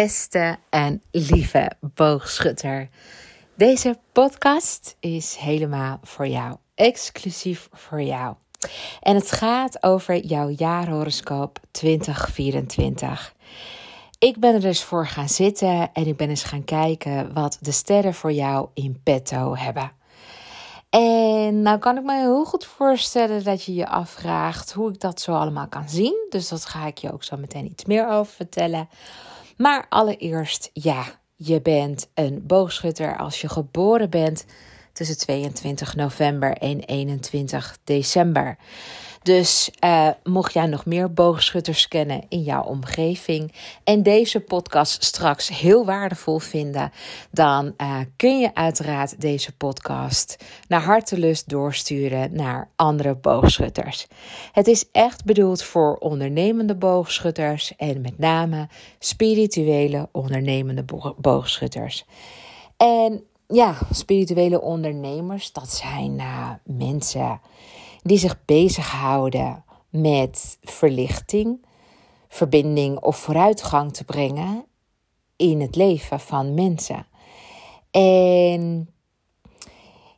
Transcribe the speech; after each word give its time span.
beste 0.00 0.56
en 0.70 1.02
lieve 1.10 1.70
boogschutter. 1.94 2.88
Deze 3.54 3.98
podcast 4.12 4.96
is 5.00 5.36
helemaal 5.36 5.98
voor 6.02 6.26
jou, 6.26 6.56
exclusief 6.74 7.68
voor 7.72 8.02
jou. 8.02 8.34
En 9.00 9.14
het 9.14 9.32
gaat 9.32 9.82
over 9.82 10.16
jouw 10.16 10.48
jaarhoroscoop 10.48 11.58
2024. 11.70 13.34
Ik 14.18 14.38
ben 14.38 14.54
er 14.54 14.60
dus 14.60 14.82
voor 14.82 15.06
gaan 15.06 15.28
zitten 15.28 15.90
en 15.92 16.06
ik 16.06 16.16
ben 16.16 16.28
eens 16.28 16.44
gaan 16.44 16.64
kijken 16.64 17.32
wat 17.34 17.58
de 17.60 17.72
sterren 17.72 18.14
voor 18.14 18.32
jou 18.32 18.68
in 18.74 19.00
petto 19.02 19.56
hebben. 19.56 19.92
En 20.90 21.62
nou 21.62 21.78
kan 21.78 21.96
ik 21.96 22.04
me 22.04 22.18
heel 22.18 22.44
goed 22.44 22.64
voorstellen 22.64 23.44
dat 23.44 23.64
je 23.64 23.74
je 23.74 23.88
afvraagt 23.88 24.72
hoe 24.72 24.90
ik 24.90 25.00
dat 25.00 25.20
zo 25.20 25.32
allemaal 25.32 25.68
kan 25.68 25.88
zien. 25.88 26.26
Dus 26.28 26.48
dat 26.48 26.64
ga 26.64 26.86
ik 26.86 26.98
je 26.98 27.12
ook 27.12 27.24
zo 27.24 27.36
meteen 27.36 27.66
iets 27.66 27.84
meer 27.84 28.08
over 28.08 28.32
vertellen. 28.32 28.88
Maar 29.60 29.86
allereerst, 29.88 30.70
ja, 30.72 31.04
je 31.36 31.60
bent 31.60 32.10
een 32.14 32.46
boogschutter 32.46 33.16
als 33.16 33.40
je 33.40 33.48
geboren 33.48 34.10
bent 34.10 34.44
tussen 34.92 35.18
22 35.18 35.96
november 35.96 36.52
en 36.52 36.80
21 36.80 37.78
december. 37.84 38.56
Dus 39.22 39.70
uh, 39.84 40.08
mocht 40.24 40.52
jij 40.52 40.66
nog 40.66 40.86
meer 40.86 41.12
boogschutters 41.12 41.88
kennen 41.88 42.22
in 42.28 42.42
jouw 42.42 42.62
omgeving 42.62 43.52
en 43.84 44.02
deze 44.02 44.40
podcast 44.40 45.04
straks 45.04 45.48
heel 45.48 45.84
waardevol 45.84 46.38
vinden, 46.38 46.92
dan 47.30 47.74
uh, 47.76 47.98
kun 48.16 48.38
je 48.40 48.54
uiteraard 48.54 49.20
deze 49.20 49.56
podcast 49.56 50.36
naar 50.68 50.82
hartelust 50.82 51.48
doorsturen 51.48 52.34
naar 52.36 52.70
andere 52.76 53.14
boogschutters. 53.14 54.06
Het 54.52 54.66
is 54.66 54.84
echt 54.92 55.24
bedoeld 55.24 55.62
voor 55.62 55.96
ondernemende 55.96 56.74
boogschutters 56.74 57.76
en 57.76 58.00
met 58.00 58.18
name 58.18 58.68
spirituele 58.98 60.08
ondernemende 60.12 60.84
boogschutters. 61.16 62.04
En 62.76 63.24
ja, 63.48 63.74
spirituele 63.90 64.60
ondernemers, 64.60 65.52
dat 65.52 65.70
zijn 65.70 66.18
uh, 66.18 66.50
mensen 66.64 67.40
die 68.02 68.18
zich 68.18 68.44
bezighouden 68.44 69.64
met 69.88 70.58
verlichting, 70.62 71.66
verbinding 72.28 72.98
of 73.00 73.16
vooruitgang 73.16 73.92
te 73.92 74.04
brengen 74.04 74.64
in 75.36 75.60
het 75.60 75.76
leven 75.76 76.20
van 76.20 76.54
mensen. 76.54 77.06
En 77.90 78.94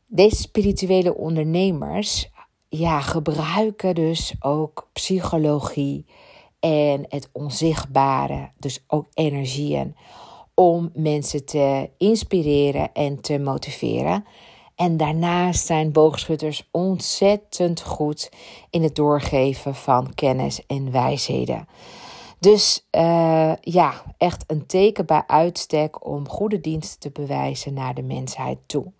deze 0.06 0.36
spirituele 0.36 1.14
ondernemers 1.14 2.30
ja, 2.68 3.00
gebruiken 3.00 3.94
dus 3.94 4.34
ook 4.40 4.88
psychologie 4.92 6.06
en 6.60 7.04
het 7.08 7.28
onzichtbare, 7.32 8.50
dus 8.58 8.84
ook 8.86 9.06
energieën, 9.14 9.96
om 10.54 10.90
mensen 10.94 11.44
te 11.44 11.90
inspireren 11.98 12.92
en 12.92 13.20
te 13.20 13.38
motiveren. 13.38 14.24
En 14.82 14.96
daarnaast 14.96 15.66
zijn 15.66 15.92
boogschutters 15.92 16.68
ontzettend 16.70 17.82
goed 17.82 18.30
in 18.70 18.82
het 18.82 18.94
doorgeven 18.94 19.74
van 19.74 20.14
kennis 20.14 20.66
en 20.66 20.90
wijsheden. 20.90 21.68
Dus 22.38 22.86
uh, 22.90 23.52
ja, 23.60 24.02
echt 24.18 24.44
een 24.46 24.66
teken 24.66 25.06
bij 25.06 25.22
uitstek 25.26 26.06
om 26.06 26.28
goede 26.28 26.60
diensten 26.60 27.00
te 27.00 27.10
bewijzen 27.10 27.74
naar 27.74 27.94
de 27.94 28.02
mensheid 28.02 28.58
toe. 28.66 28.92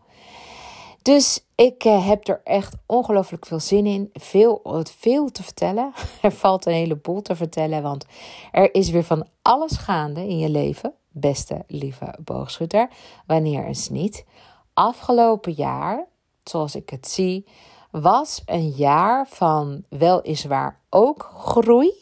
Dus 1.03 1.45
ik 1.55 1.85
uh, 1.85 2.07
heb 2.07 2.29
er 2.29 2.41
echt 2.45 2.75
ongelooflijk 2.87 3.47
veel 3.47 3.61
zin 3.61 3.87
in. 3.87 4.11
Veel, 4.13 4.83
veel 4.83 5.31
te 5.31 5.43
vertellen. 5.43 5.93
Er 6.23 6.33
valt 6.33 6.67
een 6.67 6.73
heleboel 6.73 7.23
te 7.23 7.37
vertellen, 7.37 7.83
want 7.83 8.07
er 8.53 8.75
is 8.75 8.91
weer 8.91 9.05
van 9.05 9.27
alles 9.43 9.77
gaande 9.77 10.29
in 10.29 10.39
je 10.39 10.49
leven. 10.49 10.93
Beste 11.11 11.65
lieve 11.67 12.15
boogschutter, 12.25 12.89
wanneer 13.27 13.67
eens 13.67 13.89
niet 13.89 14.25
afgelopen 14.75 15.53
jaar, 15.53 16.07
zoals 16.45 16.75
ik 16.75 16.91
het 16.91 17.09
zie, 17.09 17.47
was 17.91 18.43
een 18.47 18.69
jaar 18.69 19.27
van 19.29 19.85
weliswaar 19.89 20.81
ook 20.91 21.31
groei, 21.35 21.93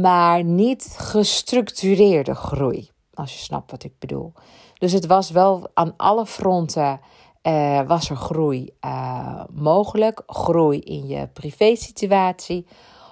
maar 0.00 0.44
niet 0.44 0.94
gestructureerde 0.98 2.34
groei. 2.34 2.90
Als 3.14 3.32
je 3.32 3.38
snapt 3.38 3.70
wat 3.70 3.84
ik 3.84 3.98
bedoel. 3.98 4.32
Dus 4.78 4.92
het 4.92 5.06
was 5.06 5.30
wel 5.30 5.70
aan 5.74 5.94
alle 5.96 6.26
fronten 6.26 7.00
uh, 7.46 7.80
was 7.86 8.10
er 8.10 8.16
groei 8.16 8.70
uh, 8.84 9.42
mogelijk. 9.50 10.22
Groei 10.26 10.78
in 10.78 11.06
je 11.06 11.28
privésituatie. 11.32 12.66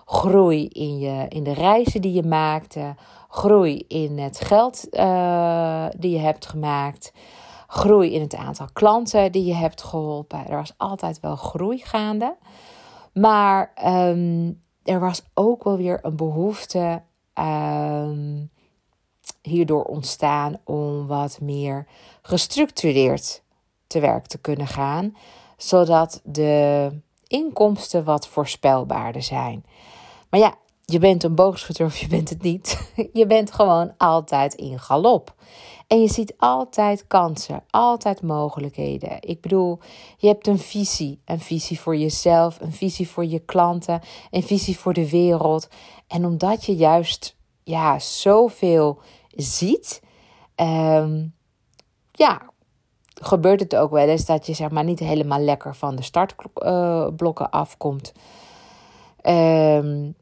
Groei 0.05 0.69
in, 0.69 0.99
je, 0.99 1.27
in 1.29 1.43
de 1.43 1.53
reizen 1.53 2.01
die 2.01 2.13
je 2.13 2.23
maakte. 2.23 2.95
Groei 3.35 3.85
in 3.89 4.19
het 4.19 4.41
geld 4.41 4.87
uh, 4.91 5.87
die 5.97 6.11
je 6.11 6.19
hebt 6.19 6.47
gemaakt. 6.47 7.13
Groei 7.67 8.13
in 8.13 8.21
het 8.21 8.35
aantal 8.35 8.67
klanten 8.73 9.33
die 9.33 9.45
je 9.45 9.55
hebt 9.55 9.83
geholpen. 9.83 10.47
Er 10.47 10.57
was 10.57 10.75
altijd 10.77 11.21
wel 11.21 11.37
groei 11.37 11.79
gaande. 11.79 12.37
Maar 13.13 13.73
um, 13.87 14.61
er 14.83 15.01
was 15.01 15.23
ook 15.35 15.65
wel 15.65 15.77
weer 15.77 15.99
een 16.03 16.17
behoefte 16.17 17.03
um, 17.35 18.51
hierdoor 19.43 19.85
ontstaan 19.85 20.57
om 20.65 21.07
wat 21.07 21.39
meer 21.41 21.87
gestructureerd 22.23 23.43
te 23.87 24.01
werk 24.01 24.27
te 24.27 24.39
kunnen 24.39 24.67
gaan. 24.67 25.17
Zodat 25.57 26.21
de 26.25 26.91
inkomsten 27.27 28.05
wat 28.05 28.27
voorspelbaarder 28.27 29.23
zijn. 29.23 29.65
Maar 30.31 30.41
ja, 30.41 30.55
je 30.85 30.99
bent 30.99 31.23
een 31.23 31.35
boogschutter 31.35 31.87
of 31.87 31.97
je 31.97 32.07
bent 32.07 32.29
het 32.29 32.43
niet. 32.43 32.93
Je 33.13 33.27
bent 33.27 33.53
gewoon 33.53 33.95
altijd 33.97 34.55
in 34.55 34.79
galop. 34.79 35.35
En 35.87 36.01
je 36.01 36.09
ziet 36.09 36.35
altijd 36.39 37.07
kansen, 37.07 37.65
altijd 37.71 38.23
mogelijkheden. 38.23 39.17
Ik 39.21 39.41
bedoel, 39.41 39.79
je 40.17 40.27
hebt 40.27 40.47
een 40.47 40.59
visie. 40.59 41.21
Een 41.25 41.41
visie 41.41 41.81
voor 41.81 41.97
jezelf, 41.97 42.61
een 42.61 42.73
visie 42.73 43.09
voor 43.09 43.25
je 43.25 43.39
klanten, 43.39 44.01
een 44.31 44.43
visie 44.43 44.79
voor 44.79 44.93
de 44.93 45.11
wereld. 45.11 45.69
En 46.07 46.25
omdat 46.25 46.65
je 46.65 46.77
juist 46.77 47.37
ja, 47.63 47.99
zoveel 47.99 49.01
ziet, 49.29 50.03
um, 50.57 51.35
ja, 52.13 52.43
gebeurt 53.21 53.61
het 53.61 53.77
ook 53.77 53.91
wel 53.91 54.09
eens 54.09 54.25
dat 54.25 54.47
je 54.47 54.55
zeg 54.55 54.71
maar 54.71 54.85
niet 54.85 54.99
helemaal 54.99 55.41
lekker 55.41 55.75
van 55.75 55.97
de 55.97 56.03
startblokken 56.03 57.51
afkomt. 57.51 58.13
Um, 59.23 60.15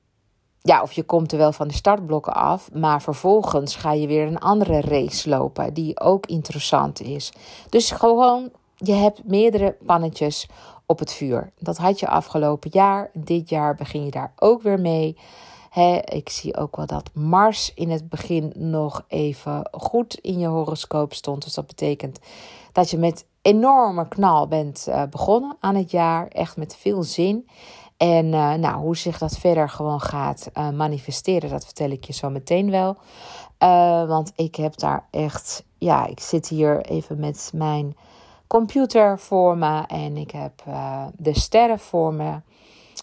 ja, 0.63 0.83
of 0.83 0.93
je 0.93 1.03
komt 1.03 1.33
er 1.33 1.39
wel 1.39 1.53
van 1.53 1.69
de 1.69 1.75
startblokken 1.75 2.35
af, 2.35 2.73
maar 2.73 3.03
vervolgens 3.03 3.77
ga 3.77 3.93
je 3.93 4.07
weer 4.07 4.27
een 4.27 4.39
andere 4.39 4.81
race 4.81 5.29
lopen 5.29 5.75
die 5.75 6.01
ook 6.01 6.27
interessant 6.27 7.01
is. 7.01 7.33
Dus 7.69 7.91
gewoon, 7.91 8.51
je 8.77 8.93
hebt 8.93 9.25
meerdere 9.25 9.77
pannetjes 9.87 10.49
op 10.87 10.99
het 10.99 11.13
vuur. 11.13 11.53
Dat 11.59 11.77
had 11.77 12.01
je 12.01 12.09
afgelopen 12.09 12.71
jaar. 12.73 13.11
Dit 13.13 13.49
jaar 13.49 13.75
begin 13.75 14.05
je 14.05 14.11
daar 14.11 14.33
ook 14.39 14.63
weer 14.63 14.81
mee. 14.81 15.17
ik 16.05 16.29
zie 16.29 16.57
ook 16.57 16.77
wel 16.77 16.87
dat 16.87 17.11
Mars 17.13 17.75
in 17.75 17.91
het 17.91 18.09
begin 18.09 18.53
nog 18.57 19.05
even 19.09 19.69
goed 19.71 20.15
in 20.15 20.39
je 20.39 20.47
horoscoop 20.47 21.15
stond. 21.15 21.43
Dus 21.45 21.55
dat 21.55 21.67
betekent 21.67 22.19
dat 22.73 22.91
je 22.91 22.99
met 22.99 23.25
enorme 23.43 24.09
knal 24.09 24.49
bent 24.49 24.87
uh, 24.89 25.03
begonnen 25.11 25.57
aan 25.61 25.75
het 25.75 25.91
jaar. 25.91 26.29
Echt 26.29 26.57
met 26.57 26.77
veel 26.77 27.03
zin. 27.03 27.49
En 27.97 28.27
uh, 28.27 28.55
nou, 28.55 28.81
hoe 28.81 28.97
zich 28.97 29.19
dat 29.19 29.39
verder 29.39 29.69
gewoon 29.69 30.01
gaat 30.01 30.51
uh, 30.55 30.71
manifesteren, 30.71 31.51
dat 31.51 31.65
vertel 31.65 31.91
ik 31.91 32.05
je 32.05 32.13
zo 32.13 32.31
meteen 32.31 32.71
wel. 32.71 32.97
Uh, 33.59 34.09
want 34.09 34.33
ik 34.37 34.55
heb 34.55 34.77
daar 34.77 35.07
echt, 35.11 35.65
ja, 35.79 36.07
ik 36.07 36.21
zit 36.21 36.49
hier 36.49 36.81
even 36.81 37.19
met 37.21 37.51
mijn 37.55 37.97
computer 38.47 39.19
voor 39.19 39.59
me 39.59 39.83
en 39.87 40.17
ik 40.17 40.31
heb 40.31 40.63
de 41.17 41.39
sterren 41.39 41.79
voor 41.79 42.15
me. 42.15 42.41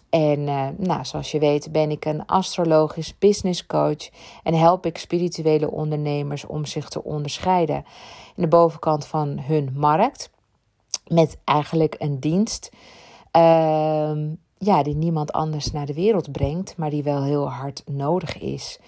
En 0.10 0.44
nou, 0.78 1.06
zoals 1.06 1.32
je 1.32 1.40
weet 1.40 1.72
ben 1.72 1.92
ik 1.92 2.06
een 2.06 2.26
astrologisch 2.26 3.18
business 3.18 3.66
coach 3.66 4.10
en 4.44 4.54
help 4.54 4.86
ik 4.86 4.98
spirituele 4.98 5.72
ondernemers 5.72 6.46
om 6.46 6.66
zich 6.66 6.90
te 6.90 7.04
onderscheiden 7.04 7.86
in 8.36 8.42
de 8.42 8.48
bovenkant 8.48 9.06
van 9.06 9.40
hun 9.40 9.72
markt 9.76 10.30
met 11.10 11.38
eigenlijk 11.44 11.96
een 11.98 12.20
dienst. 12.20 12.70
Ehm, 13.32 14.34
ja, 14.60 14.84
die 14.84 14.96
niemand 14.96 15.32
anders 15.32 15.72
naar 15.72 15.86
de 15.86 15.94
wereld 15.94 16.32
brengt, 16.32 16.78
maar 16.78 16.90
die 16.90 17.04
wel 17.04 17.24
heel 17.24 17.50
hard 17.52 17.84
nodig 17.86 18.40
is. 18.40 18.80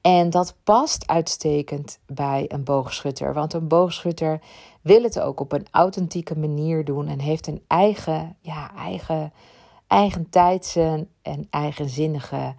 En 0.00 0.30
dat 0.30 0.56
past 0.64 1.06
uitstekend 1.06 1.98
bij 2.06 2.44
een 2.48 2.64
boogschutter. 2.64 3.34
Want 3.34 3.52
een 3.52 3.68
boogschutter 3.68 4.40
wil 4.80 5.02
het 5.02 5.20
ook 5.20 5.40
op 5.40 5.52
een 5.52 5.66
authentieke 5.70 6.38
manier 6.38 6.84
doen 6.84 7.08
en 7.08 7.18
heeft 7.18 7.46
een 7.46 7.62
eigen, 7.66 8.36
ja, 8.40 8.74
eigen, 8.76 9.32
eigen 9.86 10.30
tijdse 10.30 11.06
en 11.22 11.46
eigenzinnige 11.50 12.54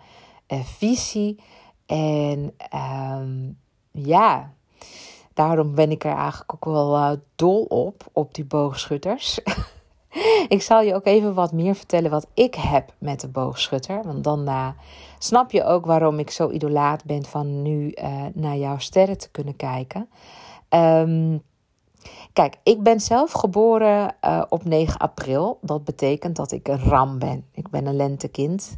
uh, 0.48 0.60
visie. 0.64 1.40
En 1.86 2.56
um, 3.20 3.58
ja, 3.92 4.54
daarom 5.34 5.76
ben 5.76 5.92
ik 5.92 6.04
er 6.04 6.16
eigenlijk 6.16 6.54
ook 6.54 6.66
wel 6.66 6.96
uh, 6.96 7.12
dol 7.36 7.64
op, 7.64 8.08
op 8.12 8.34
die 8.34 8.46
boogschutters. 8.46 9.40
ik 10.56 10.62
zal 10.62 10.82
je 10.82 10.96
ook 10.96 11.06
even 11.06 11.34
wat 11.34 11.52
meer 11.52 11.76
vertellen 11.76 12.12
wat 12.12 12.28
ik 12.34 12.56
heb 12.56 12.94
met 12.98 13.20
de 13.20 13.28
boogschutter. 13.28 14.04
Want 14.04 14.24
dan 14.24 14.50
uh, 14.50 14.68
snap 15.20 15.52
je 15.52 15.64
ook 15.64 15.86
waarom 15.86 16.20
ik 16.20 16.30
zo 16.30 16.50
idolaat 16.50 17.06
ben 17.06 17.26
van 17.26 17.62
nu 17.62 17.92
uh, 17.96 18.26
naar 18.34 18.58
jouw 18.58 18.78
sterren 18.78 19.18
te 19.18 19.32
kunnen 19.32 19.56
kijken. 19.56 20.10
Um, 20.70 21.42
kijk, 22.34 22.56
ik 22.64 22.84
ben 22.84 23.00
zelf 23.00 23.32
geboren 23.32 24.16
uh, 24.26 24.44
op 24.50 24.64
9 24.64 25.00
april. 25.00 25.58
Dat 25.62 25.84
betekent 25.84 26.36
dat 26.36 26.52
ik 26.52 26.68
een 26.68 26.84
ram 26.84 27.20
ben. 27.20 27.46
Ik 27.52 27.70
ben 27.70 27.86
een 27.86 27.96
lentekind. 27.96 28.76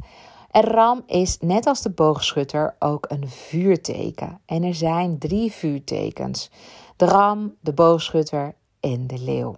En 0.52 0.64
ram 0.64 1.04
is 1.06 1.38
net 1.40 1.68
als 1.68 1.82
de 1.82 1.90
boogschutter 1.90 2.76
ook 2.80 3.06
een 3.10 3.30
vuurteken. 3.30 4.40
En 4.46 4.64
er 4.64 4.76
zijn 4.76 5.18
drie 5.18 5.52
vuurtekens: 5.52 6.52
de 6.96 7.06
ram, 7.06 7.56
de 7.60 7.74
boogschutter 7.74 8.56
en 8.80 9.08
de 9.08 9.20
leeuw. 9.20 9.56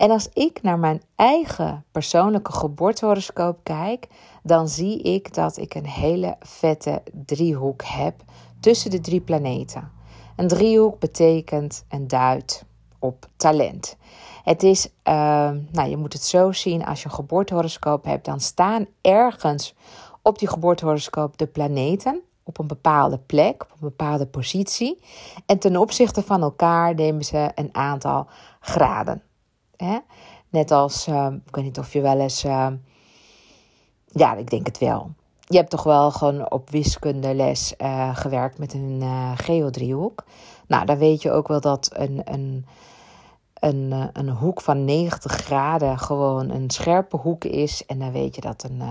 En 0.00 0.10
als 0.10 0.28
ik 0.32 0.62
naar 0.62 0.78
mijn 0.78 1.02
eigen 1.14 1.84
persoonlijke 1.90 2.52
geboortehoroscoop 2.52 3.58
kijk, 3.62 4.06
dan 4.42 4.68
zie 4.68 5.02
ik 5.02 5.34
dat 5.34 5.56
ik 5.56 5.74
een 5.74 5.86
hele 5.86 6.36
vette 6.40 7.02
driehoek 7.12 7.82
heb 7.84 8.14
tussen 8.60 8.90
de 8.90 9.00
drie 9.00 9.20
planeten. 9.20 9.90
Een 10.36 10.48
driehoek 10.48 10.98
betekent 10.98 11.84
en 11.88 12.06
duidt 12.06 12.64
op 12.98 13.26
talent. 13.36 13.96
Het 14.44 14.62
is, 14.62 14.86
uh, 14.86 14.92
nou 15.70 15.88
je 15.88 15.96
moet 15.96 16.12
het 16.12 16.24
zo 16.24 16.52
zien, 16.52 16.84
als 16.84 17.02
je 17.02 17.08
een 17.08 17.14
geboortehoroscoop 17.14 18.04
hebt, 18.04 18.24
dan 18.24 18.40
staan 18.40 18.86
ergens 19.00 19.74
op 20.22 20.38
die 20.38 20.48
geboortehoroscoop 20.48 21.38
de 21.38 21.46
planeten 21.46 22.20
op 22.42 22.58
een 22.58 22.66
bepaalde 22.66 23.18
plek, 23.18 23.62
op 23.62 23.70
een 23.70 23.88
bepaalde 23.88 24.26
positie. 24.26 25.00
En 25.46 25.58
ten 25.58 25.76
opzichte 25.76 26.22
van 26.22 26.42
elkaar 26.42 26.94
nemen 26.94 27.24
ze 27.24 27.50
een 27.54 27.68
aantal 27.72 28.26
graden. 28.60 29.22
Net 30.48 30.70
als, 30.70 31.08
uh, 31.08 31.26
ik 31.46 31.54
weet 31.54 31.64
niet 31.64 31.78
of 31.78 31.92
je 31.92 32.00
wel 32.00 32.20
eens, 32.20 32.44
uh, 32.44 32.66
ja, 34.06 34.34
ik 34.34 34.50
denk 34.50 34.66
het 34.66 34.78
wel. 34.78 35.10
Je 35.40 35.56
hebt 35.56 35.70
toch 35.70 35.82
wel 35.82 36.10
gewoon 36.10 36.50
op 36.50 36.70
wiskundeles 36.70 37.74
uh, 37.78 38.16
gewerkt 38.16 38.58
met 38.58 38.74
een 38.74 39.02
geodriehoek. 39.36 40.24
Nou, 40.66 40.84
dan 40.86 40.98
weet 40.98 41.22
je 41.22 41.30
ook 41.30 41.48
wel 41.48 41.60
dat 41.60 41.90
een, 41.92 42.20
een, 42.24 42.66
een, 43.54 44.10
een 44.12 44.28
hoek 44.28 44.60
van 44.60 44.84
90 44.84 45.32
graden 45.32 45.98
gewoon 45.98 46.50
een 46.50 46.70
scherpe 46.70 47.16
hoek 47.16 47.44
is. 47.44 47.86
En 47.86 47.98
dan 47.98 48.12
weet 48.12 48.34
je 48.34 48.40
dat 48.40 48.62
een, 48.62 48.82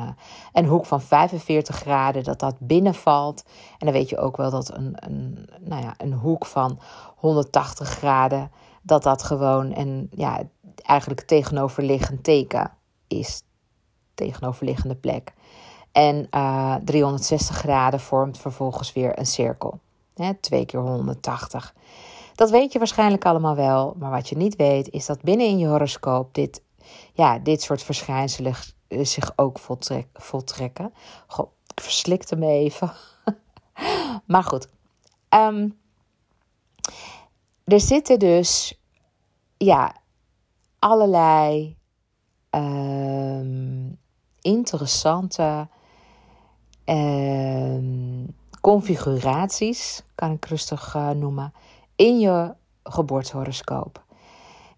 een 0.53 0.65
hoek 0.65 0.85
van 0.85 1.01
45 1.01 1.75
graden 1.75 2.24
dat 2.24 2.39
dat 2.39 2.56
binnenvalt. 2.59 3.44
En 3.77 3.85
dan 3.85 3.94
weet 3.94 4.09
je 4.09 4.18
ook 4.18 4.38
wel 4.38 4.50
dat 4.50 4.74
een, 4.74 4.94
een, 4.95 5.50
nou 5.59 5.81
ja, 5.81 5.94
een 5.97 6.13
hoek 6.13 6.45
van 6.45 6.80
180 7.15 7.89
graden 7.89 8.51
dat 8.81 9.03
dat 9.03 9.24
gewoon 9.24 9.75
een, 9.75 10.09
ja, 10.12 10.42
eigenlijk 10.89 11.21
tegenoverliggend 11.21 12.24
teken 12.24 12.71
is. 13.07 13.41
Tegenoverliggende 14.13 14.95
plek. 14.95 15.33
En 15.91 16.15
uh, 16.15 16.75
eh, 16.75 16.83
360 16.83 17.56
graden 17.56 18.00
vormt 18.00 18.38
vervolgens 18.38 18.94
weer 18.94 19.19
een 19.19 19.25
cirkel. 19.25 19.80
Hè, 20.15 20.33
2 20.33 20.65
keer 20.65 20.80
180. 20.80 21.74
Dat 22.36 22.50
weet 22.50 22.71
je 22.71 22.80
waarschijnlijk 22.80 23.25
allemaal 23.25 23.56
wel. 23.56 23.95
Maar 23.97 24.12
wat 24.12 24.30
je 24.30 24.38
niet 24.38 24.56
weet, 24.56 24.89
is 24.89 25.06
dat 25.06 25.21
binnen 25.21 25.47
in 25.47 25.57
je 25.57 25.68
horoscoop 25.68 26.33
dit, 26.33 26.62
ja, 27.13 27.39
dit 27.39 27.62
soort 27.62 27.83
verschijnselen 27.83 28.53
zich 28.89 29.31
ook 29.35 29.59
voltrek, 29.59 30.07
voltrekken. 30.13 30.94
Goh, 31.27 31.51
ik 31.68 31.81
verslikte 31.81 32.35
me 32.35 32.47
even. 32.47 32.92
maar 34.27 34.44
goed. 34.44 34.68
Um, 35.30 35.80
er 37.65 37.80
zitten 37.80 38.19
dus 38.19 38.80
ja, 39.57 39.95
allerlei 40.79 41.77
um, 42.51 43.97
interessante 44.41 45.67
um, 46.85 48.35
configuraties, 48.61 50.03
kan 50.15 50.31
ik 50.31 50.45
rustig 50.45 50.95
uh, 50.95 51.09
noemen, 51.09 51.53
in 51.95 52.19
je 52.19 52.53
geboortehoroscoop. 52.83 54.03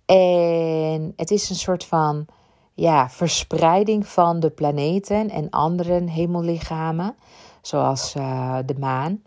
En 0.06 1.14
het 1.16 1.32
is 1.32 1.50
een 1.50 1.56
soort 1.56 1.86
van 1.86 2.26
ja, 2.74 3.10
verspreiding 3.10 4.08
van 4.08 4.40
de 4.40 4.50
planeten 4.50 5.30
en 5.30 5.50
andere 5.50 6.10
hemellichamen, 6.10 7.16
zoals 7.62 8.16
uh, 8.16 8.58
de 8.66 8.76
maan. 8.80 9.24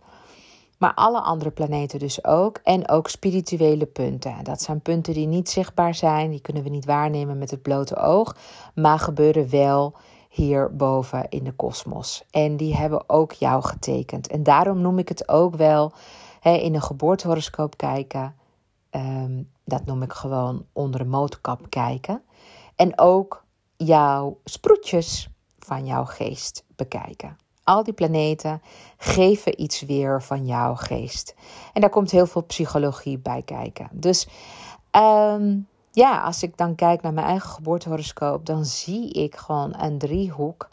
Maar 0.85 0.95
alle 0.95 1.21
andere 1.21 1.51
planeten 1.51 1.99
dus 1.99 2.25
ook. 2.25 2.61
En 2.63 2.89
ook 2.89 3.09
spirituele 3.09 3.87
punten. 3.87 4.45
Dat 4.45 4.63
zijn 4.63 4.81
punten 4.81 5.15
die 5.15 5.27
niet 5.27 5.49
zichtbaar 5.49 5.95
zijn. 5.95 6.31
Die 6.31 6.41
kunnen 6.41 6.63
we 6.63 6.69
niet 6.69 6.85
waarnemen 6.85 7.39
met 7.39 7.51
het 7.51 7.63
blote 7.63 7.97
oog. 7.97 8.37
Maar 8.75 8.99
gebeuren 8.99 9.51
wel 9.51 9.95
hierboven 10.29 11.29
in 11.29 11.45
de 11.45 11.53
kosmos. 11.53 12.25
En 12.31 12.57
die 12.57 12.77
hebben 12.77 13.09
ook 13.09 13.33
jou 13.33 13.63
getekend. 13.63 14.27
En 14.27 14.43
daarom 14.43 14.81
noem 14.81 14.99
ik 14.99 15.09
het 15.09 15.29
ook 15.29 15.57
wel 15.57 15.93
hè, 16.41 16.53
in 16.53 16.75
een 16.75 16.83
geboortehoroscoop 16.83 17.77
kijken. 17.77 18.35
Ehm, 18.91 19.43
dat 19.65 19.85
noem 19.85 20.03
ik 20.03 20.13
gewoon 20.13 20.67
onder 20.73 21.01
de 21.01 21.07
motorkap 21.07 21.67
kijken. 21.69 22.23
En 22.77 22.99
ook 22.99 23.45
jouw 23.77 24.39
sproetjes 24.45 25.29
van 25.59 25.87
jouw 25.87 26.05
geest 26.05 26.65
bekijken. 26.77 27.37
Al 27.65 27.83
die 27.83 27.93
planeten 27.95 28.63
geven 28.97 29.63
iets 29.63 29.81
weer 29.81 30.23
van 30.23 30.47
jouw 30.47 30.75
geest. 30.75 31.35
En 31.73 31.81
daar 31.81 31.91
komt 31.91 32.11
heel 32.11 32.27
veel 32.27 32.45
psychologie 32.45 33.19
bij 33.19 33.43
kijken. 33.43 33.89
Dus 33.93 34.29
ehm, 34.91 35.57
ja, 35.91 36.23
als 36.23 36.43
ik 36.43 36.57
dan 36.57 36.75
kijk 36.75 37.03
naar 37.03 37.13
mijn 37.13 37.27
eigen 37.27 37.51
geboortehoroscoop, 37.51 38.47
dan 38.47 38.65
zie 38.65 39.11
ik 39.11 39.37
gewoon 39.37 39.75
een 39.79 39.99
driehoek. 39.99 40.69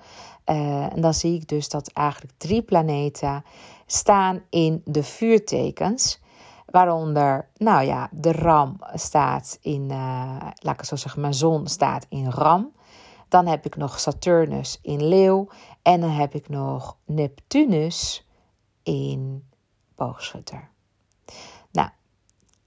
Uh, 0.45 0.93
en 0.93 1.01
dan 1.01 1.13
zie 1.13 1.35
ik 1.35 1.47
dus 1.47 1.69
dat 1.69 1.87
eigenlijk 1.87 2.33
drie 2.37 2.61
planeten 2.61 3.43
staan 3.85 4.41
in 4.49 4.81
de 4.85 5.03
vuurtekens. 5.03 6.19
Waaronder, 6.65 7.49
nou 7.57 7.83
ja, 7.85 8.09
de 8.11 8.31
ram 8.31 8.77
staat 8.93 9.57
in, 9.61 9.81
uh, 9.89 10.35
laat 10.55 10.79
ik 10.79 10.85
zo 10.85 10.95
zeggen, 10.95 11.21
mijn 11.21 11.33
zon 11.33 11.67
staat 11.67 12.05
in 12.09 12.29
ram. 12.29 12.71
Dan 13.27 13.47
heb 13.47 13.65
ik 13.65 13.75
nog 13.75 13.99
Saturnus 13.99 14.79
in 14.81 15.07
leeuw. 15.07 15.47
En 15.81 16.01
dan 16.01 16.09
heb 16.09 16.33
ik 16.33 16.49
nog 16.49 16.97
Neptunus 17.05 18.27
in 18.83 19.49
boogschutter. 19.95 20.69
Nou, 21.71 21.89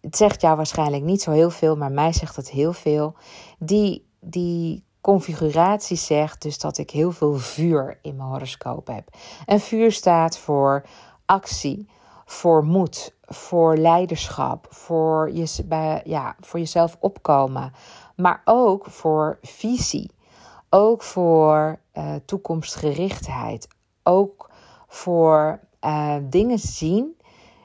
het 0.00 0.16
zegt 0.16 0.40
jou 0.40 0.56
waarschijnlijk 0.56 1.02
niet 1.02 1.23
zo 1.23 1.30
heel 1.30 1.50
veel, 1.50 1.76
maar 1.76 1.92
mij 1.92 2.12
zegt 2.12 2.37
het 2.37 2.50
heel 2.50 2.73
veel. 2.73 3.14
Die, 3.59 4.06
die 4.21 4.85
configuratie 5.00 5.97
zegt 5.97 6.42
dus 6.42 6.59
dat 6.59 6.78
ik 6.78 6.90
heel 6.90 7.12
veel 7.12 7.35
vuur 7.35 7.99
in 8.02 8.16
mijn 8.16 8.28
horoscoop 8.28 8.87
heb. 8.87 9.09
En 9.47 9.61
vuur 9.61 9.92
staat 9.92 10.38
voor 10.38 10.85
actie, 11.26 11.88
voor 12.25 12.64
moed, 12.64 13.14
voor 13.23 13.76
leiderschap, 13.76 14.66
voor, 14.71 15.30
je, 15.33 16.00
ja, 16.04 16.37
voor 16.40 16.59
jezelf 16.59 16.97
opkomen, 17.00 17.73
maar 18.16 18.42
ook 18.44 18.87
voor 18.87 19.38
visie. 19.42 20.11
Ook 20.76 21.02
voor 21.02 21.78
uh, 21.95 22.14
toekomstgerichtheid. 22.25 23.69
Ook 24.02 24.50
voor 24.88 25.61
uh, 25.85 26.16
dingen 26.23 26.59
zien 26.59 27.16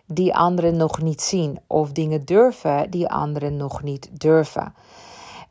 die 0.06 0.36
anderen 0.36 0.78
nog 0.78 1.02
niet 1.02 1.22
zien. 1.22 1.60
Of 1.68 1.92
dingen 1.92 2.26
durven 2.26 2.90
die 2.90 3.10
anderen 3.10 3.58
nog 3.58 3.84
niet 3.84 4.10
durven. 4.22 4.74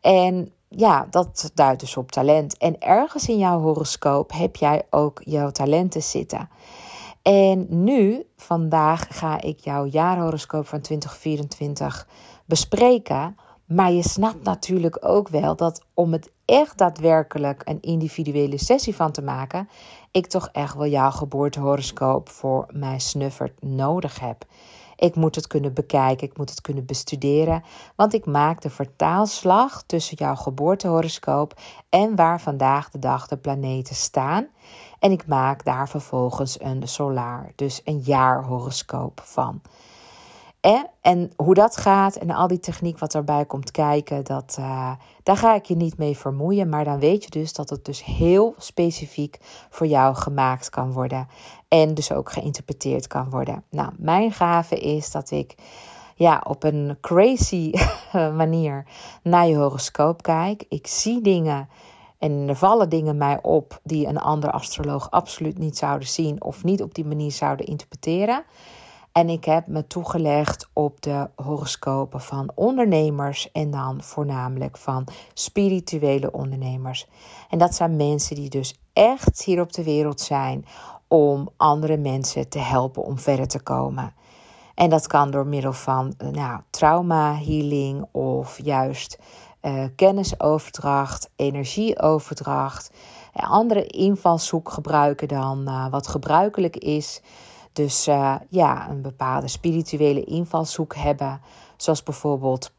En 0.01 0.53
ja, 0.69 1.07
dat 1.11 1.51
duidt 1.55 1.81
dus 1.81 1.97
op 1.97 2.13
talent. 2.13 2.57
En 2.57 2.81
ergens 2.81 3.29
in 3.29 3.39
jouw 3.39 3.61
horoscoop 3.61 4.33
heb 4.33 4.57
jij 4.57 4.83
ook 4.91 5.21
jouw 5.25 5.51
talenten 5.51 6.03
zitten. 6.03 6.49
En 7.23 7.67
nu, 7.69 8.27
vandaag, 8.37 9.07
ga 9.11 9.41
ik 9.41 9.59
jouw 9.61 9.85
jaarhoroscoop 9.85 10.67
van 10.67 10.81
2024 10.81 12.09
bespreken. 12.45 13.37
Maar 13.69 13.93
je 13.93 14.09
snapt 14.09 14.43
natuurlijk 14.43 14.99
ook 15.01 15.29
wel 15.29 15.57
dat 15.57 15.85
om 15.95 16.13
het 16.13 16.31
echt 16.45 16.79
daadwerkelijk 16.79 17.63
een 17.65 17.81
individuele 17.81 18.59
sessie 18.59 18.95
van 18.95 19.13
te 19.13 19.23
maken, 19.23 19.69
ik 20.11 20.27
toch 20.27 20.49
echt 20.53 20.75
wel 20.75 20.87
jouw 20.87 21.11
geboortehoroscoop 21.11 22.29
voor 22.29 22.67
mijn 22.73 23.01
snuffert 23.01 23.63
nodig 23.63 24.21
heb. 24.21 24.45
Ik 24.97 25.15
moet 25.15 25.35
het 25.35 25.47
kunnen 25.47 25.75
bekijken, 25.75 26.27
ik 26.27 26.37
moet 26.37 26.51
het 26.51 26.61
kunnen 26.61 26.87
bestuderen, 26.87 27.63
want 27.97 28.15
ik 28.15 28.27
maak 28.27 28.61
de 28.61 28.71
vertaalslag 28.71 29.83
tussen 29.83 30.17
jouw 30.17 30.35
geboortehoroscoop 30.35 31.61
en 31.89 32.17
waar 32.17 32.41
vandaag 32.41 32.91
de 32.91 32.99
dag 32.99 33.29
de 33.29 33.37
planeten 33.37 33.95
staan. 33.95 34.47
En 34.99 35.11
ik 35.11 35.27
maak 35.27 35.65
daar 35.65 35.89
vervolgens 35.89 36.61
een 36.61 36.89
solaar, 36.89 37.53
dus 37.55 37.81
een 37.85 37.99
jaarhoroscoop 37.99 39.21
van. 39.25 39.61
En 40.61 41.33
hoe 41.37 41.55
dat 41.55 41.77
gaat 41.77 42.17
en 42.17 42.31
al 42.31 42.49
die 42.49 42.59
techniek 42.59 42.99
wat 42.99 43.15
erbij 43.15 43.45
komt 43.45 43.71
kijken, 43.71 44.25
dat, 44.25 44.57
uh, 44.61 44.93
daar 45.23 45.37
ga 45.37 45.55
ik 45.55 45.65
je 45.65 45.77
niet 45.77 45.99
mee 45.99 46.17
vermoeien. 46.17 46.69
Maar 46.69 46.85
dan 46.85 46.99
weet 46.99 47.25
je 47.25 47.31
dus 47.31 47.53
dat 47.53 47.71
het 47.71 47.85
dus 47.85 48.05
heel 48.05 48.55
specifiek 48.59 49.39
voor 49.71 49.87
jou 49.87 50.15
gemaakt 50.15 50.71
kan 50.71 50.93
worden. 50.93 51.29
En 51.69 51.95
dus 51.95 52.13
ook 52.13 52.33
geïnterpreteerd 52.33 53.07
kan 53.07 53.31
worden. 53.31 53.65
Nou, 53.71 53.93
mijn 53.97 54.33
gave 54.33 54.81
is 54.81 55.11
dat 55.11 55.31
ik 55.31 55.55
ja, 56.15 56.43
op 56.47 56.65
een 56.65 56.99
crazy 57.01 57.73
manier 58.43 58.87
naar 59.23 59.47
je 59.47 59.57
horoscoop 59.57 60.23
kijk. 60.23 60.65
Ik 60.69 60.87
zie 60.87 61.21
dingen 61.21 61.69
en 62.19 62.49
er 62.49 62.57
vallen 62.57 62.89
dingen 62.89 63.17
mij 63.17 63.39
op 63.43 63.81
die 63.83 64.07
een 64.07 64.19
andere 64.19 64.53
astroloog 64.53 65.11
absoluut 65.11 65.59
niet 65.59 65.79
zouden 65.79 66.09
zien 66.09 66.43
of 66.43 66.65
niet 66.65 66.83
op 66.83 66.95
die 66.95 67.05
manier 67.05 67.33
zouden 67.33 67.67
interpreteren. 67.67 68.45
En 69.13 69.29
ik 69.29 69.45
heb 69.45 69.67
me 69.67 69.87
toegelegd 69.87 70.69
op 70.73 71.03
de 71.03 71.29
horoscopen 71.37 72.21
van 72.21 72.51
ondernemers 72.55 73.53
en 73.53 73.71
dan 73.71 74.03
voornamelijk 74.03 74.77
van 74.77 75.07
spirituele 75.35 76.33
ondernemers. 76.33 77.09
En 77.51 77.59
dat 77.59 77.75
zijn 77.75 77.97
mensen 77.97 78.37
die 78.37 78.49
dus 78.49 78.81
echt 78.93 79.45
hier 79.45 79.61
op 79.61 79.73
de 79.73 79.85
wereld 79.85 80.21
zijn 80.21 80.65
om 81.09 81.49
andere 81.57 81.97
mensen 81.97 82.49
te 82.49 82.59
helpen 82.59 83.05
om 83.05 83.19
verder 83.19 83.49
te 83.49 83.61
komen. 83.61 84.15
En 84.75 84.91
dat 84.91 85.07
kan 85.07 85.31
door 85.31 85.47
middel 85.47 85.73
van 85.73 86.15
eh, 86.19 86.29
nou, 86.29 86.61
trauma 86.71 87.35
healing 87.35 88.07
of 88.13 88.59
juist 88.63 89.19
uh, 89.63 89.85
kennisoverdracht, 89.97 91.31
energieoverdracht. 91.37 92.91
En 93.33 93.45
andere 93.45 93.87
invalshoek 93.87 94.71
gebruiken 94.71 95.29
dan 95.29 95.91
wat 95.91 96.07
gebruikelijk 96.07 96.77
is. 96.77 97.23
Dus 97.79 98.09
uh, 98.09 98.35
ja, 98.49 98.91
een 98.91 99.03
bepaalde 99.03 99.49
spirituele 99.49 100.25
invalshoek 100.25 100.95
hebben. 100.95 101.41
Zoals 101.77 102.03
bijvoorbeeld 102.03 102.73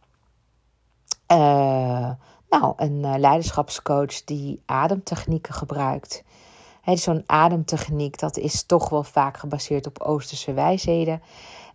nou, 2.50 2.74
een 2.76 3.20
leiderschapscoach 3.20 4.24
die 4.24 4.62
ademtechnieken 4.66 5.54
gebruikt. 5.54 6.24
Zo'n 6.84 7.24
ademtechniek, 7.26 8.20
dat 8.20 8.38
is 8.38 8.64
toch 8.64 8.90
wel 8.90 9.04
vaak 9.04 9.38
gebaseerd 9.38 9.88
op 9.88 10.02
Oosterse 10.02 10.54
wijsheden. 10.54 11.22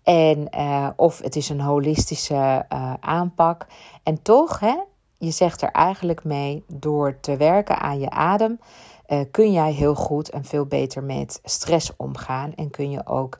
En, 0.02 0.48
of 0.96 1.18
het 1.18 1.36
is 1.36 1.48
een 1.48 1.60
holistische 1.60 2.66
aanpak. 3.00 3.66
En 4.02 4.22
toch, 4.22 4.60
hè, 4.60 4.76
je 5.18 5.30
zegt 5.30 5.62
er 5.62 5.70
eigenlijk 5.70 6.24
mee, 6.24 6.64
door 6.72 7.20
te 7.20 7.36
werken 7.36 7.80
aan 7.80 7.98
je 7.98 8.10
adem, 8.10 8.60
uh, 9.06 9.20
kun 9.30 9.52
jij 9.52 9.72
heel 9.72 9.94
goed 9.94 10.30
en 10.30 10.44
veel 10.44 10.66
beter 10.66 11.02
met 11.02 11.40
stress 11.42 11.96
omgaan. 11.96 12.54
En 12.54 12.70
kun 12.70 12.90
je 12.90 13.06
ook 13.06 13.38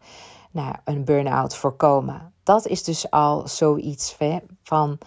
nou, 0.51 0.75
een 0.85 1.05
burn-out 1.05 1.57
voorkomen. 1.57 2.33
Dat 2.43 2.67
is 2.67 2.85
dus 2.85 3.11
al 3.11 3.49
zoiets 3.49 4.17
van 4.63 4.99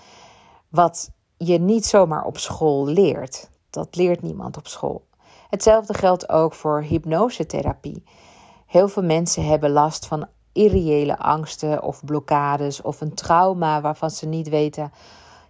wat 0.70 1.12
je 1.38 1.60
niet 1.60 1.86
zomaar 1.86 2.24
op 2.24 2.38
school 2.38 2.86
leert. 2.86 3.50
Dat 3.70 3.96
leert 3.96 4.22
niemand 4.22 4.58
op 4.58 4.68
school. 4.68 5.06
Hetzelfde 5.50 5.94
geldt 5.94 6.30
ook 6.30 6.54
voor 6.54 6.82
hypnosetherapie. 6.82 8.04
Heel 8.66 8.88
veel 8.88 9.04
mensen 9.04 9.46
hebben 9.46 9.72
last 9.72 10.06
van 10.06 10.28
irreële 10.54 11.18
angsten 11.18 11.84
of 11.84 12.06
blokkades 12.06 12.82
of 12.82 13.02
een 13.02 13.14
trauma 13.14 13.82
waarvan 13.82 14.12
ze 14.12 14.26
niet 14.26 14.50
weten 14.50 14.92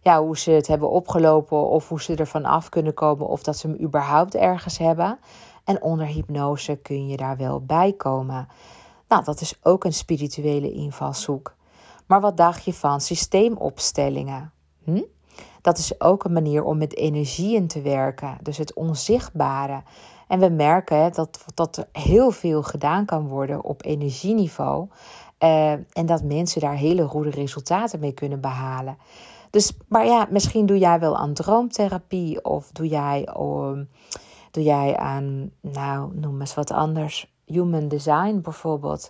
ja, 0.08 0.22
hoe 0.22 0.38
ze 0.38 0.52
het 0.52 0.68
hebben 0.68 0.90
opgelopen 0.90 1.70
of 1.70 1.90
hoe 1.90 2.02
ze 2.02 2.16
ervan 2.16 2.46
af 2.46 2.70
kunnen 2.70 2.94
komen 2.94 3.28
of 3.28 3.44
dat 3.44 3.58
ze 3.58 3.68
hem 3.68 3.80
überhaupt 3.82 4.36
ergens 4.36 4.78
hebben. 4.78 5.20
En 5.64 5.82
onder 5.82 6.06
hypnose 6.06 6.76
kun 6.76 7.08
je 7.08 7.18
daar 7.18 7.38
wel 7.38 7.62
bij 7.62 7.94
komen. 7.94 8.48
Nou, 9.08 9.24
dat 9.24 9.42
is 9.42 9.60
ook 9.64 9.84
een 9.84 9.94
spirituele 9.94 10.72
invalshoek. 10.72 11.56
Maar 12.06 12.22
wat 12.22 12.38
dacht 12.38 12.64
je 12.64 12.74
van 12.74 13.02
systeemopstellingen? 13.02 14.52
Hm? 14.84 15.02
Dat 15.62 15.78
is 15.78 16.02
ook 16.02 16.24
een 16.24 16.34
manier 16.34 16.64
om 16.64 16.78
met 16.78 16.96
energieën 16.96 17.68
te 17.68 17.82
werken, 17.82 18.38
dus 18.42 18.58
het 18.58 18.74
onzichtbare. 18.74 19.82
En 20.28 20.40
we 20.40 20.50
merken 20.50 21.14
dat, 21.14 21.46
dat 21.54 21.78
er 21.78 21.88
heel 21.92 22.32
veel 22.32 22.64
gedaan 22.64 23.06
kan 23.06 23.28
worden 23.28 23.64
op 23.64 23.86
energieniveau. 23.86 24.88
Uh, 25.40 25.72
en 25.72 26.06
dat 26.06 26.24
mensen 26.24 26.62
daar 26.62 26.76
hele 26.76 27.08
goede 27.08 27.30
resultaten 27.30 28.00
mee 28.00 28.14
kunnen 28.14 28.42
behalen. 28.42 28.98
Dus, 29.50 29.78
maar 29.88 30.06
ja, 30.06 30.28
misschien 30.30 30.66
doe 30.66 30.78
jij 30.78 31.00
wel 31.00 31.18
aan 31.18 31.34
droomtherapie 31.34 32.44
of 32.44 32.72
doe 32.72 32.88
jij, 32.88 33.30
um, 33.38 33.90
doe 34.52 34.64
jij 34.64 34.98
aan, 34.98 35.52
nou, 35.62 36.16
noem 36.16 36.40
eens 36.40 36.54
wat 36.54 36.72
anders, 36.72 37.36
human 37.46 37.88
design 37.88 38.40
bijvoorbeeld. 38.42 39.10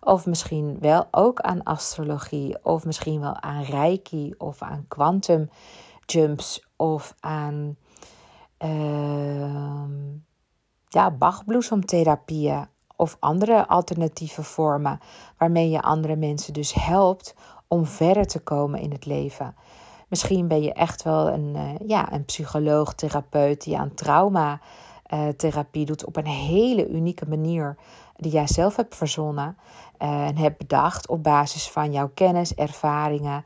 Of 0.00 0.26
misschien 0.26 0.76
wel 0.80 1.06
ook 1.10 1.40
aan 1.40 1.62
astrologie, 1.62 2.64
of 2.64 2.84
misschien 2.84 3.20
wel 3.20 3.40
aan 3.40 3.62
reiki 3.62 4.34
of 4.38 4.62
aan 4.62 4.84
quantum 4.88 5.50
jumps 6.06 6.66
of 6.76 7.14
aan 7.20 7.76
uh, 8.64 9.84
ja, 10.88 11.10
bachbloesemtherapieën 11.10 12.66
of 12.96 13.16
andere 13.20 13.68
alternatieve 13.68 14.42
vormen 14.42 15.00
waarmee 15.38 15.70
je 15.70 15.82
andere 15.82 16.16
mensen 16.16 16.52
dus 16.52 16.74
helpt 16.74 17.34
om 17.68 17.86
verder 17.86 18.26
te 18.26 18.40
komen 18.40 18.80
in 18.80 18.92
het 18.92 19.06
leven. 19.06 19.54
Misschien 20.12 20.48
ben 20.48 20.62
je 20.62 20.72
echt 20.72 21.02
wel 21.02 21.28
een, 21.28 21.54
uh, 21.56 21.88
ja, 21.88 22.12
een 22.12 22.24
psycholoog, 22.24 22.94
therapeut 22.94 23.64
die 23.64 23.78
aan 23.78 23.94
traumatherapie 23.94 25.80
uh, 25.80 25.86
doet 25.86 26.04
op 26.04 26.16
een 26.16 26.26
hele 26.26 26.88
unieke 26.88 27.28
manier 27.28 27.76
die 28.16 28.32
jij 28.32 28.46
zelf 28.46 28.76
hebt 28.76 28.96
verzonnen 28.96 29.56
uh, 30.02 30.26
en 30.26 30.36
hebt 30.36 30.58
bedacht 30.58 31.08
op 31.08 31.22
basis 31.22 31.70
van 31.70 31.92
jouw 31.92 32.10
kennis, 32.14 32.54
ervaringen 32.54 33.44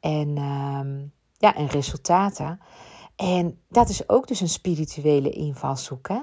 en, 0.00 0.36
ehm, 0.36 0.98
ja, 1.36 1.54
en 1.54 1.66
resultaten. 1.66 2.60
En 3.16 3.58
dat 3.68 3.88
is 3.88 4.08
ook 4.08 4.28
dus 4.28 4.40
een 4.40 4.48
spirituele 4.48 5.30
invalshoek. 5.30 6.08
Hè? 6.08 6.20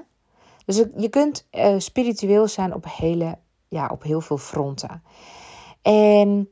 Dus 0.64 0.76
je 0.96 1.08
kunt 1.08 1.48
spiritueel 1.78 2.48
zijn 2.48 2.74
op, 2.74 2.86
hele, 2.88 3.38
ja, 3.68 3.88
op 3.92 4.02
heel 4.02 4.20
veel 4.20 4.38
fronten. 4.38 5.02
En 5.82 6.48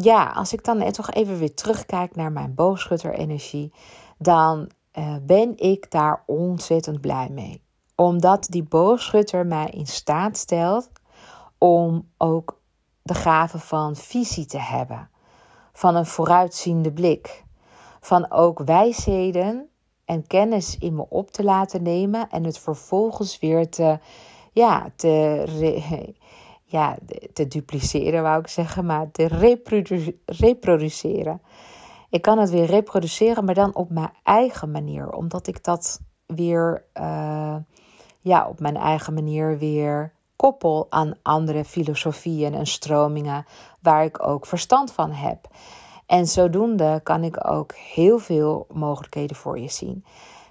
ja, 0.00 0.30
als 0.30 0.52
ik 0.52 0.64
dan 0.64 0.90
toch 0.90 1.10
even 1.10 1.38
weer 1.38 1.54
terugkijk 1.54 2.16
naar 2.16 2.32
mijn 2.32 2.54
boogschutter-energie, 2.54 3.72
dan 4.18 4.70
uh, 4.98 5.16
ben 5.22 5.58
ik 5.58 5.90
daar 5.90 6.22
ontzettend 6.26 7.00
blij 7.00 7.28
mee. 7.28 7.62
Omdat 7.94 8.46
die 8.50 8.62
boogschutter 8.62 9.46
mij 9.46 9.66
in 9.70 9.86
staat 9.86 10.36
stelt 10.36 10.90
om 11.58 12.08
ook 12.16 12.60
de 13.02 13.14
gave 13.14 13.58
van 13.58 13.96
visie 13.96 14.46
te 14.46 14.58
hebben, 14.58 15.10
van 15.72 15.94
een 15.94 16.06
vooruitziende 16.06 16.92
blik, 16.92 17.44
van 18.00 18.30
ook 18.30 18.58
wijsheden 18.58 19.68
en 20.04 20.26
kennis 20.26 20.78
in 20.78 20.94
me 20.94 21.06
op 21.08 21.30
te 21.30 21.44
laten 21.44 21.82
nemen 21.82 22.28
en 22.30 22.44
het 22.44 22.58
vervolgens 22.58 23.38
weer 23.38 23.70
te, 23.70 23.98
ja, 24.52 24.90
te, 24.96 26.14
ja, 26.66 26.96
te 27.32 27.48
dupliceren, 27.48 28.22
wou 28.22 28.40
ik 28.40 28.48
zeggen, 28.48 28.86
maar 28.86 29.10
te 29.10 29.26
reproduceren. 30.26 31.42
Ik 32.10 32.22
kan 32.22 32.38
het 32.38 32.50
weer 32.50 32.66
reproduceren, 32.66 33.44
maar 33.44 33.54
dan 33.54 33.74
op 33.74 33.90
mijn 33.90 34.12
eigen 34.22 34.70
manier, 34.70 35.10
omdat 35.10 35.46
ik 35.46 35.64
dat 35.64 36.00
weer 36.26 36.84
uh, 36.94 37.56
ja, 38.20 38.48
op 38.48 38.60
mijn 38.60 38.76
eigen 38.76 39.14
manier 39.14 39.58
weer 39.58 40.12
koppel 40.36 40.86
aan 40.88 41.14
andere 41.22 41.64
filosofieën 41.64 42.54
en 42.54 42.66
stromingen 42.66 43.46
waar 43.82 44.04
ik 44.04 44.26
ook 44.26 44.46
verstand 44.46 44.92
van 44.92 45.10
heb. 45.10 45.48
En 46.06 46.26
zodoende 46.26 47.00
kan 47.02 47.24
ik 47.24 47.50
ook 47.50 47.74
heel 47.74 48.18
veel 48.18 48.66
mogelijkheden 48.72 49.36
voor 49.36 49.58
je 49.58 49.68
zien. 49.68 50.04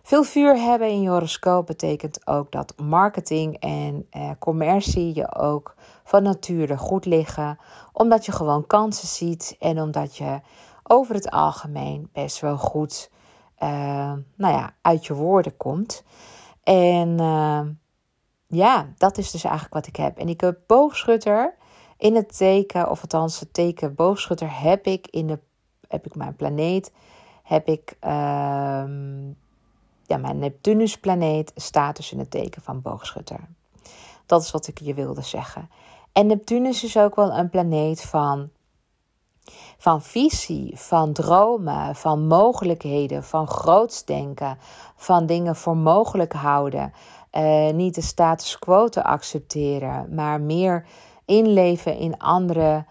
Veel 0.04 0.24
vuur 0.24 0.56
hebben 0.56 0.90
in 0.90 1.02
je 1.02 1.10
horoscoop 1.10 1.66
betekent 1.66 2.28
ook 2.28 2.52
dat 2.52 2.74
marketing 2.84 3.60
en 3.60 4.08
eh, 4.10 4.30
commercie 4.40 5.16
je 5.16 5.36
ook 5.36 5.76
van 6.06 6.24
nature 6.24 6.78
goed 6.78 7.06
liggen, 7.06 7.60
omdat 7.94 8.26
je 8.26 8.32
gewoon 8.32 8.68
kansen 8.68 9.08
ziet 9.08 9.56
en 9.60 9.82
omdat 9.82 10.18
je 10.18 10.40
over 10.84 11.16
het 11.16 11.30
algemeen 11.30 12.10
best 12.14 12.40
wel 12.40 12.58
goed 12.58 13.10
uh, 13.64 14.14
nou 14.36 14.54
ja, 14.54 14.76
uit 14.82 15.06
je 15.06 15.14
woorden 15.14 15.58
komt. 15.58 16.04
En 16.64 17.10
uh, 17.22 17.62
ja, 18.48 18.88
dat 18.98 19.18
is 19.18 19.32
dus 19.32 19.44
eigenlijk 19.44 19.74
wat 19.74 19.88
ik 19.88 19.96
heb. 19.96 20.18
En 20.18 20.30
ik 20.30 20.42
heb 20.42 20.60
boogschutter 20.68 21.56
in 21.98 22.16
het 22.16 22.38
teken, 22.38 22.90
of 22.90 23.02
althans 23.02 23.40
het 23.40 23.54
teken 23.54 23.96
boogschutter 23.96 24.62
heb 24.62 24.86
ik 24.86 25.08
in 25.08 25.28
de 25.28 25.40
heb 25.88 26.06
ik 26.06 26.16
mijn 26.16 26.36
planeet, 26.36 26.92
heb 27.44 27.68
ik 27.68 27.98
uh, 28.04 28.10
ja, 30.06 30.18
mijn 30.18 30.40
Neptunusplaneet 30.40 31.52
staat 31.56 31.96
dus 31.96 32.12
in 32.12 32.20
het 32.20 32.32
teken 32.32 32.62
van 32.62 32.82
boogschutter. 32.82 33.40
Dat 34.26 34.42
is 34.42 34.52
wat 34.52 34.68
ik 34.68 34.80
je 34.80 34.94
wilde 34.94 35.22
zeggen. 35.22 35.70
En 36.16 36.28
Neptunus 36.28 36.84
is 36.84 36.98
ook 36.98 37.16
wel 37.16 37.34
een 37.34 37.50
planeet 37.50 38.02
van, 38.02 38.50
van 39.78 40.02
visie, 40.02 40.80
van 40.80 41.14
dromen, 41.14 41.96
van 41.96 42.28
mogelijkheden, 42.28 43.24
van 43.24 43.48
groots 43.48 44.06
denken, 44.06 44.58
van 44.96 45.26
dingen 45.26 45.56
voor 45.56 45.78
mogelijk 45.78 46.34
houden. 46.34 46.94
Uh, 47.32 47.70
niet 47.70 47.96
de 47.96 48.02
status 48.02 48.60
quo 48.60 48.88
te 48.88 49.04
accepteren, 49.04 50.14
maar 50.14 50.42
meer 50.42 50.86
inleven 51.26 51.98
in 51.98 52.18
andere 52.18 52.86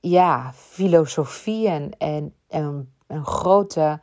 ja, 0.00 0.52
filosofieën 0.54 1.92
en, 1.98 2.34
en 2.48 2.94
een 3.06 3.26
grote, 3.26 4.00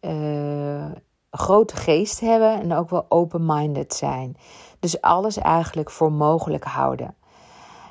uh, 0.00 0.90
grote 1.30 1.76
geest 1.76 2.20
hebben 2.20 2.60
en 2.60 2.74
ook 2.74 2.90
wel 2.90 3.06
open-minded 3.08 3.94
zijn. 3.94 4.36
Dus 4.78 5.00
alles 5.00 5.36
eigenlijk 5.36 5.90
voor 5.90 6.12
mogelijk 6.12 6.64
houden. 6.64 7.18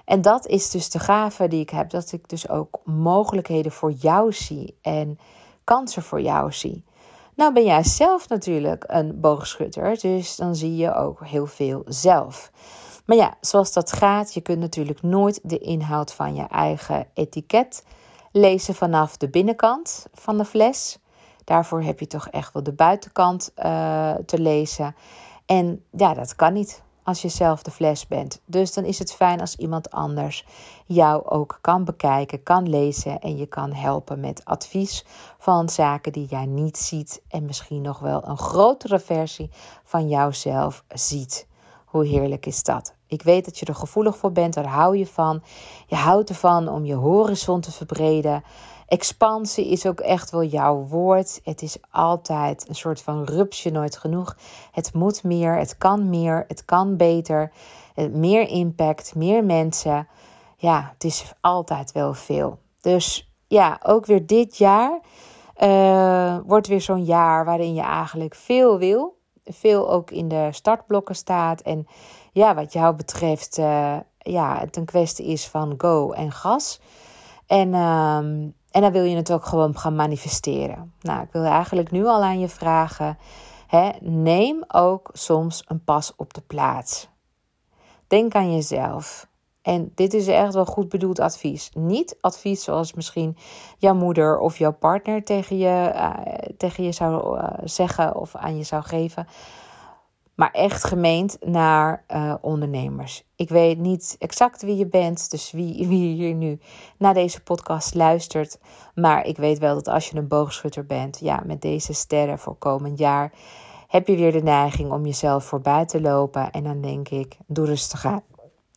En 0.10 0.22
dat 0.22 0.48
is 0.48 0.70
dus 0.70 0.90
de 0.90 1.00
gave 1.00 1.48
die 1.48 1.62
ik 1.62 1.70
heb, 1.70 1.90
dat 1.90 2.12
ik 2.12 2.30
dus 2.30 2.50
ook 2.50 2.80
mogelijkheden 2.84 3.72
voor 3.72 3.92
jou 3.92 4.34
zie 4.34 4.78
en 4.82 5.20
kansen 5.64 6.04
voor 6.04 6.22
jou 6.22 6.52
zie. 6.52 6.84
Nou 7.36 7.54
ben 7.54 7.64
jij 7.64 7.84
zelf 7.84 8.30
natuurlijk 8.30 8.84
een 8.88 9.20
boogschutter, 9.20 10.00
dus 10.00 10.36
dan 10.36 10.56
zie 10.56 10.76
je 10.76 10.94
ook 10.94 11.26
heel 11.26 11.46
veel 11.46 11.82
zelf. 11.86 12.52
Maar 13.06 13.18
ja, 13.18 13.34
zoals 13.42 13.74
dat 13.74 13.92
gaat, 13.92 14.34
je 14.34 14.42
kunt 14.42 14.60
natuurlijk 14.60 15.02
nooit 15.02 15.40
de 15.44 15.58
inhoud 15.58 16.14
van 16.14 16.36
je 16.36 16.48
eigen 16.48 17.08
etiket 17.14 17.86
lezen 18.32 18.76
vanaf 18.76 19.18
de 19.18 19.30
binnenkant 19.30 20.06
van 20.14 20.38
de 20.38 20.46
fles. 20.46 21.00
Daarvoor 21.44 21.82
heb 21.82 22.00
je 22.00 22.08
toch 22.08 22.28
echt 22.28 22.54
wel 22.54 22.64
de 22.64 22.74
buitenkant 22.74 23.52
uh, 23.58 24.14
te 24.26 24.40
lezen. 24.40 24.96
En 25.46 25.84
ja, 25.92 26.14
dat 26.14 26.36
kan 26.36 26.54
niet 26.54 26.84
als 27.04 27.22
je 27.22 27.30
zelf 27.30 27.62
de 27.62 27.72
fles 27.72 28.08
bent. 28.08 28.42
Dus 28.46 28.74
dan 28.74 28.84
is 28.84 29.00
het 29.00 29.14
fijn 29.14 29.40
als 29.40 29.56
iemand 29.56 29.92
anders 29.92 30.46
jou 30.86 31.26
ook 31.26 31.58
kan 31.62 31.84
bekijken, 31.84 32.44
kan 32.44 32.70
lezen 32.70 33.20
en 33.20 33.38
je 33.38 33.46
kan 33.46 33.74
helpen 33.74 34.20
met 34.20 34.46
advies 34.46 35.06
van 35.38 35.70
zaken 35.70 36.12
die 36.12 36.26
jij 36.26 36.46
niet 36.46 36.78
ziet 36.78 37.22
en 37.28 37.46
misschien 37.46 37.82
nog 37.82 38.00
wel 38.00 38.28
een 38.28 38.38
grotere 38.38 39.00
versie 39.00 39.50
van 39.84 40.08
jouzelf 40.08 40.84
ziet. 40.88 41.48
Hoe 41.86 42.06
heerlijk 42.06 42.46
is 42.46 42.64
dat? 42.64 42.94
Ik 43.08 43.22
weet 43.22 43.46
dat 43.46 43.60
je 43.60 43.66
er 43.66 43.76
gevoelig 43.76 44.18
voor 44.18 44.32
bent, 44.32 44.54
daar 44.54 44.68
hou 44.68 44.98
je 44.98 45.08
van. 45.08 45.44
Je 45.88 45.96
houdt 45.96 46.30
ervan 46.30 46.68
om 46.68 46.86
je 46.86 46.94
horizon 46.94 47.62
te 47.62 47.72
verbreden. 47.72 48.44
Expansie 48.90 49.68
is 49.68 49.86
ook 49.86 50.00
echt 50.00 50.32
wel 50.32 50.44
jouw 50.44 50.86
woord. 50.88 51.42
Het 51.44 51.62
is 51.62 51.78
altijd 51.92 52.70
een 52.70 52.76
soort 52.76 53.02
van 53.02 53.24
rupsje 53.24 53.70
nooit 53.70 53.98
genoeg. 53.98 54.38
Het 54.72 54.94
moet 54.94 55.24
meer, 55.24 55.58
het 55.58 55.78
kan 55.78 56.10
meer, 56.10 56.46
het 56.48 56.66
kan 56.66 56.98
beter. 56.98 57.52
Meer 58.12 58.48
impact, 58.48 59.16
meer 59.16 59.44
mensen. 59.44 60.08
Ja, 60.58 60.90
het 60.94 61.04
is 61.04 61.34
altijd 61.42 61.92
wel 61.92 62.14
veel. 62.14 62.60
Dus 62.82 63.32
ja, 63.48 63.80
ook 63.84 64.06
weer 64.06 64.26
dit 64.26 64.58
jaar 64.58 65.00
uh, 65.62 66.38
wordt 66.46 66.68
weer 66.68 66.82
zo'n 66.82 67.04
jaar 67.04 67.46
waarin 67.46 67.74
je 67.74 67.82
eigenlijk 67.82 68.36
veel 68.36 68.78
wil. 68.78 69.18
Veel 69.46 69.92
ook 69.92 70.12
in 70.12 70.28
de 70.28 70.48
startblokken 70.52 71.16
staat. 71.16 71.62
En 71.62 71.88
ja, 72.32 72.56
wat 72.56 72.74
jou 72.74 72.96
betreft, 72.96 73.58
uh, 73.58 73.98
ja, 74.18 74.60
het 74.60 74.76
een 74.76 74.86
kwestie 74.86 75.26
is 75.26 75.48
van 75.48 75.74
go 75.78 76.12
en 76.12 76.32
gas. 76.32 76.80
En 77.48 77.74
ehm, 77.74 78.48
en 78.72 78.82
dan 78.82 78.92
wil 78.92 79.04
je 79.04 79.16
het 79.16 79.32
ook 79.32 79.46
gewoon 79.46 79.78
gaan 79.78 79.96
manifesteren. 79.96 80.94
Nou, 81.02 81.22
ik 81.22 81.32
wil 81.32 81.44
eigenlijk 81.44 81.92
nu 81.92 82.06
al 82.06 82.24
aan 82.24 82.40
je 82.40 82.50
vragen: 82.50 83.18
hè, 83.68 83.90
neem 84.02 84.64
ook 84.68 85.10
soms 85.14 85.64
een 85.68 85.84
pas 85.84 86.14
op 86.16 86.34
de 86.34 86.42
plaats. 86.42 87.10
Denk 88.08 88.36
aan 88.36 88.54
jezelf. 88.54 89.28
En 89.62 89.92
dit 89.96 90.14
is 90.14 90.28
echt 90.28 90.54
wel 90.54 90.66
goed 90.66 90.90
bedoeld 90.90 91.20
advies. 91.20 91.70
Niet 91.74 92.18
advies 92.22 92.64
zoals 92.64 92.94
misschien 92.94 93.38
jouw 93.78 93.94
moeder 93.94 94.40
of 94.40 94.58
jouw 94.58 94.74
partner 94.74 95.24
tegen 95.24 95.58
je, 95.58 95.92
uh, 95.96 96.14
tegen 96.58 96.84
je 96.84 96.92
zou 96.92 97.40
uh, 97.40 97.50
zeggen 97.64 98.16
of 98.16 98.36
aan 98.36 98.58
je 98.58 98.64
zou 98.64 98.84
geven 98.84 99.28
maar 100.40 100.52
echt 100.52 100.84
gemeend 100.84 101.38
naar 101.46 102.04
uh, 102.08 102.34
ondernemers. 102.42 103.24
Ik 103.36 103.50
weet 103.50 103.78
niet 103.78 104.16
exact 104.20 104.62
wie 104.62 104.76
je 104.76 104.88
bent, 104.88 105.32
dus 105.32 105.52
wie, 105.52 105.88
wie 105.88 106.14
hier 106.16 106.34
nu 106.34 106.60
naar 106.98 107.14
deze 107.14 107.42
podcast 107.42 107.96
luistert. 107.96 108.60
Maar 108.96 109.26
ik 109.26 109.38
weet 109.38 109.60
wel 109.60 109.76
dat 109.76 109.88
als 109.88 110.10
je 110.10 110.18
een 110.18 110.28
boogschutter 110.28 110.86
bent, 110.86 111.20
ja, 111.20 111.42
met 111.46 111.62
deze 111.62 111.94
sterren 111.94 112.40
voor 112.40 112.56
komend 112.56 113.00
jaar, 113.00 113.32
heb 113.88 114.08
je 114.08 114.16
weer 114.16 114.32
de 114.32 114.44
neiging 114.44 114.92
om 114.92 115.06
jezelf 115.06 115.44
voorbij 115.44 115.86
te 115.86 116.02
lopen. 116.02 116.52
En 116.52 116.64
dan 116.64 116.82
denk 116.82 117.10
ik, 117.10 117.38
doe 117.48 117.66
rustig 117.66 118.06
aan. 118.06 118.24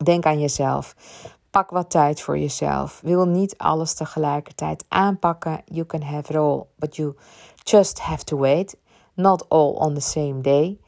Denk 0.04 0.26
aan 0.26 0.40
jezelf. 0.40 0.94
Pak 1.50 1.70
wat 1.70 1.90
tijd 1.90 2.20
voor 2.20 2.38
jezelf. 2.38 3.00
Wil 3.02 3.26
niet 3.26 3.58
alles 3.58 3.94
tegelijkertijd 3.94 4.84
aanpakken. 4.88 5.62
You 5.64 5.86
can 5.86 6.02
have 6.02 6.32
it 6.32 6.36
all, 6.36 6.62
but 6.76 6.96
you 6.96 7.14
just 7.54 8.00
have 8.00 8.24
to 8.24 8.38
wait. 8.38 8.76
Not 9.14 9.48
all 9.48 9.72
on 9.72 9.94
the 9.94 10.00
same 10.00 10.40
day. 10.40 10.80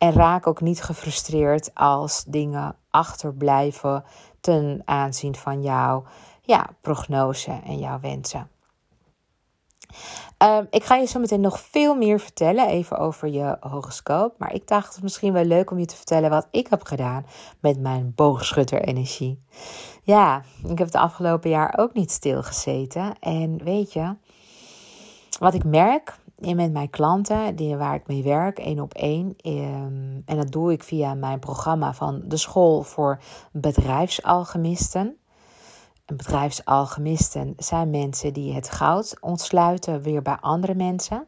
En 0.00 0.12
raak 0.12 0.46
ook 0.46 0.60
niet 0.60 0.82
gefrustreerd 0.82 1.74
als 1.74 2.24
dingen 2.24 2.76
achterblijven 2.90 4.04
ten 4.40 4.82
aanzien 4.84 5.34
van 5.34 5.62
jouw 5.62 6.04
ja, 6.42 6.66
prognose 6.80 7.60
en 7.64 7.78
jouw 7.78 8.00
wensen. 8.00 8.50
Um, 10.38 10.66
ik 10.70 10.84
ga 10.84 10.96
je 10.96 11.06
zo 11.06 11.20
meteen 11.20 11.40
nog 11.40 11.60
veel 11.60 11.94
meer 11.94 12.20
vertellen, 12.20 12.68
even 12.68 12.98
over 12.98 13.28
je 13.28 13.56
horoscoop. 13.60 14.34
Maar 14.38 14.54
ik 14.54 14.68
dacht 14.68 14.94
het 14.94 15.02
misschien 15.02 15.32
wel 15.32 15.44
leuk 15.44 15.70
om 15.70 15.78
je 15.78 15.86
te 15.86 15.96
vertellen 15.96 16.30
wat 16.30 16.48
ik 16.50 16.66
heb 16.68 16.82
gedaan 16.82 17.26
met 17.60 17.80
mijn 17.80 18.12
boogschutter-energie. 18.14 19.42
Ja, 20.02 20.42
ik 20.62 20.78
heb 20.78 20.86
het 20.86 20.94
afgelopen 20.94 21.50
jaar 21.50 21.74
ook 21.78 21.92
niet 21.92 22.10
stilgezeten. 22.10 23.18
En 23.18 23.64
weet 23.64 23.92
je, 23.92 24.16
wat 25.38 25.54
ik 25.54 25.64
merk 25.64 26.18
en 26.40 26.56
met 26.56 26.72
mijn 26.72 26.90
klanten, 26.90 27.56
die, 27.56 27.76
waar 27.76 27.94
ik 27.94 28.06
mee 28.06 28.22
werk, 28.22 28.58
één 28.58 28.80
op 28.80 28.94
één. 28.94 29.34
Ehm, 29.36 30.20
en 30.24 30.36
dat 30.36 30.52
doe 30.52 30.72
ik 30.72 30.82
via 30.82 31.14
mijn 31.14 31.38
programma 31.38 31.94
van 31.94 32.22
de 32.24 32.36
School 32.36 32.82
voor 32.82 33.20
Bedrijfsalchemisten. 33.52 35.16
En 36.04 36.16
bedrijfsalchemisten 36.16 37.54
zijn 37.56 37.90
mensen 37.90 38.32
die 38.32 38.54
het 38.54 38.70
goud 38.70 39.16
ontsluiten 39.20 40.02
weer 40.02 40.22
bij 40.22 40.36
andere 40.40 40.74
mensen. 40.74 41.26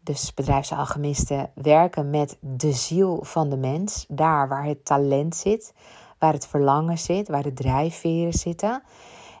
Dus 0.00 0.34
bedrijfsalchemisten 0.34 1.50
werken 1.54 2.10
met 2.10 2.36
de 2.40 2.72
ziel 2.72 3.18
van 3.22 3.48
de 3.48 3.56
mens, 3.56 4.04
daar 4.08 4.48
waar 4.48 4.64
het 4.64 4.84
talent 4.84 5.36
zit, 5.36 5.74
waar 6.18 6.32
het 6.32 6.46
verlangen 6.46 6.98
zit, 6.98 7.28
waar 7.28 7.42
de 7.42 7.52
drijfveren 7.52 8.32
zitten. 8.32 8.82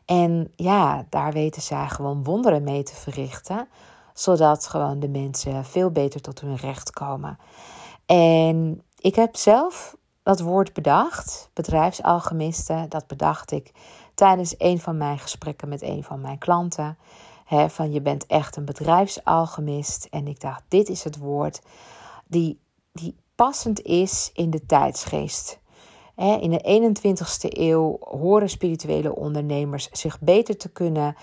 En 0.04 0.52
ja, 0.56 1.06
daar 1.10 1.32
weten 1.32 1.62
zij 1.62 1.88
gewoon 1.88 2.24
wonderen 2.24 2.62
mee 2.62 2.82
te 2.82 2.94
verrichten 2.94 3.68
zodat 4.18 4.66
gewoon 4.66 5.00
de 5.00 5.08
mensen 5.08 5.64
veel 5.64 5.90
beter 5.90 6.20
tot 6.20 6.40
hun 6.40 6.56
recht 6.56 6.90
komen. 6.90 7.38
En 8.06 8.82
ik 8.98 9.14
heb 9.14 9.36
zelf 9.36 9.96
dat 10.22 10.40
woord 10.40 10.72
bedacht, 10.72 11.50
bedrijfsalchemisten. 11.52 12.88
Dat 12.88 13.06
bedacht 13.06 13.50
ik 13.50 13.72
tijdens 14.14 14.54
een 14.58 14.78
van 14.78 14.96
mijn 14.96 15.18
gesprekken 15.18 15.68
met 15.68 15.82
een 15.82 16.04
van 16.04 16.20
mijn 16.20 16.38
klanten. 16.38 16.98
van 17.68 17.92
je 17.92 18.00
bent 18.00 18.26
echt 18.26 18.56
een 18.56 18.64
bedrijfsalchemist. 18.64 20.06
En 20.10 20.26
ik 20.26 20.40
dacht, 20.40 20.62
dit 20.68 20.88
is 20.88 21.04
het 21.04 21.18
woord 21.18 21.60
die, 22.26 22.60
die 22.92 23.16
passend 23.34 23.82
is 23.82 24.30
in 24.34 24.50
de 24.50 24.66
tijdsgeest. 24.66 25.58
in 26.16 26.50
de 26.50 26.92
21ste 26.98 27.48
eeuw 27.48 27.98
horen 28.00 28.48
spirituele 28.48 29.16
ondernemers 29.16 29.88
zich 29.92 30.20
beter 30.20 30.56
te 30.56 30.68
kunnen 30.68 31.16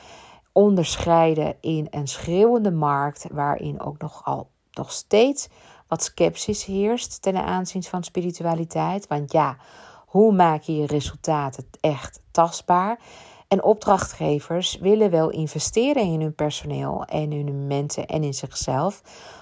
onderscheiden 0.54 1.56
in 1.62 1.88
een 1.90 2.08
schreeuwende 2.08 2.72
markt 2.72 3.26
waarin 3.32 3.82
ook 3.82 3.98
nogal 3.98 4.50
nog 4.72 4.92
steeds 4.92 5.50
wat 5.88 6.04
sceptisch 6.04 6.66
heerst 6.66 7.22
ten 7.22 7.36
aanzien 7.36 7.84
van 7.84 8.04
spiritualiteit. 8.04 9.08
Want 9.08 9.32
ja, 9.32 9.58
hoe 10.06 10.34
maak 10.34 10.62
je 10.62 10.76
je 10.76 10.86
resultaten 10.86 11.66
echt 11.82 12.22
tastbaar? 12.32 13.00
En 13.48 13.64
opdrachtgevers 13.64 14.78
willen 14.78 15.12
wel 15.12 15.30
investeren 15.30 16.04
in 16.04 16.22
hun 16.22 16.36
personeel 16.36 17.06
en 17.06 17.32
in 17.32 17.48
hun 17.48 17.68
mensen 17.68 18.08
en 18.08 18.24
in 18.24 18.34
zichzelf, 18.34 19.02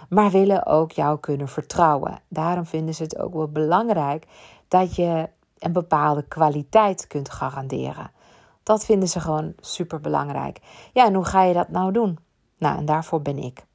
maar 0.10 0.32
willen 0.32 0.66
ook 0.66 0.92
jou 0.92 1.20
kunnen 1.20 1.48
vertrouwen. 1.48 2.22
Daarom 2.28 2.66
vinden 2.66 2.96
ze 2.96 3.04
het 3.04 3.20
ook 3.20 3.34
wel 3.34 3.48
belangrijk 3.48 4.28
dat 4.68 4.96
je 4.96 5.30
een 5.60 5.74
bepaalde 5.74 6.24
kwaliteit 6.28 7.08
kunt 7.08 7.30
garanderen. 7.30 8.12
Dat 8.72 8.86
vinden 8.86 9.10
ze 9.10 9.20
gewoon 9.20 9.54
super 9.60 10.00
belangrijk. 10.00 10.60
Ja, 10.94 11.06
en 11.06 11.14
hoe 11.14 11.26
ga 11.26 11.44
je 11.44 11.54
dat 11.54 11.70
nou 11.70 11.92
doen? 11.92 12.18
Nou, 12.58 12.78
en 12.78 12.86
daarvoor 12.86 13.22
ben 13.22 13.38
ik. 13.38 13.66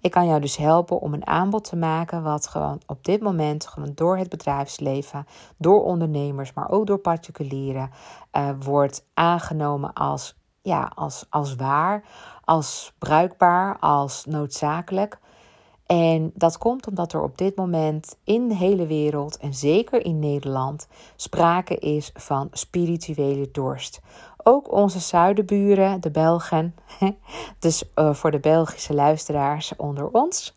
Ik 0.00 0.10
kan 0.10 0.26
jou 0.26 0.40
dus 0.40 0.56
helpen 0.56 1.00
om 1.00 1.14
een 1.14 1.26
aanbod 1.26 1.64
te 1.64 1.76
maken 1.76 2.22
wat 2.22 2.46
gewoon 2.46 2.80
op 2.86 3.04
dit 3.04 3.20
moment 3.20 3.66
gewoon 3.66 3.92
door 3.94 4.16
het 4.16 4.28
bedrijfsleven, 4.28 5.26
door 5.56 5.84
ondernemers, 5.84 6.52
maar 6.52 6.70
ook 6.70 6.86
door 6.86 6.98
particulieren 6.98 7.90
uh, 8.32 8.50
wordt 8.60 9.06
aangenomen 9.14 9.92
als, 9.92 10.36
ja, 10.62 10.92
als, 10.94 11.26
als 11.30 11.54
waar, 11.54 12.04
als 12.44 12.94
bruikbaar, 12.98 13.78
als 13.78 14.24
noodzakelijk. 14.24 15.18
En 15.86 16.30
dat 16.34 16.58
komt 16.58 16.86
omdat 16.86 17.12
er 17.12 17.22
op 17.22 17.38
dit 17.38 17.56
moment 17.56 18.16
in 18.24 18.48
de 18.48 18.54
hele 18.54 18.86
wereld 18.86 19.36
en 19.36 19.54
zeker 19.54 20.04
in 20.04 20.18
Nederland 20.18 20.88
sprake 21.16 21.74
is 21.76 22.10
van 22.14 22.48
spirituele 22.50 23.48
dorst. 23.50 24.00
Ook 24.48 24.72
onze 24.72 25.00
zuidenburen, 25.00 26.00
de 26.00 26.10
Belgen, 26.10 26.74
dus 27.58 27.84
uh, 27.94 28.14
voor 28.14 28.30
de 28.30 28.40
Belgische 28.40 28.94
luisteraars 28.94 29.76
onder 29.76 30.08
ons. 30.10 30.56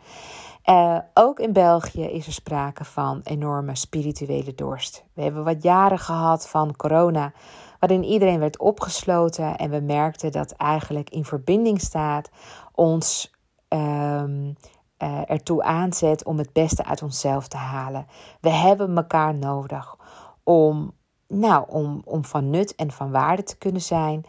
Uh, 0.66 0.98
ook 1.14 1.40
in 1.40 1.54
België 1.54 2.04
is 2.04 2.28
er 2.28 2.34
sprake 2.34 2.86
van 2.86 3.22
enorme 3.24 3.76
spirituele 3.76 4.56
dorst. 4.56 5.06
We 5.14 5.22
hebben 5.22 5.44
wat 5.44 5.64
jaren 5.64 6.00
gehad 6.00 6.50
van 6.50 6.76
corona, 6.76 7.34
waarin 7.80 8.04
iedereen 8.04 8.40
werd 8.40 8.60
opgesloten 8.60 9.58
en 9.58 9.70
we 9.70 9.80
merkten 9.80 10.32
dat 10.32 10.52
eigenlijk 10.52 11.10
in 11.10 11.26
verbinding 11.26 11.82
staat 11.82 12.30
ons 12.72 13.36
um, 13.70 14.56
uh, 15.04 15.30
ertoe 15.30 15.64
aanzet 15.64 16.24
om 16.24 16.38
het 16.38 16.54
beste 16.54 16.86
uit 16.86 17.02
onszelf 17.02 17.48
te 17.48 17.58
halen. 17.58 18.08
We 18.42 18.50
hebben 18.50 18.98
elkaar 18.98 19.36
nodig 19.36 19.96
om 20.44 20.98
nou, 21.30 21.66
om, 21.68 22.02
om 22.06 22.26
van 22.26 22.50
nut 22.50 22.76
en 22.76 22.92
van 22.92 23.12
waarde 23.12 23.44
te 23.44 23.58
kunnen 23.58 23.82
zijn. 23.82 24.26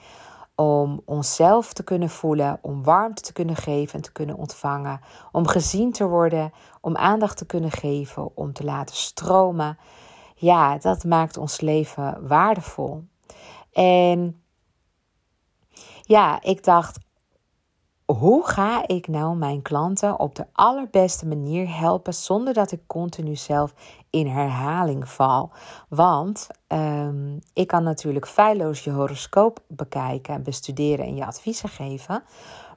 Om 0.55 1.03
onszelf 1.05 1.73
te 1.73 1.83
kunnen 1.83 2.11
voelen, 2.11 2.59
om 2.63 2.83
warmte 2.83 3.23
te 3.23 3.33
kunnen 3.33 3.57
geven 3.57 3.95
en 3.95 4.03
te 4.03 4.13
kunnen 4.13 4.37
ontvangen. 4.37 5.01
Om 5.33 5.47
gezien 5.47 5.93
te 5.93 6.07
worden, 6.09 6.53
om 6.81 6.97
aandacht 6.97 7.37
te 7.37 7.47
kunnen 7.47 7.71
geven, 7.71 8.37
om 8.37 8.53
te 8.53 8.65
laten 8.65 8.97
stromen. 8.97 9.79
Ja, 10.35 10.79
dat 10.79 11.05
maakt 11.05 11.37
ons 11.37 11.61
leven 11.61 12.27
waardevol. 12.27 13.05
En 13.73 14.43
ja, 16.03 16.43
ik 16.43 16.65
dacht, 16.65 16.99
hoe 18.15 18.47
ga 18.47 18.87
ik 18.87 19.09
nou 19.09 19.37
mijn 19.37 19.63
klanten 19.63 20.19
op 20.19 20.35
de 20.35 20.47
allerbeste 20.53 21.27
manier 21.27 21.77
helpen 21.79 22.15
zonder 22.15 22.55
dat 22.55 22.73
ik 22.73 22.81
continu 22.87 23.37
zelf 23.37 23.75
in 24.11 24.27
herhaling 24.27 25.09
val? 25.09 25.51
Want 25.89 26.47
um, 26.69 27.39
ik 27.53 27.67
kan 27.67 27.83
natuurlijk 27.83 28.27
feilloos 28.27 28.85
je 28.85 28.91
horoscoop 28.91 29.61
bekijken, 29.67 30.43
bestuderen 30.43 31.07
en 31.07 31.17
je 31.17 31.27
adviezen 31.27 31.69
geven. 31.69 32.23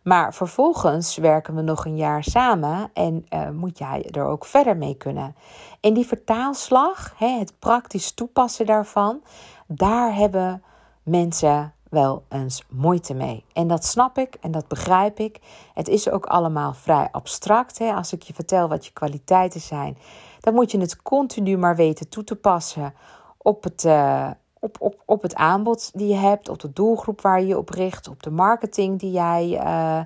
Maar 0.04 0.34
vervolgens 0.34 1.17
werken 1.17 1.56
we 1.56 1.62
nog 1.62 1.86
een 1.86 1.98
jaar 1.98 2.24
samen 2.24 2.89
en 2.93 3.26
uh, 3.30 3.50
moet 3.50 3.78
jij 3.78 4.06
er 4.12 4.26
ook 4.26 4.46
verder 4.46 4.78
mee 4.78 4.96
kunnen. 4.96 5.36
In 5.80 5.93
die 5.93 6.08
vertaalslag, 6.08 7.13
hè, 7.17 7.28
het 7.39 7.54
praktisch 7.60 8.12
toepassen 8.12 8.65
daarvan, 8.65 9.22
daar 9.67 10.15
hebben 10.15 10.63
mensen 11.04 11.74
wel 11.94 12.24
eens 12.30 12.64
moeite 12.70 13.14
mee. 13.14 13.46
En 13.54 13.68
dat 13.68 13.86
snap 13.86 14.18
ik 14.18 14.38
en 14.42 14.52
dat 14.52 14.68
begrijp 14.68 15.20
ik. 15.20 15.40
Het 15.74 15.88
is 15.88 16.10
ook 16.10 16.26
allemaal 16.26 16.74
vrij 16.74 17.08
abstract. 17.12 17.78
Hè? 17.78 17.94
Als 17.94 18.14
ik 18.14 18.22
je 18.22 18.34
vertel 18.34 18.68
wat 18.68 18.86
je 18.86 18.94
kwaliteiten 18.94 19.62
zijn, 19.62 19.98
dan 20.40 20.54
moet 20.54 20.72
je 20.72 20.80
het 20.80 21.02
continu 21.02 21.58
maar 21.58 21.76
weten 21.76 22.10
toe 22.10 22.24
te 22.24 22.36
passen 22.36 22.94
op 23.38 23.64
het, 23.64 23.84
uh, 23.84 24.30
op, 24.60 24.76
op, 24.80 25.02
op 25.06 25.22
het 25.22 25.36
aanbod 25.36 25.92
die 25.94 26.08
je 26.08 26.16
hebt, 26.16 26.50
op 26.50 26.60
de 26.60 26.74
doelgroep 26.74 27.22
waar 27.22 27.40
je 27.40 27.48
je 27.48 27.58
op 27.58 27.70
richt, 27.70 28.08
op 28.08 28.24
de 28.24 28.32
marketing 28.32 29.00
die 29.00 29.12
jij 29.12 29.62
uh, 29.64 30.02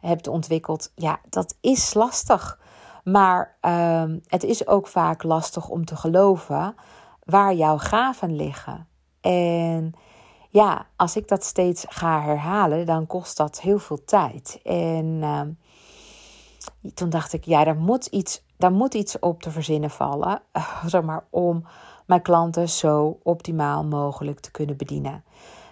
hebt 0.00 0.28
ontwikkeld. 0.28 0.92
Ja, 0.94 1.20
dat 1.28 1.56
is 1.60 1.94
lastig. 1.94 2.60
Maar 3.04 3.56
uh, 3.62 4.02
het 4.26 4.44
is 4.44 4.66
ook 4.66 4.86
vaak 4.86 5.22
lastig 5.22 5.68
om 5.68 5.84
te 5.84 5.96
geloven 5.96 6.74
waar 7.24 7.54
jouw 7.54 7.78
gaven 7.78 8.36
liggen. 8.36 8.86
En 9.20 9.94
ja, 10.48 10.86
als 10.96 11.16
ik 11.16 11.28
dat 11.28 11.44
steeds 11.44 11.84
ga 11.88 12.22
herhalen, 12.22 12.86
dan 12.86 13.06
kost 13.06 13.36
dat 13.36 13.60
heel 13.60 13.78
veel 13.78 14.04
tijd. 14.04 14.60
En 14.64 15.04
uh, 15.04 15.40
toen 16.94 17.10
dacht 17.10 17.32
ik, 17.32 17.44
ja, 17.44 17.64
daar 17.64 17.76
moet 17.76 18.06
iets, 18.06 18.42
daar 18.56 18.72
moet 18.72 18.94
iets 18.94 19.18
op 19.18 19.42
te 19.42 19.50
verzinnen 19.50 19.90
vallen, 19.90 20.42
zeg 20.86 21.02
maar, 21.02 21.24
om 21.30 21.64
mijn 22.06 22.22
klanten 22.22 22.68
zo 22.68 23.18
optimaal 23.22 23.84
mogelijk 23.84 24.40
te 24.40 24.50
kunnen 24.50 24.76
bedienen. 24.76 25.24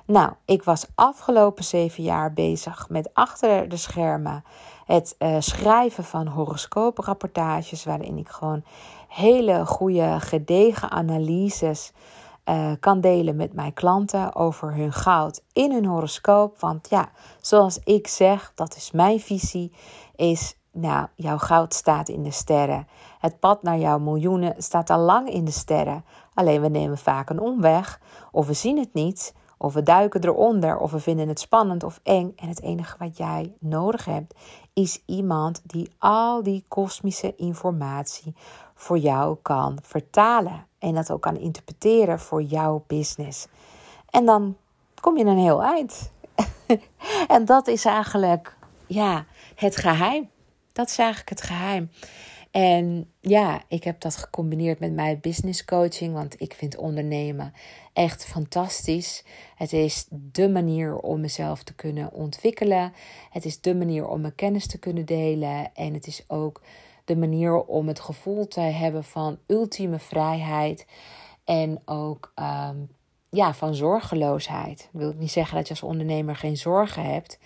Nou, 0.07 0.33
ik 0.45 0.63
was 0.63 0.87
afgelopen 0.95 1.65
zeven 1.65 2.03
jaar 2.03 2.33
bezig 2.33 2.89
met 2.89 3.11
achter 3.15 3.69
de 3.69 3.77
schermen 3.77 4.45
het 4.85 5.15
uh, 5.19 5.37
schrijven 5.39 6.05
van 6.05 6.27
horoscooprapportages, 6.27 7.85
waarin 7.85 8.19
ik 8.19 8.29
gewoon 8.29 8.65
hele 9.09 9.67
goede, 9.67 10.17
gedegen 10.21 10.91
analyses 10.91 11.93
uh, 12.49 12.73
kan 12.81 13.01
delen 13.01 13.37
met 13.37 13.53
mijn 13.53 13.73
klanten 13.73 14.35
over 14.35 14.75
hun 14.75 14.93
goud 14.93 15.43
in 15.53 15.73
hun 15.73 15.85
horoscoop. 15.85 16.61
Want 16.61 16.89
ja, 16.91 17.09
zoals 17.41 17.79
ik 17.85 18.07
zeg, 18.07 18.53
dat 18.55 18.77
is 18.77 18.91
mijn 18.91 19.21
visie, 19.21 19.73
is 20.17 20.57
nou, 20.73 21.07
jouw 21.15 21.39
goud 21.39 21.75
staat 21.75 22.09
in 22.09 22.23
de 22.23 22.31
sterren. 22.31 22.87
Het 23.19 23.41
pad 23.41 23.63
naar 23.63 23.79
jouw 23.79 23.99
miljoenen 23.99 24.55
staat 24.59 24.91
al 24.91 24.99
lang 24.99 25.29
in 25.29 25.45
de 25.45 25.51
sterren. 25.51 26.05
Alleen 26.35 26.61
we 26.61 26.69
nemen 26.69 26.99
vaak 26.99 27.31
een 27.31 27.41
omweg, 27.41 28.01
of 28.31 28.47
we 28.47 28.53
zien 28.53 28.79
het 28.79 28.95
niet, 28.95 29.35
of 29.59 29.75
we 29.75 29.83
duiken 29.83 30.25
eronder, 30.25 30.79
of 30.79 30.91
we 30.91 31.01
vinden 31.01 31.29
het 31.29 31.41
spannend 31.41 31.85
of 31.85 32.01
eng. 32.03 32.33
En 32.37 32.49
het 32.49 32.63
enige 32.63 32.97
wat 32.99 33.17
jij 33.17 33.55
nodig 33.59 34.05
hebt, 34.05 34.35
is 34.73 35.03
iemand 35.07 35.63
die 35.65 35.91
al 35.99 36.43
die 36.43 36.65
kosmische 36.69 37.35
informatie 37.37 38.35
voor 38.75 38.99
jou 38.99 39.37
kan 39.43 39.79
vertalen. 39.83 40.67
En 40.87 40.95
dat 40.95 41.11
ook 41.11 41.23
kan 41.23 41.37
interpreteren 41.37 42.21
voor 42.21 42.43
jouw 42.43 42.85
business. 42.87 43.47
En 44.11 44.25
dan 44.25 44.57
kom 45.01 45.17
je 45.17 45.25
een 45.25 45.39
heel 45.39 45.63
eind. 45.63 46.11
en 47.37 47.45
dat 47.45 47.67
is 47.67 47.85
eigenlijk, 47.85 48.57
ja, 48.87 49.25
het 49.55 49.77
geheim. 49.77 50.29
Dat 50.73 50.89
is 50.89 50.99
eigenlijk 50.99 51.29
het 51.29 51.43
geheim. 51.43 51.91
En 52.51 53.11
ja, 53.21 53.63
ik 53.69 53.85
heb 53.85 54.01
dat 54.01 54.17
gecombineerd 54.17 54.79
met 54.79 54.93
mijn 54.93 55.21
business 55.21 55.65
coaching, 55.65 56.13
want 56.13 56.41
ik 56.41 56.55
vind 56.55 56.77
ondernemen 56.77 57.53
echt 57.93 58.25
fantastisch. 58.25 59.25
Het 59.55 59.73
is 59.73 60.07
de 60.11 60.49
manier 60.49 60.97
om 60.97 61.21
mezelf 61.21 61.63
te 61.63 61.75
kunnen 61.75 62.13
ontwikkelen. 62.13 62.93
Het 63.31 63.45
is 63.45 63.61
de 63.61 63.75
manier 63.75 64.09
om 64.09 64.21
mijn 64.21 64.35
kennis 64.35 64.67
te 64.67 64.79
kunnen 64.79 65.05
delen. 65.05 65.75
En 65.75 65.95
het 65.95 66.07
is 66.07 66.25
ook 66.29 66.63
de 67.07 67.17
manier 67.17 67.63
om 67.63 67.89
het 67.89 68.01
gevoel 68.01 68.49
te 68.49 68.61
hebben 68.61 69.05
van 69.05 69.39
ultieme 69.47 69.99
vrijheid 69.99 70.87
en 71.45 71.83
ook 71.85 72.33
um, 72.71 72.89
ja, 73.31 73.55
van 73.55 73.75
zorgeloosheid. 73.75 74.89
Wil 74.93 75.13
niet 75.17 75.31
zeggen 75.31 75.57
dat 75.57 75.69
je 75.69 75.75
als 75.75 75.83
ondernemer 75.83 76.37
geen 76.37 76.57
zorgen 76.57 77.03
hebt, 77.03 77.39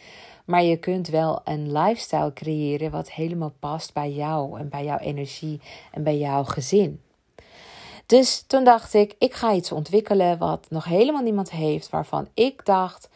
maar 0.44 0.62
je 0.62 0.77
kunt 0.77 1.09
wel 1.09 1.40
een 1.44 1.73
lifestyle 1.73 2.33
creëren 2.33 2.90
wat 2.90 3.12
helemaal 3.12 3.53
past 3.59 3.92
bij 3.92 4.12
jou 4.12 4.59
en 4.59 4.68
bij 4.68 4.85
jouw 4.85 4.99
energie 4.99 5.61
en 5.92 6.03
bij 6.03 6.18
jouw 6.18 6.44
gezin. 6.44 7.01
Dus 8.07 8.44
toen 8.46 8.64
dacht 8.64 8.94
ik, 8.94 9.14
ik 9.18 9.35
ga 9.35 9.53
iets 9.53 9.73
ontwikkelen 9.73 10.38
wat 10.38 10.66
nog 10.68 10.85
helemaal 10.85 11.23
niemand 11.23 11.51
heeft, 11.51 11.90
waarvan 11.90 12.29
ik 12.35 12.64
dacht 12.64 13.09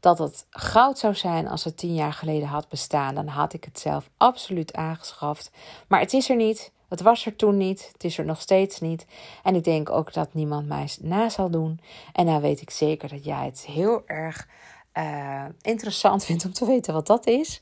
dat 0.00 0.18
het 0.18 0.46
goud 0.50 0.98
zou 0.98 1.14
zijn 1.14 1.48
als 1.48 1.64
het 1.64 1.76
tien 1.76 1.94
jaar 1.94 2.12
geleden 2.12 2.48
had 2.48 2.68
bestaan. 2.68 3.14
Dan 3.14 3.26
had 3.26 3.52
ik 3.52 3.64
het 3.64 3.78
zelf 3.78 4.10
absoluut 4.16 4.74
aangeschaft. 4.74 5.50
Maar 5.88 6.00
het 6.00 6.12
is 6.12 6.30
er 6.30 6.36
niet. 6.36 6.72
Het 6.88 7.00
was 7.00 7.26
er 7.26 7.36
toen 7.36 7.56
niet. 7.56 7.90
Het 7.92 8.04
is 8.04 8.18
er 8.18 8.24
nog 8.24 8.40
steeds 8.40 8.80
niet. 8.80 9.06
En 9.42 9.54
ik 9.54 9.64
denk 9.64 9.90
ook 9.90 10.12
dat 10.12 10.34
niemand 10.34 10.66
mij 10.66 10.88
na 11.00 11.28
zal 11.28 11.50
doen. 11.50 11.80
En 12.12 12.24
nou 12.24 12.40
weet 12.40 12.60
ik 12.60 12.70
zeker 12.70 13.08
dat 13.08 13.24
jij 13.24 13.44
het 13.44 13.66
heel 13.66 14.02
erg 14.06 14.48
uh, 14.94 15.44
interessant 15.60 16.24
vindt 16.26 16.44
om 16.44 16.52
te 16.52 16.66
weten 16.66 16.94
wat 16.94 17.06
dat 17.06 17.26
is. 17.26 17.60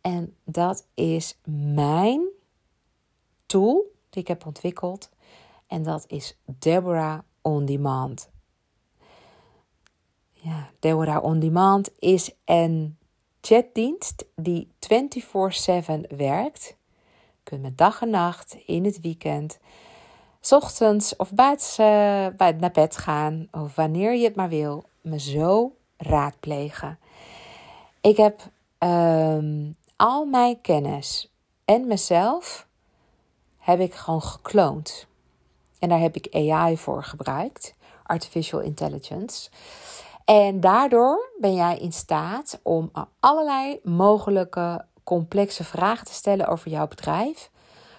En 0.00 0.34
dat 0.44 0.86
is 0.94 1.38
mijn 1.74 2.20
tool 3.46 3.92
die 4.10 4.22
ik 4.22 4.28
heb 4.28 4.46
ontwikkeld. 4.46 5.10
En 5.66 5.82
dat 5.82 6.04
is 6.08 6.36
Deborah 6.44 7.18
On 7.42 7.64
Demand. 7.64 8.30
Ja, 10.40 10.70
Deborah 10.78 11.24
On 11.24 11.38
Demand 11.38 11.90
is 11.98 12.30
een 12.44 12.96
chatdienst 13.40 14.24
die 14.34 14.68
24/7 14.78 16.16
werkt. 16.16 16.76
Je 17.32 17.42
kunt 17.42 17.62
met 17.62 17.78
dag 17.78 18.02
en 18.02 18.10
nacht, 18.10 18.56
in 18.66 18.84
het 18.84 19.00
weekend, 19.00 19.58
s 20.40 20.52
ochtends 20.52 21.16
of 21.16 21.30
het, 21.36 21.76
uh, 21.80 21.86
bij 22.36 22.52
naar 22.52 22.70
bed 22.72 22.96
gaan, 22.96 23.48
of 23.50 23.74
wanneer 23.74 24.14
je 24.14 24.24
het 24.24 24.36
maar 24.36 24.48
wil, 24.48 24.84
me 25.00 25.20
zo 25.20 25.76
raadplegen. 25.96 26.98
Ik 28.00 28.16
heb 28.16 28.40
um, 28.78 29.76
al 29.96 30.24
mijn 30.24 30.60
kennis 30.60 31.32
en 31.64 31.86
mezelf 31.86 32.66
heb 33.58 33.80
ik 33.80 33.94
gewoon 33.94 34.22
gekloond. 34.22 35.06
En 35.78 35.88
daar 35.88 36.00
heb 36.00 36.16
ik 36.16 36.34
AI 36.34 36.76
voor 36.76 37.04
gebruikt, 37.04 37.74
artificial 38.02 38.60
intelligence. 38.60 39.50
En 40.28 40.60
daardoor 40.60 41.30
ben 41.38 41.54
jij 41.54 41.78
in 41.78 41.92
staat 41.92 42.60
om 42.62 42.90
allerlei 43.20 43.80
mogelijke 43.82 44.84
complexe 45.04 45.64
vragen 45.64 46.06
te 46.06 46.12
stellen 46.12 46.46
over 46.46 46.70
jouw 46.70 46.86
bedrijf. 46.88 47.50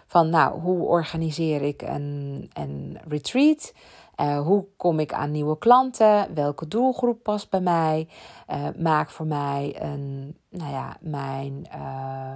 Van 0.07 0.29
nou, 0.29 0.59
hoe 0.59 0.87
organiseer 0.87 1.61
ik 1.61 1.81
een, 1.81 2.49
een 2.53 2.99
retreat? 3.07 3.73
Uh, 4.21 4.39
hoe 4.39 4.65
kom 4.77 4.99
ik 4.99 5.13
aan 5.13 5.31
nieuwe 5.31 5.57
klanten? 5.57 6.33
Welke 6.33 6.67
doelgroep 6.67 7.23
past 7.23 7.49
bij 7.49 7.61
mij? 7.61 8.07
Uh, 8.49 8.67
maak 8.77 9.09
voor 9.09 9.25
mij 9.25 9.75
een, 9.81 10.37
nou 10.49 10.71
ja, 10.71 10.97
mijn, 10.99 11.67
uh, 11.75 12.35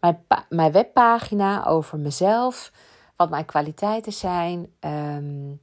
mijn, 0.00 0.24
mijn 0.48 0.72
webpagina 0.72 1.66
over 1.66 1.98
mezelf. 1.98 2.72
Wat 3.16 3.30
mijn 3.30 3.44
kwaliteiten 3.44 4.12
zijn. 4.12 4.72
Um, 4.80 5.60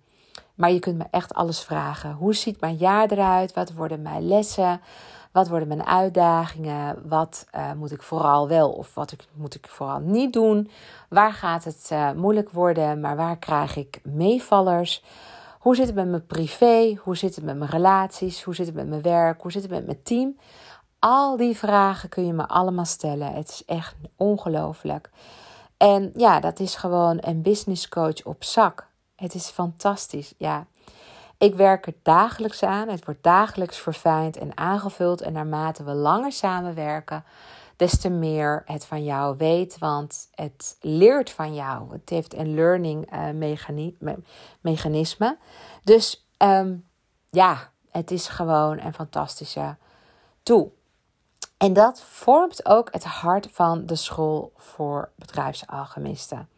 maar 0.55 0.71
je 0.71 0.79
kunt 0.79 0.97
me 0.97 1.05
echt 1.11 1.33
alles 1.33 1.59
vragen. 1.63 2.13
Hoe 2.13 2.35
ziet 2.35 2.59
mijn 2.59 2.75
jaar 2.75 3.11
eruit? 3.11 3.53
Wat 3.53 3.73
worden 3.73 4.01
mijn 4.01 4.27
lessen? 4.27 4.81
Wat 5.31 5.47
worden 5.47 5.67
mijn 5.67 5.85
uitdagingen? 5.85 7.07
Wat 7.07 7.47
uh, 7.55 7.71
moet 7.73 7.91
ik 7.91 8.01
vooral 8.01 8.47
wel 8.47 8.71
of 8.71 8.93
wat 8.93 9.15
moet 9.33 9.55
ik 9.55 9.67
vooral 9.67 9.99
niet 9.99 10.33
doen? 10.33 10.69
Waar 11.09 11.33
gaat 11.33 11.63
het 11.63 11.89
uh, 11.93 12.11
moeilijk 12.11 12.49
worden, 12.49 12.99
maar 12.99 13.15
waar 13.15 13.37
krijg 13.37 13.75
ik 13.75 13.99
meevallers? 14.03 15.03
Hoe 15.59 15.75
zit 15.75 15.85
het 15.85 15.95
met 15.95 16.09
mijn 16.09 16.25
privé? 16.25 16.99
Hoe 17.03 17.17
zit 17.17 17.35
het 17.35 17.43
met 17.43 17.57
mijn 17.57 17.69
relaties? 17.69 18.43
Hoe 18.43 18.55
zit 18.55 18.65
het 18.65 18.75
met 18.75 18.87
mijn 18.87 19.01
werk? 19.01 19.41
Hoe 19.41 19.51
zit 19.51 19.61
het 19.61 19.71
met 19.71 19.85
mijn 19.85 20.03
team? 20.03 20.37
Al 20.99 21.37
die 21.37 21.57
vragen 21.57 22.09
kun 22.09 22.25
je 22.25 22.33
me 22.33 22.47
allemaal 22.47 22.85
stellen. 22.85 23.33
Het 23.33 23.49
is 23.49 23.65
echt 23.65 23.95
ongelooflijk. 24.15 25.09
En 25.77 26.11
ja, 26.15 26.39
dat 26.39 26.59
is 26.59 26.75
gewoon 26.75 27.17
een 27.21 27.41
business 27.41 27.89
coach 27.89 28.23
op 28.23 28.43
zak. 28.43 28.87
Het 29.15 29.33
is 29.33 29.49
fantastisch, 29.49 30.33
ja. 30.37 30.65
Ik 31.37 31.55
werk 31.55 31.87
er 31.87 31.93
dagelijks 32.01 32.63
aan. 32.63 32.89
Het 32.89 33.05
wordt 33.05 33.23
dagelijks 33.23 33.77
verfijnd 33.77 34.37
en 34.37 34.57
aangevuld. 34.57 35.21
En 35.21 35.33
naarmate 35.33 35.83
we 35.83 35.93
langer 35.93 36.31
samenwerken, 36.31 37.23
des 37.75 37.99
te 37.99 38.09
meer 38.09 38.63
het 38.65 38.85
van 38.85 39.03
jou 39.03 39.37
weet. 39.37 39.77
Want 39.77 40.27
het 40.35 40.77
leert 40.81 41.29
van 41.29 41.55
jou. 41.55 41.91
Het 41.91 42.09
heeft 42.09 42.33
een 42.33 42.53
learning 42.53 43.13
uh, 43.13 43.29
mechanisme. 44.61 45.37
Dus 45.83 46.27
um, 46.37 46.85
ja, 47.29 47.69
het 47.91 48.11
is 48.11 48.27
gewoon 48.27 48.79
een 48.79 48.93
fantastische 48.93 49.75
tool. 50.43 50.75
En 51.57 51.73
dat 51.73 52.01
vormt 52.01 52.65
ook 52.65 52.87
het 52.91 53.03
hart 53.03 53.47
van 53.51 53.85
de 53.85 53.95
school 53.95 54.51
voor 54.55 55.09
bedrijfsalchemisten. 55.15 56.49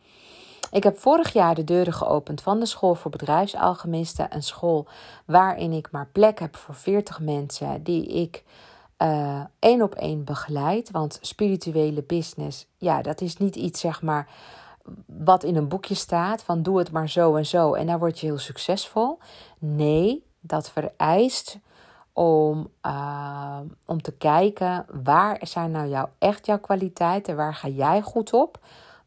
Ik 0.71 0.83
heb 0.83 0.97
vorig 0.97 1.33
jaar 1.33 1.55
de 1.55 1.63
deuren 1.63 1.93
geopend 1.93 2.41
van 2.41 2.59
de 2.59 2.65
school 2.65 2.95
voor 2.95 3.11
bedrijfsalchemisten. 3.11 4.35
Een 4.35 4.43
school 4.43 4.87
waarin 5.25 5.71
ik 5.71 5.91
maar 5.91 6.07
plek 6.11 6.39
heb 6.39 6.55
voor 6.55 6.75
40 6.75 7.19
mensen 7.19 7.83
die 7.83 8.07
ik 8.07 8.43
uh, 8.97 9.41
één 9.59 9.81
op 9.81 9.95
één 9.95 10.23
begeleid. 10.23 10.91
Want 10.91 11.19
spirituele 11.21 12.03
business, 12.03 12.67
ja, 12.77 13.01
dat 13.01 13.21
is 13.21 13.37
niet 13.37 13.55
iets 13.55 13.79
zeg 13.79 14.01
maar 14.01 14.27
wat 15.05 15.43
in 15.43 15.55
een 15.55 15.67
boekje 15.67 15.95
staat 15.95 16.43
van 16.43 16.63
doe 16.63 16.77
het 16.77 16.91
maar 16.91 17.09
zo 17.09 17.35
en 17.35 17.45
zo 17.45 17.73
en 17.73 17.87
dan 17.87 17.99
word 17.99 18.19
je 18.19 18.25
heel 18.25 18.37
succesvol. 18.37 19.17
Nee, 19.59 20.23
dat 20.39 20.69
vereist 20.69 21.59
om, 22.13 22.69
uh, 22.85 23.59
om 23.85 24.01
te 24.01 24.11
kijken 24.11 24.85
waar 25.03 25.39
zijn 25.41 25.71
nou 25.71 25.87
jouw, 25.87 26.09
echt 26.17 26.45
jouw 26.45 26.59
kwaliteiten, 26.59 27.35
waar 27.35 27.53
ga 27.53 27.67
jij 27.67 28.01
goed 28.01 28.33
op, 28.33 28.59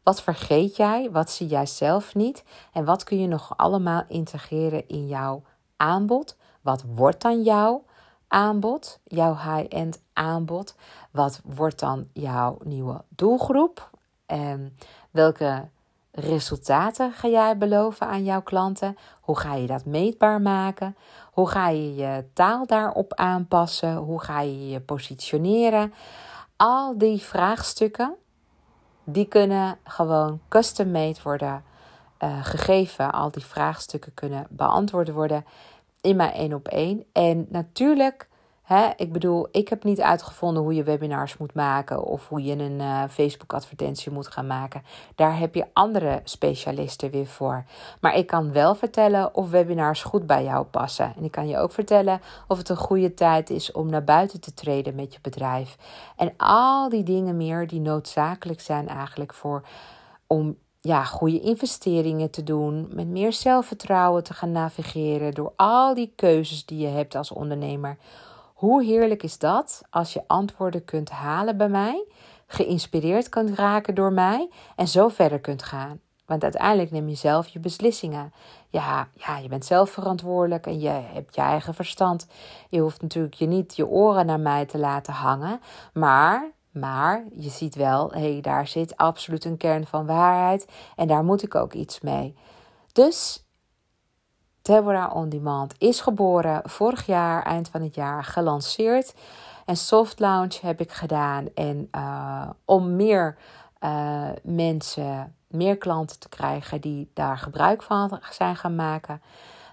wat 0.03 0.21
vergeet 0.21 0.75
jij, 0.75 1.11
wat 1.11 1.29
zie 1.29 1.47
jij 1.47 1.65
zelf 1.65 2.15
niet 2.15 2.43
en 2.73 2.85
wat 2.85 3.03
kun 3.03 3.19
je 3.19 3.27
nog 3.27 3.53
allemaal 3.57 4.03
integreren 4.07 4.87
in 4.87 5.07
jouw 5.07 5.43
aanbod. 5.75 6.35
Wat 6.61 6.83
wordt 6.95 7.21
dan 7.21 7.41
jouw 7.41 7.83
aanbod, 8.27 8.99
jouw 9.03 9.35
high-end 9.35 10.01
aanbod? 10.13 10.75
Wat 11.11 11.41
wordt 11.43 11.79
dan 11.79 12.07
jouw 12.13 12.57
nieuwe 12.63 13.01
doelgroep? 13.09 13.89
En 14.25 14.77
welke 15.11 15.67
resultaten 16.11 17.11
ga 17.11 17.27
jij 17.27 17.57
beloven 17.57 18.07
aan 18.07 18.23
jouw 18.23 18.41
klanten? 18.41 18.97
Hoe 19.21 19.37
ga 19.37 19.55
je 19.55 19.67
dat 19.67 19.85
meetbaar 19.85 20.41
maken? 20.41 20.95
Hoe 21.31 21.49
ga 21.49 21.69
je 21.69 21.95
je 21.95 22.25
taal 22.33 22.65
daarop 22.65 23.13
aanpassen? 23.13 23.95
Hoe 23.95 24.21
ga 24.21 24.41
je 24.41 24.69
je 24.69 24.79
positioneren? 24.79 25.93
Al 26.55 26.97
die 26.97 27.21
vraagstukken, 27.21 28.15
die 29.03 29.25
kunnen 29.25 29.77
gewoon 29.83 30.39
custom-made 30.49 31.19
worden 31.23 31.63
uh, 32.23 32.45
gegeven. 32.45 33.11
Al 33.11 33.31
die 33.31 33.45
vraagstukken 33.45 34.13
kunnen 34.13 34.47
beantwoord 34.49 35.11
worden 35.11 35.45
in 36.01 36.15
mijn 36.15 36.33
één 36.33 36.53
op 36.53 36.67
één. 36.67 37.03
En 37.11 37.45
natuurlijk 37.49 38.27
ik 38.95 39.11
bedoel, 39.11 39.47
ik 39.51 39.67
heb 39.67 39.83
niet 39.83 40.01
uitgevonden 40.01 40.63
hoe 40.63 40.73
je 40.73 40.83
webinars 40.83 41.37
moet 41.37 41.53
maken 41.53 42.03
of 42.03 42.27
hoe 42.27 42.43
je 42.43 42.55
een 42.55 42.79
uh, 42.79 43.03
Facebook-advertentie 43.09 44.11
moet 44.11 44.27
gaan 44.27 44.47
maken. 44.47 44.83
Daar 45.15 45.37
heb 45.37 45.55
je 45.55 45.65
andere 45.73 46.21
specialisten 46.23 47.11
weer 47.11 47.25
voor. 47.25 47.65
Maar 48.01 48.15
ik 48.15 48.27
kan 48.27 48.51
wel 48.51 48.75
vertellen 48.75 49.35
of 49.35 49.49
webinars 49.49 50.03
goed 50.03 50.25
bij 50.25 50.43
jou 50.43 50.65
passen. 50.65 51.13
En 51.17 51.23
ik 51.23 51.31
kan 51.31 51.47
je 51.47 51.57
ook 51.57 51.71
vertellen 51.71 52.21
of 52.47 52.57
het 52.57 52.69
een 52.69 52.77
goede 52.77 53.13
tijd 53.13 53.49
is 53.49 53.71
om 53.71 53.89
naar 53.89 54.03
buiten 54.03 54.41
te 54.41 54.53
treden 54.53 54.95
met 54.95 55.13
je 55.13 55.19
bedrijf. 55.21 55.77
En 56.15 56.33
al 56.37 56.89
die 56.89 57.03
dingen 57.03 57.37
meer 57.37 57.67
die 57.67 57.79
noodzakelijk 57.79 58.61
zijn 58.61 58.87
eigenlijk 58.87 59.33
voor 59.33 59.63
om 60.27 60.57
ja, 60.81 61.03
goede 61.03 61.39
investeringen 61.39 62.29
te 62.29 62.43
doen, 62.43 62.87
met 62.93 63.07
meer 63.07 63.33
zelfvertrouwen 63.33 64.23
te 64.23 64.33
gaan 64.33 64.51
navigeren 64.51 65.33
door 65.33 65.53
al 65.55 65.93
die 65.93 66.13
keuzes 66.15 66.65
die 66.65 66.79
je 66.79 66.87
hebt 66.87 67.15
als 67.15 67.31
ondernemer 67.31 67.97
hoe 68.61 68.83
heerlijk 68.83 69.23
is 69.23 69.37
dat 69.37 69.81
als 69.89 70.13
je 70.13 70.23
antwoorden 70.27 70.85
kunt 70.85 71.09
halen 71.09 71.57
bij 71.57 71.69
mij, 71.69 72.05
geïnspireerd 72.47 73.29
kunt 73.29 73.49
raken 73.57 73.95
door 73.95 74.13
mij 74.13 74.49
en 74.75 74.87
zo 74.87 75.07
verder 75.07 75.39
kunt 75.39 75.63
gaan? 75.63 75.99
Want 76.25 76.43
uiteindelijk 76.43 76.91
neem 76.91 77.09
je 77.09 77.15
zelf 77.15 77.47
je 77.47 77.59
beslissingen. 77.59 78.33
Ja, 78.69 79.07
ja, 79.13 79.37
je 79.37 79.47
bent 79.47 79.65
zelf 79.65 79.89
verantwoordelijk 79.89 80.65
en 80.65 80.79
je 80.79 80.89
hebt 80.89 81.35
je 81.35 81.41
eigen 81.41 81.73
verstand. 81.73 82.27
Je 82.69 82.79
hoeft 82.79 83.01
natuurlijk 83.01 83.33
je 83.33 83.45
niet 83.45 83.75
je 83.75 83.87
oren 83.87 84.25
naar 84.25 84.39
mij 84.39 84.65
te 84.65 84.77
laten 84.77 85.13
hangen. 85.13 85.59
Maar, 85.93 86.51
maar 86.71 87.23
je 87.35 87.49
ziet 87.49 87.75
wel, 87.75 88.11
hé, 88.11 88.31
hey, 88.31 88.41
daar 88.41 88.67
zit 88.67 88.97
absoluut 88.97 89.45
een 89.45 89.57
kern 89.57 89.85
van 89.85 90.05
waarheid. 90.05 90.67
En 90.95 91.07
daar 91.07 91.23
moet 91.23 91.43
ik 91.43 91.55
ook 91.55 91.73
iets 91.73 92.01
mee. 92.01 92.35
Dus 92.91 93.45
Deborah 94.61 95.15
On 95.15 95.29
Demand 95.29 95.73
is 95.77 96.01
geboren 96.01 96.61
vorig 96.69 97.05
jaar, 97.05 97.43
eind 97.43 97.69
van 97.69 97.81
het 97.81 97.95
jaar, 97.95 98.23
gelanceerd. 98.23 99.13
En 99.65 99.77
soft 99.77 100.19
launch 100.19 100.59
heb 100.59 100.79
ik 100.79 100.91
gedaan. 100.91 101.47
En 101.55 101.87
uh, 101.95 102.49
om 102.65 102.95
meer 102.95 103.37
uh, 103.83 104.29
mensen, 104.43 105.35
meer 105.47 105.77
klanten 105.77 106.19
te 106.19 106.29
krijgen 106.29 106.81
die 106.81 107.09
daar 107.13 107.37
gebruik 107.37 107.83
van 107.83 108.19
zijn 108.31 108.55
gaan 108.55 108.75
maken. 108.75 109.21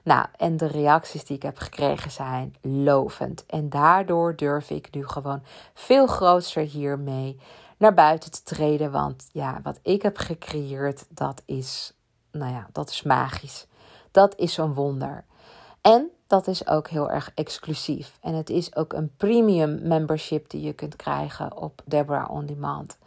Nou, 0.03 0.27
en 0.37 0.57
de 0.57 0.67
reacties 0.67 1.25
die 1.25 1.37
ik 1.37 1.43
heb 1.43 1.59
gekregen 1.59 2.11
zijn 2.11 2.57
lovend. 2.61 3.47
En 3.47 3.69
daardoor 3.69 4.37
durf 4.37 4.71
ik 4.71 4.95
nu 4.95 5.07
gewoon 5.07 5.43
veel 5.75 6.07
groter 6.07 6.63
hiermee 6.63 7.41
naar 7.77 7.95
buiten 7.95 8.31
te 8.31 8.43
treden. 8.43 8.91
Want 8.91 9.29
ja, 9.33 9.61
wat 9.63 9.79
ik 9.83 10.03
heb 10.03 10.17
gecreëerd, 10.17 11.07
dat 11.09 11.43
is, 11.45 11.93
nou 12.33 12.53
ja, 12.53 12.69
dat 12.73 12.91
is 12.91 13.03
magisch. 13.03 13.68
Dat 14.19 14.35
is 14.37 14.53
zo'n 14.53 14.75
wonder. 14.75 15.25
En 15.81 16.11
dat 16.27 16.47
is 16.47 16.67
ook 16.67 16.89
heel 16.89 17.11
erg 17.11 17.31
exclusief. 17.35 18.19
En 18.21 18.35
het 18.35 18.51
is 18.51 18.77
ook 18.77 18.93
een 18.93 19.17
premium 19.17 19.89
membership 19.89 20.51
die 20.51 20.61
je 20.61 20.73
kunt 20.73 20.97
krijgen 20.97 21.57
op 21.57 21.83
Deborah 21.85 22.31
On 22.31 22.47
Demand. 22.47 22.99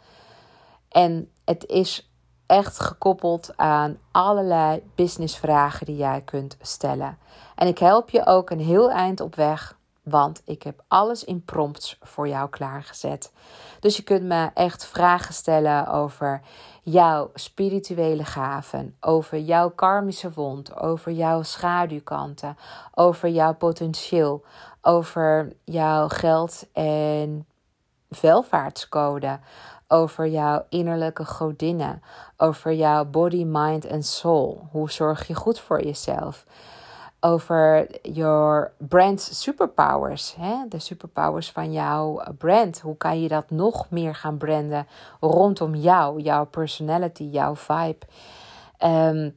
En 0.88 1.30
het 1.44 1.66
is 1.66 2.10
echt 2.46 2.78
gekoppeld 2.78 3.56
aan 3.56 3.98
allerlei 4.10 4.82
businessvragen 4.94 5.86
die 5.86 5.96
jij 5.96 6.20
kunt 6.20 6.56
stellen. 6.60 7.18
En 7.54 7.66
ik 7.66 7.78
help 7.78 8.10
je 8.10 8.26
ook 8.26 8.50
een 8.50 8.60
heel 8.60 8.90
eind 8.90 9.20
op 9.20 9.34
weg 9.34 9.78
want 10.02 10.42
ik 10.44 10.62
heb 10.62 10.82
alles 10.88 11.24
in 11.24 11.44
prompts 11.44 11.98
voor 12.00 12.28
jou 12.28 12.48
klaargezet. 12.48 13.32
Dus 13.80 13.96
je 13.96 14.02
kunt 14.02 14.22
me 14.22 14.50
echt 14.54 14.84
vragen 14.84 15.34
stellen 15.34 15.86
over 15.86 16.40
jouw 16.82 17.30
spirituele 17.34 18.24
gaven, 18.24 18.96
over 19.00 19.38
jouw 19.38 19.70
karmische 19.70 20.32
wond, 20.32 20.76
over 20.76 21.12
jouw 21.12 21.42
schaduwkanten, 21.42 22.56
over 22.94 23.28
jouw 23.28 23.54
potentieel, 23.54 24.44
over 24.80 25.56
jouw 25.64 26.08
geld- 26.08 26.66
en 26.72 27.46
welvaartscode, 28.20 29.38
over 29.88 30.28
jouw 30.28 30.64
innerlijke 30.68 31.24
godinnen, 31.24 32.02
over 32.36 32.72
jouw 32.72 33.04
body, 33.04 33.44
mind 33.44 33.84
en 33.84 34.02
soul. 34.02 34.68
Hoe 34.70 34.90
zorg 34.90 35.26
je 35.26 35.34
goed 35.34 35.60
voor 35.60 35.82
jezelf? 35.82 36.44
Over 37.24 37.86
your 38.02 38.72
brand 38.78 39.20
superpowers. 39.20 40.34
Hè? 40.34 40.54
De 40.68 40.78
superpowers 40.78 41.50
van 41.50 41.72
jouw 41.72 42.22
brand. 42.38 42.80
Hoe 42.80 42.96
kan 42.96 43.20
je 43.22 43.28
dat 43.28 43.50
nog 43.50 43.90
meer 43.90 44.14
gaan 44.14 44.36
branden 44.36 44.86
rondom 45.20 45.74
jou, 45.74 46.20
jouw 46.20 46.46
personality, 46.46 47.24
jouw 47.24 47.56
vibe. 47.56 48.06
Ehm, 48.78 49.30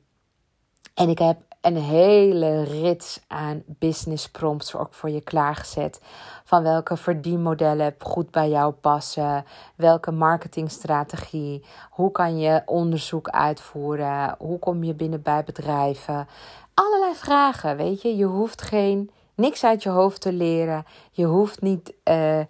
en 0.93 1.09
ik 1.09 1.19
heb 1.19 1.37
een 1.65 1.77
hele 1.77 2.63
rits 2.63 3.21
aan 3.27 3.63
business 3.65 4.29
prompts 4.29 4.75
ook 4.75 4.93
voor 4.93 5.09
je 5.09 5.21
klaargezet. 5.21 6.01
Van 6.43 6.63
welke 6.63 6.97
verdienmodellen 6.97 7.95
goed 7.99 8.31
bij 8.31 8.49
jou 8.49 8.73
passen, 8.73 9.45
welke 9.75 10.11
marketingstrategie, 10.11 11.65
hoe 11.89 12.11
kan 12.11 12.37
je 12.37 12.61
onderzoek 12.65 13.29
uitvoeren, 13.29 14.35
hoe 14.37 14.59
kom 14.59 14.83
je 14.83 14.93
binnen 14.93 15.21
bij 15.21 15.43
bedrijven, 15.43 16.27
allerlei 16.75 17.15
vragen, 17.15 17.77
weet 17.77 18.01
je. 18.01 18.15
Je 18.15 18.25
hoeft 18.25 18.61
geen, 18.61 19.11
niks 19.35 19.63
uit 19.63 19.83
je 19.83 19.89
hoofd 19.89 20.21
te 20.21 20.33
leren. 20.33 20.85
Je 21.11 21.25
hoeft 21.25 21.61
niet, 21.61 21.93
uh, 22.03 22.41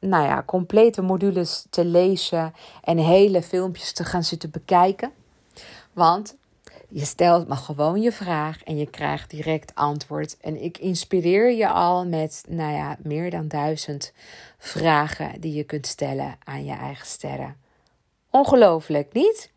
nou 0.00 0.24
ja, 0.24 0.42
complete 0.46 1.02
modules 1.02 1.66
te 1.70 1.84
lezen 1.84 2.54
en 2.82 2.98
hele 2.98 3.42
filmpjes 3.42 3.92
te 3.92 4.04
gaan 4.04 4.24
zitten 4.24 4.50
bekijken. 4.50 5.12
Want 5.92 6.36
je 6.88 7.04
stelt 7.04 7.48
me 7.48 7.56
gewoon 7.56 8.00
je 8.00 8.12
vraag 8.12 8.62
en 8.62 8.76
je 8.76 8.86
krijgt 8.86 9.30
direct 9.30 9.74
antwoord. 9.74 10.36
En 10.40 10.62
ik 10.62 10.78
inspireer 10.78 11.52
je 11.52 11.68
al 11.68 12.06
met, 12.06 12.44
nou 12.48 12.72
ja, 12.72 12.96
meer 13.02 13.30
dan 13.30 13.48
duizend 13.48 14.12
vragen 14.58 15.40
die 15.40 15.54
je 15.54 15.64
kunt 15.64 15.86
stellen 15.86 16.36
aan 16.44 16.64
je 16.64 16.74
eigen 16.74 17.06
sterren. 17.06 17.56
Ongelooflijk, 18.30 19.12
niet? 19.12 19.50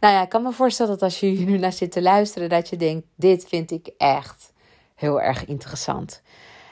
Nou 0.00 0.14
ja, 0.14 0.22
ik 0.22 0.28
kan 0.28 0.42
me 0.42 0.52
voorstellen 0.52 0.92
dat 0.92 1.02
als 1.02 1.20
je 1.20 1.26
hier 1.26 1.46
nu 1.46 1.58
naar 1.58 1.72
zit 1.72 1.92
te 1.92 2.02
luisteren, 2.02 2.48
dat 2.48 2.68
je 2.68 2.76
denkt: 2.76 3.06
dit 3.14 3.48
vind 3.48 3.70
ik 3.70 3.90
echt 3.96 4.52
heel 4.94 5.20
erg 5.20 5.44
interessant. 5.44 6.22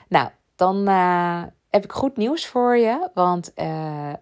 Nou, 0.09 0.29
dan 0.57 0.89
uh, 0.89 1.43
heb 1.71 1.85
ik 1.85 1.93
goed 1.93 2.17
nieuws 2.17 2.47
voor 2.47 2.77
je. 2.77 3.09
Want, 3.15 3.53
uh, 3.57 3.65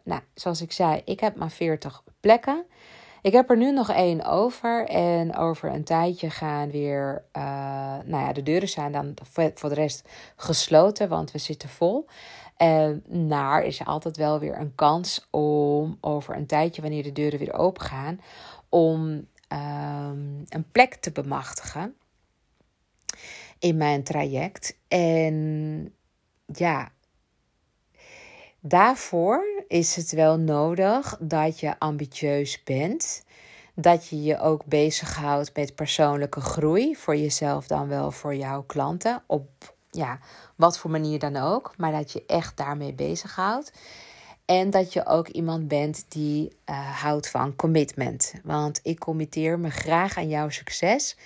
nou, 0.05 0.21
zoals 0.35 0.61
ik 0.61 0.73
zei, 0.73 1.03
ik 1.05 1.21
heb 1.21 1.37
maar 1.37 1.51
40 1.51 2.03
plekken. 2.21 2.65
Ik 3.23 3.33
heb 3.33 3.51
er 3.51 3.57
nu 3.57 3.73
nog 3.73 3.91
één 3.91 4.25
over. 4.25 4.87
En 4.87 5.37
over 5.37 5.75
een 5.75 5.85
tijdje 5.85 6.31
gaan 6.31 6.71
weer. 6.71 7.25
Uh, 7.37 7.43
nou 8.05 8.25
ja, 8.25 8.33
de 8.33 8.43
deuren 8.43 8.69
zijn 8.69 8.93
dan 8.93 9.15
voor 9.55 9.69
de 9.69 9.75
rest 9.75 10.09
gesloten, 10.37 11.09
want 11.09 11.31
we 11.31 11.39
zitten 11.39 11.69
vol. 11.69 12.07
En 12.57 13.03
naar 13.07 13.63
is 13.63 13.85
altijd 13.85 14.17
wel 14.17 14.39
weer 14.39 14.59
een 14.59 14.75
kans 14.75 15.27
om 15.31 15.99
over 16.01 16.37
een 16.37 16.47
tijdje, 16.47 16.83
wanneer 16.83 17.03
de 17.03 17.13
deuren 17.13 17.39
weer 17.39 17.55
open 17.55 17.83
gaan, 17.83 18.21
om 18.69 19.27
um, 19.49 20.45
een 20.49 20.71
plek 20.73 20.95
te 20.95 21.11
bemachtigen 21.11 21.95
in 23.59 23.77
mijn 23.77 24.03
traject. 24.03 24.79
En 24.89 25.95
ja, 26.47 26.93
daarvoor 28.61 29.65
is 29.69 29.97
het 29.97 30.11
wel 30.13 30.39
nodig 30.39 31.17
dat 31.21 31.61
je 31.61 31.79
ambitieus 31.79 32.63
bent. 32.63 33.25
Dat 33.75 34.09
je 34.09 34.23
je 34.23 34.39
ook 34.39 34.65
bezighoudt 34.65 35.57
met 35.57 35.75
persoonlijke 35.75 36.41
groei. 36.41 36.97
Voor 36.97 37.17
jezelf 37.17 37.67
dan 37.67 37.89
wel 37.89 38.11
voor 38.11 38.35
jouw 38.35 38.63
klanten. 38.63 39.23
Op 39.27 39.77
ja, 39.91 40.19
wat 40.57 40.79
voor 40.79 40.91
manier 40.91 41.19
dan 41.19 41.37
ook. 41.37 41.75
Maar 41.77 41.93
dat 41.93 42.13
je 42.13 42.25
echt 42.27 42.57
daarmee 42.57 42.95
bezighoudt. 42.95 43.73
En 44.49 44.71
dat 44.71 44.93
je 44.93 45.07
ook 45.07 45.29
iemand 45.29 45.69
bent 45.69 46.05
die 46.09 46.57
uh, 46.71 47.01
houdt 47.03 47.31
van 47.31 47.57
commitment. 47.57 48.35
Want 48.43 48.81
ik 48.83 48.99
committeer 48.99 49.59
me 49.59 49.71
graag 49.71 50.17
aan 50.17 50.29
jouw 50.29 50.49
succes. 50.49 51.17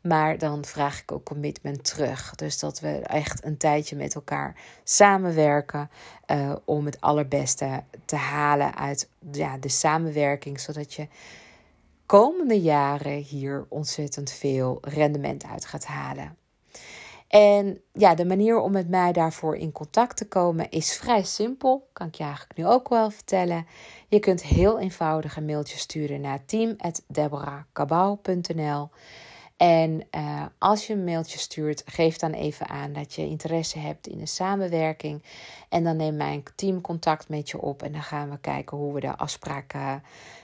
Maar 0.00 0.38
dan 0.38 0.64
vraag 0.64 1.00
ik 1.00 1.12
ook 1.12 1.24
commitment 1.24 1.84
terug. 1.84 2.34
Dus 2.34 2.58
dat 2.58 2.80
we 2.80 2.88
echt 2.88 3.44
een 3.44 3.56
tijdje 3.56 3.96
met 3.96 4.14
elkaar 4.14 4.56
samenwerken 4.84 5.90
uh, 6.26 6.56
om 6.64 6.84
het 6.84 7.00
allerbeste 7.00 7.82
te 8.04 8.16
halen 8.16 8.74
uit 8.74 9.08
ja, 9.32 9.58
de 9.58 9.68
samenwerking, 9.68 10.60
zodat 10.60 10.94
je 10.94 11.08
komende 12.06 12.60
jaren 12.60 13.16
hier 13.16 13.66
ontzettend 13.68 14.30
veel 14.30 14.78
rendement 14.80 15.44
uit 15.44 15.64
gaat 15.64 15.84
halen. 15.84 16.36
En 17.28 17.80
ja, 17.92 18.14
de 18.14 18.24
manier 18.24 18.60
om 18.60 18.72
met 18.72 18.88
mij 18.88 19.12
daarvoor 19.12 19.56
in 19.56 19.72
contact 19.72 20.16
te 20.16 20.28
komen 20.28 20.70
is 20.70 20.96
vrij 20.96 21.24
simpel. 21.24 21.88
Kan 21.92 22.06
ik 22.06 22.14
je 22.14 22.24
eigenlijk 22.24 22.58
nu 22.58 22.66
ook 22.66 22.88
wel 22.88 23.10
vertellen. 23.10 23.66
Je 24.08 24.18
kunt 24.18 24.42
heel 24.42 24.78
eenvoudig 24.78 25.36
een 25.36 25.44
mailtje 25.44 25.78
sturen 25.78 26.20
naar 26.20 26.44
team.deborahkabau.nl. 26.44 28.88
En 29.56 30.06
uh, 30.16 30.44
als 30.58 30.86
je 30.86 30.92
een 30.92 31.04
mailtje 31.04 31.38
stuurt, 31.38 31.82
geef 31.86 32.16
dan 32.16 32.32
even 32.32 32.68
aan 32.68 32.92
dat 32.92 33.14
je 33.14 33.22
interesse 33.22 33.78
hebt 33.78 34.06
in 34.06 34.20
een 34.20 34.28
samenwerking. 34.28 35.22
En 35.68 35.84
dan 35.84 35.96
neemt 35.96 36.16
mijn 36.16 36.42
team 36.54 36.80
contact 36.80 37.28
met 37.28 37.50
je 37.50 37.60
op. 37.60 37.82
En 37.82 37.92
dan 37.92 38.02
gaan 38.02 38.30
we 38.30 38.38
kijken 38.38 38.76
hoe 38.76 38.94
we 38.94 39.00
de 39.00 39.16
afspraken 39.16 40.02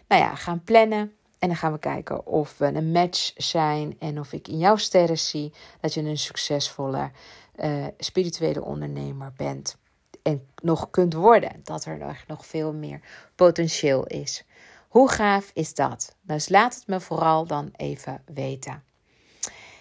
nou 0.08 0.22
ja, 0.22 0.34
gaan 0.34 0.64
plannen. 0.64 1.16
En 1.42 1.48
dan 1.48 1.56
gaan 1.56 1.72
we 1.72 1.78
kijken 1.78 2.26
of 2.26 2.58
we 2.58 2.66
een 2.66 2.92
match 2.92 3.32
zijn 3.36 3.96
en 3.98 4.18
of 4.18 4.32
ik 4.32 4.48
in 4.48 4.58
jouw 4.58 4.76
sterren 4.76 5.18
zie 5.18 5.52
dat 5.80 5.94
je 5.94 6.02
een 6.02 6.18
succesvolle 6.18 7.10
uh, 7.56 7.86
spirituele 7.98 8.62
ondernemer 8.64 9.32
bent. 9.36 9.76
En 10.22 10.46
nog 10.62 10.90
kunt 10.90 11.14
worden. 11.14 11.60
Dat 11.64 11.84
er 11.84 11.98
nog, 11.98 12.16
nog 12.26 12.46
veel 12.46 12.72
meer 12.72 13.00
potentieel 13.34 14.06
is. 14.06 14.44
Hoe 14.88 15.10
gaaf 15.10 15.50
is 15.54 15.74
dat? 15.74 16.16
Dus 16.20 16.48
laat 16.48 16.74
het 16.74 16.86
me 16.86 17.00
vooral 17.00 17.46
dan 17.46 17.70
even 17.76 18.22
weten. 18.34 18.82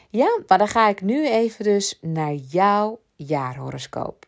Ja, 0.09 0.39
maar 0.47 0.57
dan 0.57 0.67
ga 0.67 0.89
ik 0.89 1.01
nu 1.01 1.29
even 1.29 1.63
dus 1.63 1.97
naar 2.01 2.33
jouw 2.33 2.99
jaarhoroscoop. 3.15 4.25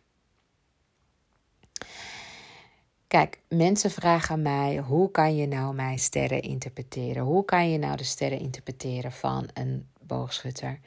Kijk, 3.14 3.40
mensen 3.50 3.92
vragen 3.92 4.42
mij: 4.42 4.78
hoe 4.78 5.12
kan 5.12 5.36
je 5.36 5.48
nou 5.48 5.76
mijn 5.76 6.00
sterren 6.00 6.42
interpreteren? 6.42 7.24
Hoe 7.24 7.46
kan 7.46 7.70
je 7.70 7.78
nou 7.78 7.98
de 7.98 8.04
sterren 8.04 8.40
interpreteren 8.40 9.12
van 9.12 9.50
een 9.54 9.88
boogschutter? 10.02 10.70
En 10.70 10.80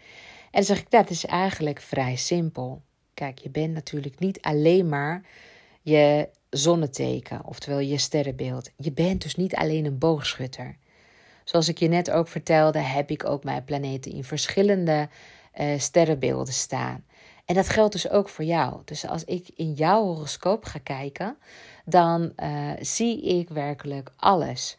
dan 0.50 0.62
zeg 0.62 0.78
ik: 0.78 0.90
dat 0.90 1.10
is 1.10 1.24
eigenlijk 1.24 1.80
vrij 1.80 2.16
simpel. 2.16 2.82
Kijk, 3.14 3.38
je 3.38 3.50
bent 3.50 3.74
natuurlijk 3.74 4.18
niet 4.18 4.40
alleen 4.40 4.88
maar 4.88 5.22
je 5.82 6.28
zonneteken, 6.50 7.44
oftewel 7.44 7.78
je 7.78 7.98
sterrenbeeld. 7.98 8.70
Je 8.76 8.92
bent 8.92 9.22
dus 9.22 9.34
niet 9.34 9.54
alleen 9.54 9.84
een 9.84 9.98
boogschutter. 9.98 10.76
Zoals 11.44 11.68
ik 11.68 11.78
je 11.78 11.88
net 11.88 12.10
ook 12.10 12.28
vertelde, 12.28 12.78
heb 12.78 13.10
ik 13.10 13.24
ook 13.24 13.44
mijn 13.44 13.64
planeten 13.64 14.12
in 14.12 14.24
verschillende 14.24 15.08
uh, 15.60 15.78
sterrenbeelden 15.78 16.54
staan. 16.54 17.04
En 17.44 17.54
dat 17.54 17.68
geldt 17.68 17.92
dus 17.92 18.10
ook 18.10 18.28
voor 18.28 18.44
jou. 18.44 18.80
Dus 18.84 19.06
als 19.06 19.24
ik 19.24 19.48
in 19.54 19.72
jouw 19.72 20.04
horoscoop 20.04 20.64
ga 20.64 20.78
kijken, 20.82 21.36
dan 21.88 22.33
uh, 22.37 22.70
zie 22.81 23.22
ik 23.22 23.49
werkelijk 23.49 24.12
alles. 24.16 24.77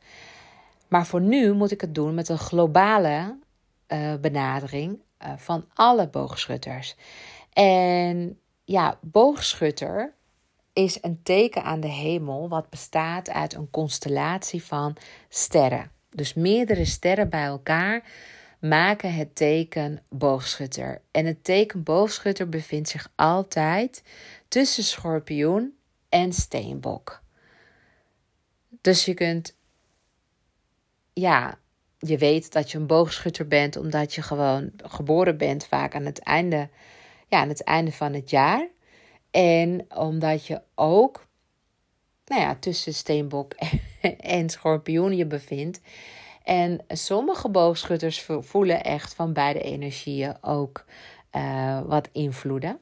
Maar 0.87 1.05
voor 1.05 1.21
nu 1.21 1.53
moet 1.53 1.71
ik 1.71 1.81
het 1.81 1.95
doen 1.95 2.13
met 2.13 2.29
een 2.29 2.37
globale 2.37 3.37
uh, 3.87 4.15
benadering 4.15 4.99
van 5.37 5.65
alle 5.73 6.07
boogschutters. 6.07 6.95
En 7.53 8.39
ja, 8.63 8.97
boogschutter 9.01 10.13
is 10.73 10.97
een 11.01 11.19
teken 11.23 11.63
aan 11.63 11.79
de 11.79 11.87
hemel 11.87 12.49
wat 12.49 12.69
bestaat 12.69 13.29
uit 13.29 13.53
een 13.53 13.69
constellatie 13.69 14.63
van 14.63 14.95
sterren. 15.29 15.91
Dus 16.09 16.33
meerdere 16.33 16.85
sterren 16.85 17.29
bij 17.29 17.43
elkaar 17.43 18.03
maken 18.59 19.13
het 19.13 19.35
teken 19.35 20.03
boogschutter. 20.09 21.01
En 21.11 21.25
het 21.25 21.43
teken 21.43 21.83
boogschutter 21.83 22.49
bevindt 22.49 22.89
zich 22.89 23.11
altijd 23.15 24.03
tussen 24.47 24.83
schorpioen 24.83 25.76
en 26.17 26.33
steenbok. 26.33 27.21
Dus 28.81 29.05
je 29.05 29.13
kunt, 29.13 29.55
ja, 31.13 31.59
je 31.97 32.17
weet 32.17 32.51
dat 32.51 32.71
je 32.71 32.77
een 32.77 32.87
boogschutter 32.87 33.47
bent 33.47 33.75
omdat 33.75 34.13
je 34.13 34.21
gewoon 34.21 34.71
geboren 34.77 35.37
bent 35.37 35.65
vaak 35.65 35.95
aan 35.95 36.05
het 36.05 36.19
einde, 36.19 36.69
ja, 37.27 37.39
aan 37.39 37.47
het 37.47 37.63
einde 37.63 37.91
van 37.91 38.13
het 38.13 38.29
jaar. 38.29 38.67
En 39.31 39.85
omdat 39.95 40.45
je 40.45 40.61
ook, 40.75 41.27
nou 42.25 42.41
ja, 42.41 42.55
tussen 42.55 42.93
steenbok 42.93 43.53
en 44.35 44.49
schorpioen 44.49 45.15
je 45.15 45.25
bevindt. 45.25 45.81
En 46.43 46.85
sommige 46.87 47.49
boogschutters 47.49 48.27
voelen 48.39 48.83
echt 48.83 49.13
van 49.13 49.33
beide 49.33 49.61
energieën 49.61 50.37
ook 50.41 50.85
uh, 51.31 51.81
wat 51.81 52.09
invloeden. 52.11 52.79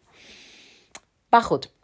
Maar 1.30 1.42
goed, 1.42 1.75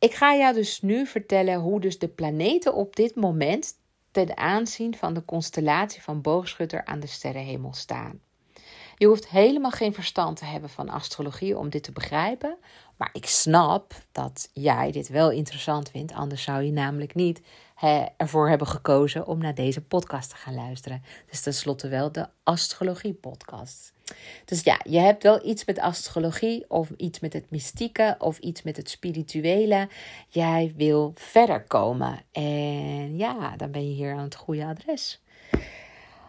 ik 0.00 0.14
ga 0.14 0.34
jou 0.34 0.54
dus 0.54 0.80
nu 0.80 1.06
vertellen 1.06 1.60
hoe 1.60 1.80
dus 1.80 1.98
de 1.98 2.08
planeten 2.08 2.74
op 2.74 2.96
dit 2.96 3.14
moment 3.14 3.74
ten 4.10 4.36
aanzien 4.36 4.96
van 4.96 5.14
de 5.14 5.24
constellatie 5.24 6.02
van 6.02 6.20
boogschutter 6.20 6.84
aan 6.84 7.00
de 7.00 7.06
sterrenhemel 7.06 7.74
staan. 7.74 8.20
Je 8.96 9.06
hoeft 9.06 9.28
helemaal 9.28 9.70
geen 9.70 9.94
verstand 9.94 10.36
te 10.36 10.44
hebben 10.44 10.70
van 10.70 10.88
astrologie 10.88 11.58
om 11.58 11.68
dit 11.68 11.82
te 11.82 11.92
begrijpen. 11.92 12.56
Maar 12.96 13.10
ik 13.12 13.26
snap 13.26 13.94
dat 14.12 14.50
jij 14.52 14.92
dit 14.92 15.08
wel 15.08 15.30
interessant 15.30 15.90
vindt. 15.90 16.12
Anders 16.12 16.42
zou 16.42 16.62
je 16.62 16.72
namelijk 16.72 17.14
niet 17.14 17.40
ervoor 18.16 18.48
hebben 18.48 18.66
gekozen 18.66 19.26
om 19.26 19.38
naar 19.38 19.54
deze 19.54 19.80
podcast 19.80 20.30
te 20.30 20.36
gaan 20.36 20.54
luisteren. 20.54 21.02
Dus 21.30 21.40
tenslotte 21.40 21.88
wel 21.88 22.12
de 22.12 22.28
astrologie-podcast. 22.42 23.92
Dus 24.44 24.62
ja, 24.62 24.80
je 24.88 24.98
hebt 24.98 25.22
wel 25.22 25.46
iets 25.46 25.64
met 25.64 25.78
astrologie 25.78 26.64
of 26.68 26.90
iets 26.96 27.20
met 27.20 27.32
het 27.32 27.50
mystieke 27.50 28.16
of 28.18 28.38
iets 28.38 28.62
met 28.62 28.76
het 28.76 28.90
spirituele. 28.90 29.88
Jij 30.28 30.72
wil 30.76 31.12
verder 31.14 31.64
komen. 31.64 32.22
En 32.32 33.16
ja, 33.16 33.56
dan 33.56 33.70
ben 33.70 33.88
je 33.88 33.94
hier 33.94 34.12
aan 34.12 34.24
het 34.24 34.34
goede 34.34 34.64
adres. 34.66 35.22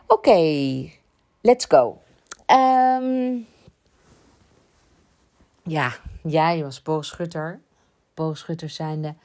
Oké, 0.07 0.89
let's 1.41 1.65
go. 1.65 2.01
Um, 2.47 3.47
ja, 5.63 5.95
jij 6.23 6.63
was 6.63 6.81
boogschutter. 6.81 7.61
Boogschutters 8.13 8.75
zijnde 8.75 9.15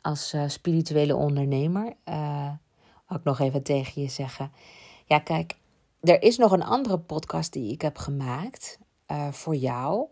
als 0.00 0.34
uh, 0.34 0.42
spirituele 0.46 1.16
ondernemer. 1.16 1.92
Uh, 2.08 2.50
ook 3.08 3.24
nog 3.24 3.40
even 3.40 3.62
tegen 3.62 4.02
je 4.02 4.08
zeggen. 4.08 4.52
Ja, 5.04 5.18
kijk, 5.18 5.56
er 6.06 6.22
is 6.22 6.36
nog 6.36 6.52
een 6.52 6.62
andere 6.62 6.98
podcast 6.98 7.52
die 7.52 7.72
ik 7.72 7.82
heb 7.82 7.98
gemaakt 7.98 8.78
uh, 9.12 9.32
voor 9.32 9.56
jou. 9.56 10.06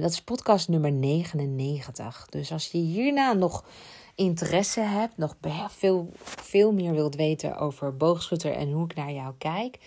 dat 0.00 0.10
is 0.10 0.22
podcast 0.22 0.68
nummer 0.68 0.92
99. 0.92 2.26
Dus 2.30 2.52
als 2.52 2.70
je 2.70 2.78
hierna 2.78 3.32
nog 3.32 3.64
interesse 4.14 4.80
hebt, 4.80 5.16
nog 5.16 5.36
veel, 5.68 6.08
veel 6.14 6.72
meer 6.72 6.92
wilt 6.92 7.14
weten 7.14 7.56
over 7.56 7.96
boogschutter 7.96 8.52
en 8.52 8.72
hoe 8.72 8.84
ik 8.84 8.94
naar 8.94 9.12
jou 9.12 9.34
kijk 9.38 9.78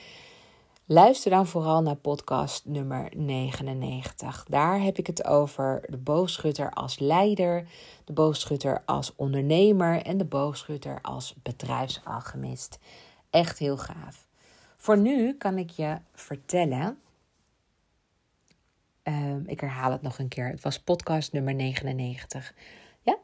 Luister 0.86 1.32
dan 1.32 1.48
vooral 1.48 1.82
naar 1.82 1.96
podcast 1.96 2.66
nummer 2.66 3.10
99. 3.16 4.46
Daar 4.50 4.82
heb 4.82 4.98
ik 4.98 5.08
het 5.08 5.26
over 5.26 5.84
de 5.90 5.98
boogschutter 5.98 6.72
als 6.72 7.00
leider, 7.00 7.68
de 8.04 8.14
boogschutter 8.14 8.84
als 8.86 9.16
ondernemer 9.16 10.02
en 10.02 10.18
de 10.18 10.26
boogschutter 10.26 11.00
als 11.02 11.36
bedrijfsalchemist. 11.44 12.80
Echt 13.30 13.60
heel 13.60 13.78
gaaf. 13.78 14.28
Voor 14.84 14.98
nu 14.98 15.34
kan 15.34 15.58
ik 15.58 15.70
je 15.70 15.98
vertellen. 16.12 17.00
Uh, 19.04 19.36
ik 19.46 19.60
herhaal 19.60 19.92
het 19.92 20.02
nog 20.02 20.20
een 20.20 20.28
keer. 20.28 20.48
Het 20.48 20.62
was 20.62 20.80
podcast 20.80 21.32
nummer 21.32 21.54
99. 21.54 22.54
Ja? 23.02 23.18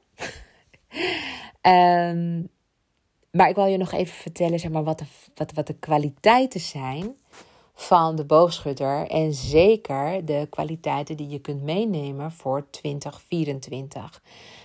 um, 2.10 2.50
maar 3.38 3.50
ik 3.50 3.56
wil 3.56 3.66
je 3.66 3.78
nog 3.78 3.92
even 3.92 4.16
vertellen 4.16 4.60
zeg 4.60 4.72
maar, 4.72 4.84
wat, 4.84 5.00
de, 5.00 5.06
wat, 5.36 5.54
wat 5.54 5.68
de 5.68 5.74
kwaliteiten 5.74 6.60
zijn 6.60 7.16
van 7.74 8.16
de 8.16 8.26
boogschutter. 8.26 9.08
En 9.08 9.34
zeker 9.34 10.26
de 10.26 10.48
kwaliteiten 10.50 11.18
die 11.18 11.30
je 11.30 11.40
kunt 11.40 11.62
meenemen 11.62 12.32
voor 12.32 12.70
2024. 12.70 14.22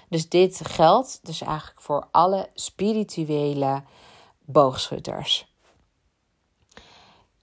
Dus 0.08 0.28
dit 0.28 0.60
geldt 0.64 1.20
dus 1.22 1.40
eigenlijk 1.40 1.80
voor 1.80 2.08
alle 2.10 2.48
spirituele 2.54 3.82
boogschutters. 4.44 5.53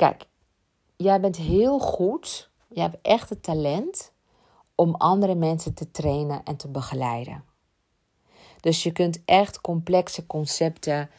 Kijk, 0.02 0.26
jij 0.96 1.20
bent 1.20 1.38
heel 1.38 1.80
goed. 1.80 2.50
Je 2.68 2.82
hebt 2.82 2.98
echt 3.02 3.30
het 3.30 3.44
talent 3.44 4.12
om 4.76 4.96
andere 4.96 5.36
mensen 5.36 5.74
te 5.74 5.92
trainen 5.92 6.42
en 6.44 6.56
te 6.56 6.68
begeleiden. 6.68 7.44
Dus 8.60 8.84
je 8.84 8.92
kunt 8.92 9.22
echt 9.26 9.62
complexe 9.62 10.26
concepten 10.26 11.10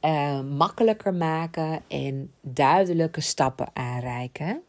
uh, 0.00 0.40
makkelijker 0.40 1.14
maken 1.14 1.82
en 1.88 2.32
duidelijke 2.40 3.20
stappen 3.20 3.68
aanreiken. 3.72 4.62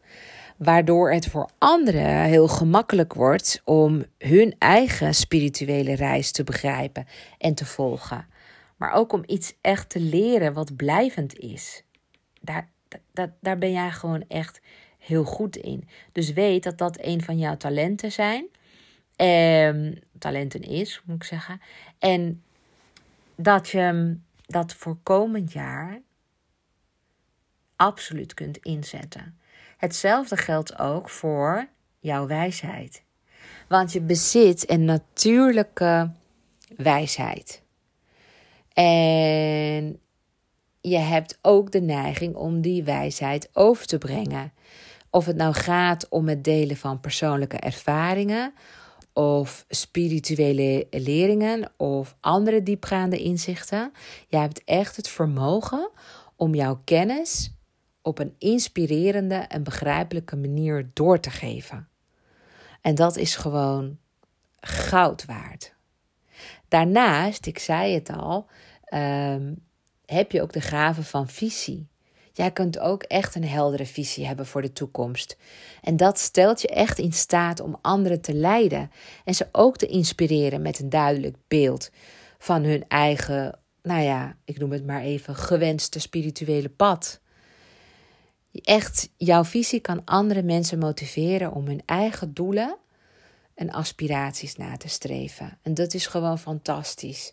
Waardoor 0.56 1.12
het 1.12 1.26
voor 1.26 1.48
anderen 1.58 2.22
heel 2.22 2.48
gemakkelijk 2.48 3.14
wordt 3.14 3.62
om 3.64 4.04
hun 4.18 4.54
eigen 4.58 5.14
spirituele 5.14 5.94
reis 5.94 6.32
te 6.32 6.44
begrijpen 6.44 7.06
en 7.38 7.54
te 7.54 7.64
volgen. 7.64 8.26
Maar 8.76 8.92
ook 8.92 9.12
om 9.12 9.22
iets 9.26 9.54
echt 9.60 9.88
te 9.90 10.00
leren 10.00 10.52
wat 10.52 10.76
blijvend 10.76 11.38
is. 11.38 11.84
Daar, 12.40 12.76
daar, 13.12 13.32
daar 13.40 13.58
ben 13.58 13.72
jij 13.72 13.90
gewoon 13.90 14.24
echt 14.28 14.60
heel 14.98 15.24
goed 15.24 15.56
in. 15.56 15.88
Dus 16.12 16.32
weet 16.32 16.62
dat 16.62 16.78
dat 16.78 16.98
een 17.00 17.22
van 17.22 17.38
jouw 17.38 17.56
talenten 17.56 18.12
zijn. 18.12 18.46
Um, 19.16 19.98
talenten 20.18 20.62
is, 20.62 21.02
moet 21.04 21.16
ik 21.16 21.24
zeggen. 21.24 21.60
En 21.98 22.42
dat 23.34 23.68
je 23.68 24.16
dat 24.46 24.74
voor 24.74 24.96
komend 25.02 25.52
jaar 25.52 26.00
absoluut 27.76 28.34
kunt 28.34 28.56
inzetten. 28.56 29.38
Hetzelfde 29.76 30.36
geldt 30.36 30.78
ook 30.78 31.10
voor 31.10 31.68
jouw 31.98 32.26
wijsheid. 32.26 33.02
Want 33.68 33.92
je 33.92 34.00
bezit 34.00 34.70
een 34.70 34.84
natuurlijke 34.84 36.10
wijsheid. 36.76 37.62
En 38.72 40.00
je 40.80 40.96
hebt 40.96 41.38
ook 41.42 41.72
de 41.72 41.80
neiging 41.80 42.34
om 42.34 42.60
die 42.60 42.84
wijsheid 42.84 43.48
over 43.52 43.86
te 43.86 43.98
brengen. 43.98 44.52
Of 45.10 45.26
het 45.26 45.36
nou 45.36 45.54
gaat 45.54 46.08
om 46.08 46.28
het 46.28 46.44
delen 46.44 46.76
van 46.76 47.00
persoonlijke 47.00 47.56
ervaringen, 47.56 48.54
of 49.12 49.64
spirituele 49.68 50.86
leringen, 50.90 51.72
of 51.76 52.16
andere 52.20 52.62
diepgaande 52.62 53.18
inzichten. 53.18 53.92
Je 54.28 54.36
hebt 54.36 54.64
echt 54.64 54.96
het 54.96 55.08
vermogen 55.08 55.90
om 56.36 56.54
jouw 56.54 56.80
kennis 56.84 57.52
op 58.02 58.18
een 58.18 58.34
inspirerende 58.38 59.34
en 59.34 59.62
begrijpelijke 59.62 60.36
manier 60.36 60.90
door 60.92 61.20
te 61.20 61.30
geven. 61.30 61.88
En 62.80 62.94
dat 62.94 63.16
is 63.16 63.36
gewoon 63.36 63.98
goud 64.60 65.24
waard. 65.24 65.74
Daarnaast, 66.68 67.46
ik 67.46 67.58
zei 67.58 67.94
het 67.94 68.10
al, 68.10 68.46
ehm, 68.84 69.52
heb 70.16 70.32
je 70.32 70.42
ook 70.42 70.52
de 70.52 70.60
gave 70.60 71.02
van 71.02 71.28
visie. 71.28 71.88
Jij 72.32 72.50
kunt 72.50 72.78
ook 72.78 73.02
echt 73.02 73.34
een 73.34 73.44
heldere 73.44 73.86
visie 73.86 74.26
hebben 74.26 74.46
voor 74.46 74.62
de 74.62 74.72
toekomst. 74.72 75.36
En 75.82 75.96
dat 75.96 76.18
stelt 76.18 76.60
je 76.60 76.68
echt 76.68 76.98
in 76.98 77.12
staat 77.12 77.60
om 77.60 77.78
anderen 77.82 78.20
te 78.20 78.34
leiden 78.34 78.90
en 79.24 79.34
ze 79.34 79.48
ook 79.52 79.76
te 79.76 79.86
inspireren 79.86 80.62
met 80.62 80.78
een 80.78 80.88
duidelijk 80.88 81.36
beeld 81.48 81.90
van 82.38 82.62
hun 82.62 82.84
eigen, 82.88 83.58
nou 83.82 84.02
ja, 84.02 84.36
ik 84.44 84.58
noem 84.58 84.72
het 84.72 84.86
maar 84.86 85.02
even, 85.02 85.34
gewenste 85.36 85.98
spirituele 85.98 86.68
pad. 86.68 87.20
Echt, 88.52 89.10
jouw 89.16 89.44
visie 89.44 89.80
kan 89.80 90.04
andere 90.04 90.42
mensen 90.42 90.78
motiveren 90.78 91.52
om 91.52 91.66
hun 91.66 91.82
eigen 91.86 92.34
doelen 92.34 92.76
en 93.54 93.70
aspiraties 93.70 94.56
na 94.56 94.76
te 94.76 94.88
streven. 94.88 95.58
En 95.62 95.74
dat 95.74 95.94
is 95.94 96.06
gewoon 96.06 96.38
fantastisch. 96.38 97.32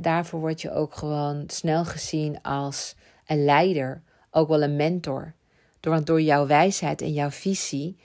Daarvoor 0.00 0.40
word 0.40 0.60
je 0.60 0.72
ook 0.72 0.94
gewoon 0.94 1.44
snel 1.46 1.84
gezien 1.84 2.42
als 2.42 2.94
een 3.26 3.44
leider, 3.44 4.02
ook 4.30 4.48
wel 4.48 4.62
een 4.62 4.76
mentor. 4.76 5.34
Door, 5.80 6.04
door 6.04 6.20
jouw 6.20 6.46
wijsheid 6.46 7.02
en 7.02 7.12
jouw 7.12 7.30
visie 7.30 7.96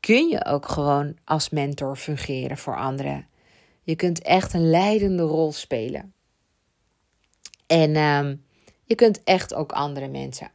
kun 0.00 0.28
je 0.28 0.44
ook 0.44 0.68
gewoon 0.68 1.16
als 1.24 1.50
mentor 1.50 1.96
fungeren 1.96 2.56
voor 2.56 2.76
anderen. 2.76 3.26
Je 3.82 3.96
kunt 3.96 4.22
echt 4.22 4.52
een 4.52 4.70
leidende 4.70 5.22
rol 5.22 5.52
spelen. 5.52 6.12
En 7.66 7.96
ehm, 7.96 8.36
je 8.84 8.94
kunt 8.94 9.22
echt 9.24 9.54
ook 9.54 9.72
andere 9.72 10.08
mensen 10.08 10.50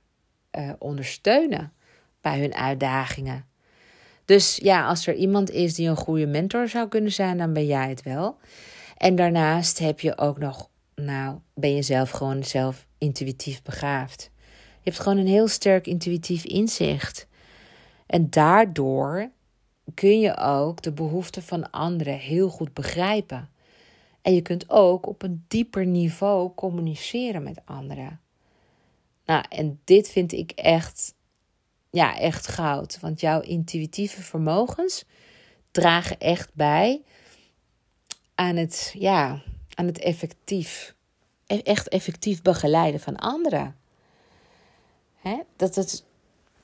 uh, 0.58 0.72
ondersteunen 0.80 1.74
bij 2.22 2.40
hun 2.40 2.56
uitdagingen. 2.56 3.46
Dus 4.26 4.56
ja, 4.56 4.88
als 4.88 5.08
er 5.08 5.14
iemand 5.14 5.50
is 5.50 5.76
die 5.76 5.90
een 5.90 5.96
goede 5.96 6.28
mentor 6.28 6.68
zou 6.68 6.88
kunnen 6.88 7.12
zijn, 7.12 7.38
dan 7.38 7.54
ben 7.54 7.66
jij 7.66 7.90
het 7.90 8.04
wel. 8.04 8.38
En 9.00 9.16
daarnaast 9.16 9.80
heb 9.80 10.00
je 10.00 10.18
ook 10.18 10.38
nog, 10.38 10.70
nou, 10.96 11.40
ben 11.54 11.76
je 11.76 11.82
zelf 11.82 12.10
gewoon 12.10 12.44
zelf 12.44 12.88
intuïtief 12.98 13.62
begaafd. 13.62 14.32
Je 14.82 14.90
hebt 14.90 15.00
gewoon 15.00 15.18
een 15.18 15.28
heel 15.28 15.48
sterk 15.48 15.88
intuïtief 15.88 16.46
inzicht. 16.46 17.28
En 18.06 18.30
daardoor 18.30 19.30
kun 19.94 20.20
je 20.20 20.38
ook 20.38 20.82
de 20.82 20.92
behoeften 20.92 21.44
van 21.44 21.72
anderen 21.72 22.18
heel 22.18 22.50
goed 22.50 22.74
begrijpen. 22.74 23.50
En 24.22 24.34
je 24.34 24.42
kunt 24.42 24.70
ook 24.70 25.08
op 25.08 25.22
een 25.22 25.46
dieper 25.48 25.86
niveau 25.86 26.54
communiceren 26.56 27.44
met 27.44 27.62
anderen. 27.66 28.20
Nou, 29.26 29.44
en 29.50 29.80
dit 29.84 30.10
vind 30.10 30.32
ik 30.32 30.52
echt, 30.52 31.14
ja, 31.90 32.18
echt 32.18 32.48
goud. 32.48 33.00
Want 33.00 33.20
jouw 33.20 33.42
intuïtieve 33.42 34.22
vermogens 34.22 35.06
dragen 35.72 36.20
echt 36.20 36.50
bij 36.54 37.02
aan 38.40 38.56
het, 38.56 38.96
ja, 38.98 39.42
aan 39.74 39.86
het 39.86 40.00
effectief, 40.00 40.96
e-, 41.46 41.58
echt 41.58 41.88
effectief 41.88 42.42
begeleiden 42.42 43.00
van 43.00 43.16
anderen. 43.16 43.76
Hè? 45.16 45.40
Dat 45.56 45.76
het 45.76 46.04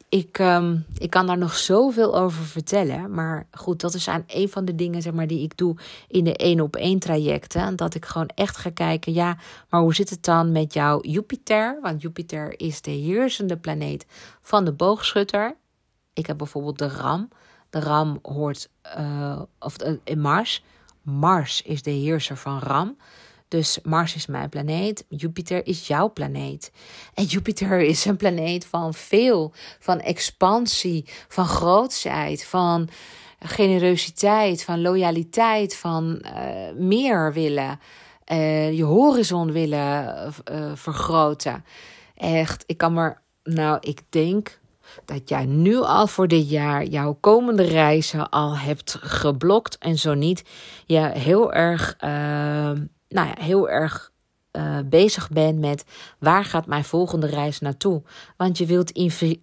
ik, 0.10 0.40
um, 0.40 0.86
ik 0.98 1.10
kan 1.10 1.28
daar 1.28 1.38
nog 1.38 1.56
zoveel 1.56 2.18
over 2.18 2.44
vertellen. 2.44 3.12
Maar 3.14 3.48
goed, 3.52 3.82
dat 3.82 3.94
is 3.94 4.08
aan 4.08 4.24
een 4.28 4.50
van 4.50 4.66
de 4.66 4.76
dingen 4.76 5.02
zeg 5.02 5.14
maar, 5.14 5.28
die 5.28 5.42
ik 5.42 5.58
doe 5.58 5.76
in 6.08 6.24
de 6.24 6.36
één 6.36 6.60
op 6.60 6.76
één 6.76 7.00
trajecten. 7.00 7.76
Dat 7.76 7.96
ik 7.96 8.06
gewoon 8.06 8.30
echt 8.36 8.58
ga 8.58 8.70
kijken, 8.70 9.14
ja, 9.14 9.38
maar 9.70 9.82
hoe 9.82 9.96
zit 9.96 10.10
het 10.10 10.24
dan 10.24 10.52
met 10.52 10.74
jouw 10.74 11.02
Jupiter? 11.02 11.80
Want 11.82 12.02
Jupiter 12.02 12.60
is 12.60 12.82
de 12.82 12.92
heersende 12.92 13.58
planeet 13.58 14.06
van 14.42 14.66
de 14.66 14.72
boogschutter. 14.72 15.56
Ik 16.14 16.26
heb 16.26 16.38
bijvoorbeeld 16.38 16.80
de 16.80 16.88
ram. 16.88 17.30
De 17.70 17.80
ram 17.80 18.20
hoort, 18.22 18.70
uh, 18.98 19.42
of 19.60 19.76
uh, 19.84 20.16
Mars. 20.16 20.64
Mars 21.06 21.62
is 21.62 21.82
de 21.82 21.92
heerser 21.92 22.38
van 22.38 22.60
ram. 22.60 22.98
Dus 23.48 23.80
Mars 23.84 24.16
is 24.16 24.26
mijn 24.26 24.50
planeet, 24.50 25.06
Jupiter 25.10 25.68
is 25.68 25.88
jouw 25.88 26.12
planeet. 26.14 26.72
En 27.14 27.24
Jupiter 27.24 27.82
is 27.82 28.06
een 28.06 28.18
planeet 28.18 28.66
van 28.66 28.94
veel, 28.94 29.54
van 29.80 30.00
expansie, 30.00 31.06
van 31.28 31.46
grootsheid, 31.46 32.46
van 32.46 32.90
generositeit, 33.40 34.64
van 34.64 34.82
loyaliteit, 34.82 35.76
van 35.76 36.22
uh, 36.26 36.32
meer 36.78 37.34
willen, 37.34 37.80
uh, 38.32 38.74
je 38.74 38.84
horizon 38.84 39.52
willen 39.52 40.34
uh, 40.52 40.72
vergroten. 40.74 41.66
Echt, 42.16 42.64
ik 42.66 42.78
kan 42.78 42.94
maar, 42.94 43.22
nou, 43.44 43.78
ik 43.82 44.02
denk 44.10 44.60
dat 45.06 45.30
jij 45.30 45.46
nu 45.46 45.78
al 45.78 46.08
voor 46.08 46.28
dit 46.28 46.50
jaar 46.50 46.86
jouw 46.86 47.18
komende 47.20 47.64
reizen 47.64 48.30
al 48.30 48.58
hebt 48.58 48.98
geblokt 49.02 49.78
en 49.78 49.98
zo 49.98 50.14
niet, 50.14 50.44
je 50.86 51.00
heel 51.00 51.54
erg 51.54 51.96
nou 53.16 53.28
ja, 53.28 53.36
heel 53.40 53.70
erg 53.70 54.12
uh, 54.52 54.78
bezig 54.86 55.30
bent 55.30 55.60
met 55.60 55.86
waar 56.20 56.46
gaat 56.46 56.66
mijn 56.66 56.84
volgende 56.84 57.28
reis 57.28 57.60
naartoe. 57.60 58.02
Want 58.38 58.58
je 58.58 58.66
wilt 58.66 58.92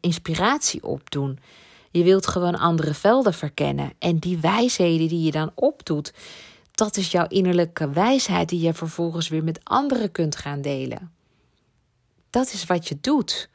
inspiratie 0.00 0.84
opdoen. 0.84 1.38
Je 1.90 2.04
wilt 2.04 2.26
gewoon 2.26 2.58
andere 2.58 2.94
velden 2.94 3.34
verkennen. 3.34 3.92
En 3.98 4.18
die 4.18 4.38
wijsheden 4.38 5.08
die 5.08 5.22
je 5.22 5.30
dan 5.30 5.50
opdoet, 5.54 6.12
dat 6.74 6.96
is 6.96 7.10
jouw 7.10 7.26
innerlijke 7.28 7.90
wijsheid 7.90 8.48
die 8.48 8.60
je 8.60 8.74
vervolgens 8.74 9.28
weer 9.28 9.44
met 9.44 9.60
anderen 9.62 10.12
kunt 10.12 10.36
gaan 10.36 10.60
delen. 10.60 11.12
Dat 12.30 12.52
is 12.52 12.66
wat 12.66 12.88
je 12.88 12.98
doet. 13.00 13.50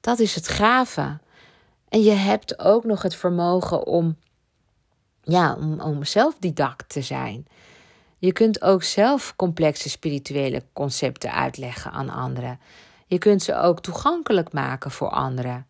Dat 0.00 0.18
is 0.18 0.34
het 0.34 0.48
gave. 0.48 1.18
En 1.88 2.02
je 2.02 2.10
hebt 2.10 2.58
ook 2.58 2.84
nog 2.84 3.02
het 3.02 3.14
vermogen 3.14 3.86
om, 3.86 4.16
ja, 5.22 5.54
om, 5.54 5.80
om 5.80 6.04
zelfdidact 6.04 6.88
te 6.88 7.02
zijn. 7.02 7.46
Je 8.18 8.32
kunt 8.32 8.62
ook 8.62 8.82
zelf 8.82 9.36
complexe 9.36 9.88
spirituele 9.88 10.62
concepten 10.72 11.32
uitleggen 11.32 11.90
aan 11.90 12.08
anderen. 12.08 12.60
Je 13.06 13.18
kunt 13.18 13.42
ze 13.42 13.56
ook 13.56 13.80
toegankelijk 13.80 14.52
maken 14.52 14.90
voor 14.90 15.08
anderen. 15.08 15.66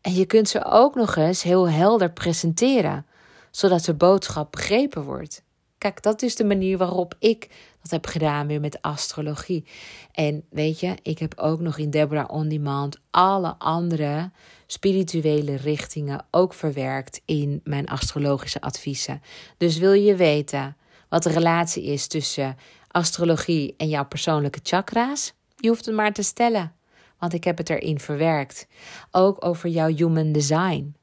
En 0.00 0.14
je 0.14 0.26
kunt 0.26 0.48
ze 0.48 0.64
ook 0.64 0.94
nog 0.94 1.16
eens 1.16 1.42
heel 1.42 1.68
helder 1.68 2.10
presenteren, 2.10 3.06
zodat 3.50 3.84
de 3.84 3.94
boodschap 3.94 4.52
begrepen 4.52 5.02
wordt. 5.02 5.42
Kijk, 5.78 6.02
dat 6.02 6.22
is 6.22 6.36
de 6.36 6.44
manier 6.44 6.78
waarop 6.78 7.14
ik 7.18 7.48
dat 7.82 7.90
heb 7.90 8.06
gedaan 8.06 8.46
weer 8.46 8.60
met 8.60 8.82
astrologie. 8.82 9.64
En 10.12 10.44
weet 10.50 10.80
je, 10.80 10.94
ik 11.02 11.18
heb 11.18 11.38
ook 11.38 11.60
nog 11.60 11.78
in 11.78 11.90
Deborah 11.90 12.30
On 12.30 12.48
Demand 12.48 12.98
alle 13.10 13.54
andere 13.58 14.30
spirituele 14.66 15.56
richtingen 15.56 16.24
ook 16.30 16.54
verwerkt 16.54 17.20
in 17.24 17.60
mijn 17.64 17.88
astrologische 17.88 18.60
adviezen. 18.60 19.22
Dus 19.56 19.78
wil 19.78 19.92
je 19.92 20.16
weten 20.16 20.76
wat 21.08 21.22
de 21.22 21.30
relatie 21.30 21.84
is 21.84 22.06
tussen 22.06 22.56
astrologie 22.88 23.74
en 23.76 23.88
jouw 23.88 24.04
persoonlijke 24.04 24.60
chakra's? 24.62 25.32
Je 25.56 25.68
hoeft 25.68 25.86
het 25.86 25.94
maar 25.94 26.12
te 26.12 26.22
stellen, 26.22 26.72
want 27.18 27.32
ik 27.32 27.44
heb 27.44 27.58
het 27.58 27.70
erin 27.70 28.00
verwerkt. 28.00 28.66
Ook 29.10 29.44
over 29.44 29.68
jouw 29.68 29.94
human 29.94 30.32
design. 30.32 30.94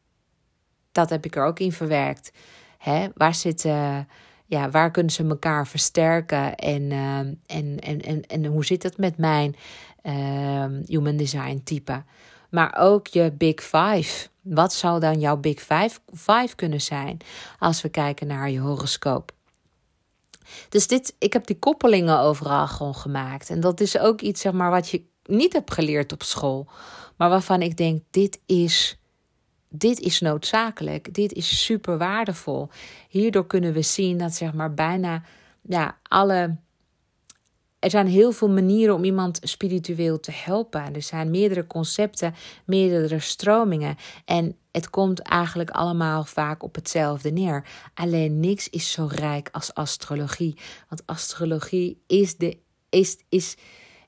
Dat 0.91 1.09
heb 1.09 1.25
ik 1.25 1.35
er 1.35 1.45
ook 1.45 1.59
in 1.59 1.71
verwerkt. 1.71 2.31
Hè? 2.77 3.07
Waar 3.15 3.35
zitten 3.35 4.07
ja, 4.47 4.69
waar 4.69 4.91
kunnen 4.91 5.11
ze 5.11 5.27
elkaar 5.27 5.67
versterken 5.67 6.55
en, 6.55 6.81
uh, 6.81 7.17
en, 7.17 7.79
en, 7.79 8.01
en, 8.01 8.21
en 8.21 8.45
hoe 8.45 8.65
zit 8.65 8.83
het 8.83 8.97
met 8.97 9.17
mijn 9.17 9.55
uh, 10.03 10.65
human 10.85 11.17
design 11.17 11.61
type? 11.63 12.03
Maar 12.49 12.75
ook 12.79 13.07
je 13.07 13.31
big 13.31 13.63
five. 13.63 14.27
Wat 14.41 14.73
zou 14.73 14.99
dan 14.99 15.19
jouw 15.19 15.37
big 15.37 15.59
five, 15.59 15.99
five 16.13 16.55
kunnen 16.55 16.81
zijn 16.81 17.17
als 17.59 17.81
we 17.81 17.89
kijken 17.89 18.27
naar 18.27 18.49
je 18.49 18.59
horoscoop? 18.59 19.31
Dus 20.69 20.87
dit, 20.87 21.15
ik 21.19 21.33
heb 21.33 21.47
die 21.47 21.59
koppelingen 21.59 22.19
overal 22.19 22.67
gewoon 22.67 22.95
gemaakt. 22.95 23.49
En 23.49 23.59
dat 23.59 23.79
is 23.79 23.97
ook 23.97 24.21
iets 24.21 24.41
zeg 24.41 24.53
maar, 24.53 24.71
wat 24.71 24.89
je 24.89 25.03
niet 25.23 25.53
hebt 25.53 25.73
geleerd 25.73 26.11
op 26.11 26.23
school. 26.23 26.67
Maar 27.17 27.29
waarvan 27.29 27.61
ik 27.61 27.77
denk, 27.77 28.03
dit 28.09 28.39
is 28.45 28.96
dit 29.77 29.99
is 29.99 30.21
noodzakelijk, 30.21 31.13
dit 31.13 31.33
is 31.33 31.65
super 31.65 31.97
waardevol. 31.97 32.69
Hierdoor 33.09 33.47
kunnen 33.47 33.73
we 33.73 33.81
zien 33.81 34.17
dat 34.17 34.33
zeg 34.33 34.53
maar 34.53 34.73
bijna 34.73 35.23
ja, 35.61 35.97
alle. 36.03 36.57
Er 37.79 37.89
zijn 37.89 38.07
heel 38.07 38.31
veel 38.31 38.49
manieren 38.49 38.95
om 38.95 39.03
iemand 39.03 39.39
spiritueel 39.43 40.19
te 40.19 40.31
helpen. 40.31 40.93
Er 40.95 41.01
zijn 41.01 41.31
meerdere 41.31 41.67
concepten, 41.67 42.35
meerdere 42.65 43.19
stromingen. 43.19 43.95
En 44.25 44.57
het 44.71 44.89
komt 44.89 45.19
eigenlijk 45.19 45.69
allemaal 45.69 46.23
vaak 46.23 46.63
op 46.63 46.75
hetzelfde 46.75 47.31
neer. 47.31 47.65
Alleen 47.93 48.39
niks 48.39 48.69
is 48.69 48.91
zo 48.91 49.07
rijk 49.11 49.49
als 49.51 49.73
astrologie. 49.73 50.57
Want 50.89 51.05
astrologie 51.05 52.03
is, 52.07 52.37
de, 52.37 52.57
is, 52.89 53.17
is, 53.29 53.55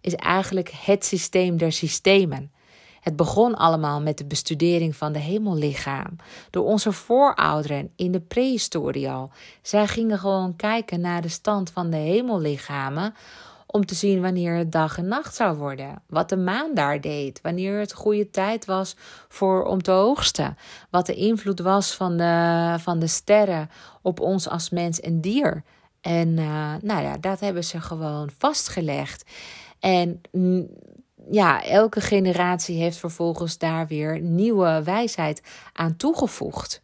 is 0.02 0.16
eigenlijk 0.16 0.70
het 0.70 1.06
systeem 1.06 1.58
der 1.58 1.72
systemen. 1.72 2.52
Het 3.02 3.16
begon 3.16 3.56
allemaal 3.56 4.02
met 4.02 4.18
de 4.18 4.26
bestudering 4.26 4.96
van 4.96 5.12
de 5.12 5.20
hemellichaam. 5.20 6.16
Door 6.50 6.66
onze 6.66 6.92
voorouderen 6.92 7.92
in 7.96 8.12
de 8.12 8.20
prehistorie 8.20 9.10
al. 9.10 9.32
Zij 9.62 9.88
gingen 9.88 10.20
gewoon 10.20 10.56
kijken 10.56 11.02
naar 11.02 11.22
de 11.22 11.30
stand 11.30 11.72
van 11.72 11.90
de 11.90 11.98
hemellichamen. 11.98 13.14
Om 13.66 13.86
te 13.86 13.96
zien 13.96 14.22
wanneer 14.22 14.54
het 14.54 14.72
dag 14.72 14.98
en 14.98 15.08
nacht 15.08 15.36
zou 15.36 15.58
worden. 15.58 16.02
Wat 16.08 16.30
de 16.30 16.38
maan 16.38 16.74
daar 16.74 17.02
deed. 17.02 17.42
Wanneer 17.42 17.80
het 17.80 17.94
goede 17.94 18.30
tijd 18.30 18.66
was 18.66 18.96
voor 19.28 19.64
om 19.64 19.82
te 19.82 19.92
oogsten. 19.92 20.58
Wat 20.90 21.06
de 21.06 21.14
invloed 21.14 21.60
was 21.60 21.96
van 21.96 22.18
de, 22.18 22.76
van 22.80 23.00
de 23.00 23.08
sterren 23.08 23.70
op 24.02 24.20
ons 24.20 24.50
als 24.50 24.70
mens 24.70 25.00
en 25.00 25.22
dier. 25.22 25.64
En 26.02 26.28
uh, 26.28 26.74
nou 26.82 27.04
ja, 27.04 27.18
dat 27.18 27.40
hebben 27.40 27.64
ze 27.64 27.82
gewoon 27.82 28.30
vastgelegd. 28.38 29.26
En 29.80 30.22
ja, 31.32 31.64
elke 31.64 32.02
generatie 32.02 32.82
heeft 32.82 32.98
vervolgens 32.98 33.58
daar 33.58 33.88
weer 33.88 34.22
nieuwe 34.22 34.82
wijsheid 34.84 35.42
aan 35.74 35.96
toegevoegd. 35.96 36.82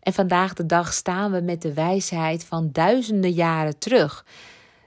En 0.00 0.12
vandaag 0.12 0.54
de 0.54 0.66
dag 0.66 0.92
staan 0.92 1.32
we 1.32 1.40
met 1.40 1.62
de 1.62 1.74
wijsheid 1.74 2.44
van 2.44 2.68
duizenden 2.72 3.32
jaren 3.32 3.78
terug. 3.78 4.24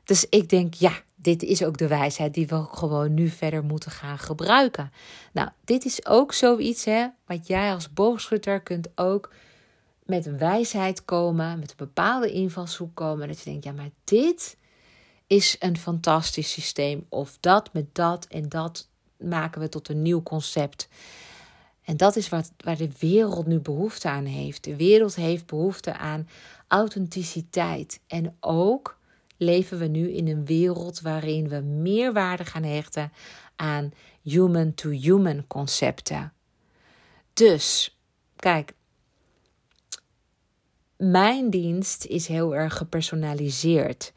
Dus 0.03 0.25
ik 0.29 0.49
denk, 0.49 0.73
ja, 0.73 0.91
dit 1.15 1.43
is 1.43 1.63
ook 1.63 1.77
de 1.77 1.87
wijsheid 1.87 2.33
die 2.33 2.47
we 2.47 2.65
gewoon 2.71 3.13
nu 3.13 3.29
verder 3.29 3.63
moeten 3.63 3.91
gaan 3.91 4.19
gebruiken. 4.19 4.91
Nou, 5.31 5.49
dit 5.63 5.85
is 5.85 6.05
ook 6.05 6.33
zoiets, 6.33 6.85
hè, 6.85 7.07
wat 7.25 7.47
jij 7.47 7.73
als 7.73 7.93
boogschutter 7.93 8.61
kunt 8.61 8.87
ook 8.95 9.31
met 10.05 10.37
wijsheid 10.37 11.05
komen, 11.05 11.59
met 11.59 11.69
een 11.69 11.75
bepaalde 11.77 12.31
invalshoek 12.31 12.95
komen. 12.95 13.27
Dat 13.27 13.37
je 13.37 13.49
denkt, 13.49 13.63
ja, 13.63 13.71
maar 13.71 13.89
dit 14.03 14.57
is 15.33 15.55
een 15.59 15.77
fantastisch 15.77 16.51
systeem. 16.51 17.05
Of 17.09 17.37
dat 17.39 17.73
met 17.73 17.95
dat 17.95 18.25
en 18.25 18.49
dat 18.49 18.89
maken 19.17 19.61
we 19.61 19.69
tot 19.69 19.89
een 19.89 20.01
nieuw 20.01 20.23
concept. 20.23 20.87
En 21.83 21.97
dat 21.97 22.15
is 22.15 22.29
wat, 22.29 22.51
waar 22.57 22.77
de 22.77 22.89
wereld 22.99 23.45
nu 23.45 23.59
behoefte 23.59 24.09
aan 24.09 24.25
heeft. 24.25 24.63
De 24.63 24.75
wereld 24.75 25.15
heeft 25.15 25.45
behoefte 25.45 25.93
aan 25.97 26.27
authenticiteit. 26.67 27.99
En 28.07 28.37
ook 28.39 28.97
leven 29.37 29.77
we 29.79 29.85
nu 29.85 30.11
in 30.11 30.27
een 30.27 30.45
wereld 30.45 31.01
waarin 31.01 31.49
we 31.49 31.59
meer 31.59 32.13
waarde 32.13 32.45
gaan 32.45 32.63
hechten 32.63 33.11
aan 33.55 33.93
human-to-human 34.21 35.47
concepten. 35.47 36.33
Dus, 37.33 37.97
kijk, 38.35 38.73
mijn 40.97 41.49
dienst 41.49 42.05
is 42.05 42.27
heel 42.27 42.55
erg 42.55 42.77
gepersonaliseerd. 42.77 44.13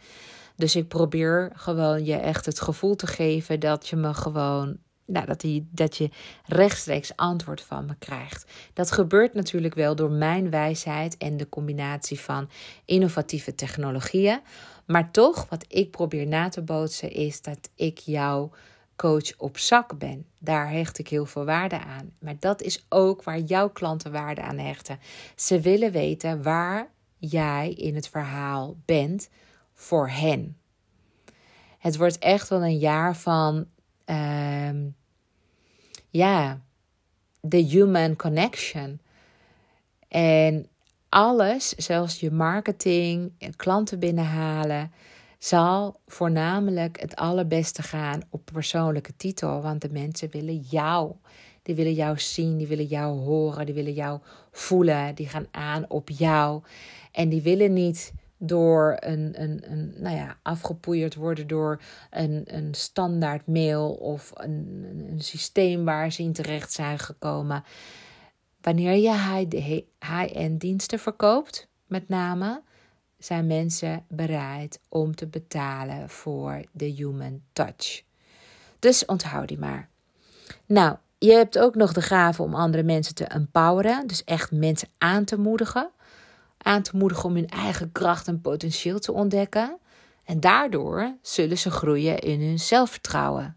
Dus 0.56 0.76
ik 0.76 0.88
probeer 0.88 1.52
gewoon 1.54 2.04
je 2.04 2.14
echt 2.14 2.46
het 2.46 2.60
gevoel 2.60 2.96
te 2.96 3.06
geven 3.06 3.60
dat 3.60 3.88
je 3.88 3.96
me 3.96 4.14
gewoon. 4.14 4.76
Nou, 5.08 5.26
dat, 5.26 5.40
die, 5.40 5.68
dat 5.70 5.96
je 5.96 6.10
rechtstreeks 6.46 7.16
antwoord 7.16 7.60
van 7.60 7.86
me 7.86 7.94
krijgt. 7.98 8.46
Dat 8.72 8.92
gebeurt 8.92 9.34
natuurlijk 9.34 9.74
wel 9.74 9.96
door 9.96 10.10
mijn 10.10 10.50
wijsheid 10.50 11.16
en 11.16 11.36
de 11.36 11.48
combinatie 11.48 12.20
van 12.20 12.48
innovatieve 12.84 13.54
technologieën. 13.54 14.40
Maar 14.86 15.10
toch, 15.10 15.46
wat 15.48 15.64
ik 15.68 15.90
probeer 15.90 16.26
na 16.26 16.48
te 16.48 16.62
bootsen, 16.62 17.10
is 17.12 17.42
dat 17.42 17.70
ik 17.74 17.98
jouw 17.98 18.50
coach 18.96 19.36
op 19.36 19.58
zak 19.58 19.98
ben. 19.98 20.26
Daar 20.38 20.70
hecht 20.70 20.98
ik 20.98 21.08
heel 21.08 21.26
veel 21.26 21.44
waarde 21.44 21.78
aan. 21.78 22.12
Maar 22.18 22.36
dat 22.38 22.62
is 22.62 22.86
ook 22.88 23.22
waar 23.22 23.38
jouw 23.38 23.70
klanten 23.70 24.12
waarde 24.12 24.42
aan 24.42 24.58
hechten. 24.58 24.98
Ze 25.36 25.60
willen 25.60 25.92
weten 25.92 26.42
waar 26.42 26.90
jij 27.18 27.72
in 27.72 27.94
het 27.94 28.08
verhaal 28.08 28.76
bent 28.84 29.28
voor 29.76 30.08
hen. 30.08 30.56
Het 31.78 31.96
wordt 31.96 32.18
echt 32.18 32.48
wel 32.48 32.62
een 32.62 32.78
jaar 32.78 33.16
van, 33.16 33.66
uh, 34.06 34.70
ja, 36.10 36.60
de 37.40 37.56
human 37.56 38.16
connection. 38.16 39.00
En 40.08 40.68
alles, 41.08 41.68
zelfs 41.68 42.20
je 42.20 42.30
marketing 42.30 43.32
en 43.38 43.56
klanten 43.56 43.98
binnenhalen, 43.98 44.92
zal 45.38 46.00
voornamelijk 46.06 47.00
het 47.00 47.16
allerbeste 47.16 47.82
gaan 47.82 48.22
op 48.30 48.44
persoonlijke 48.52 49.16
titel. 49.16 49.62
Want 49.62 49.80
de 49.80 49.90
mensen 49.90 50.30
willen 50.30 50.58
jou. 50.58 51.12
Die 51.62 51.74
willen 51.74 51.94
jou 51.94 52.18
zien, 52.18 52.56
die 52.56 52.66
willen 52.66 52.86
jou 52.86 53.18
horen, 53.18 53.66
die 53.66 53.74
willen 53.74 53.92
jou 53.92 54.20
voelen. 54.50 55.14
Die 55.14 55.28
gaan 55.28 55.46
aan 55.50 55.84
op 55.90 56.08
jou. 56.10 56.62
En 57.12 57.28
die 57.28 57.42
willen 57.42 57.72
niet 57.72 58.12
door 58.38 58.96
een, 59.00 59.42
een, 59.42 59.62
een 59.70 59.94
nou 59.96 60.16
ja, 60.16 60.36
afgepoeierd 60.42 61.14
worden 61.14 61.46
door 61.46 61.80
een, 62.10 62.42
een 62.46 62.74
standaard 62.74 63.46
mail 63.46 63.90
of 63.90 64.30
een, 64.34 64.84
een 65.10 65.20
systeem 65.20 65.84
waar 65.84 66.12
ze 66.12 66.22
in 66.22 66.32
terecht 66.32 66.72
zijn 66.72 66.98
gekomen. 66.98 67.64
Wanneer 68.60 68.94
je 68.94 69.12
high-end 69.98 70.60
diensten 70.60 70.98
verkoopt, 70.98 71.68
met 71.86 72.08
name, 72.08 72.62
zijn 73.18 73.46
mensen 73.46 74.04
bereid 74.08 74.80
om 74.88 75.14
te 75.14 75.26
betalen 75.26 76.08
voor 76.08 76.64
de 76.72 76.84
human 76.84 77.42
touch. 77.52 78.02
Dus 78.78 79.04
onthoud 79.04 79.48
die 79.48 79.58
maar. 79.58 79.88
Nou, 80.66 80.96
je 81.18 81.32
hebt 81.32 81.58
ook 81.58 81.74
nog 81.74 81.92
de 81.92 82.02
gave 82.02 82.42
om 82.42 82.54
andere 82.54 82.82
mensen 82.82 83.14
te 83.14 83.24
empoweren, 83.24 84.06
dus 84.06 84.24
echt 84.24 84.52
mensen 84.52 84.88
aan 84.98 85.24
te 85.24 85.38
moedigen 85.38 85.90
aan 86.66 86.82
te 86.82 86.96
moedigen 86.96 87.24
om 87.24 87.34
hun 87.34 87.48
eigen 87.48 87.92
kracht 87.92 88.28
en 88.28 88.40
potentieel 88.40 88.98
te 88.98 89.12
ontdekken. 89.12 89.78
En 90.24 90.40
daardoor 90.40 91.16
zullen 91.22 91.58
ze 91.58 91.70
groeien 91.70 92.18
in 92.18 92.40
hun 92.40 92.58
zelfvertrouwen. 92.58 93.56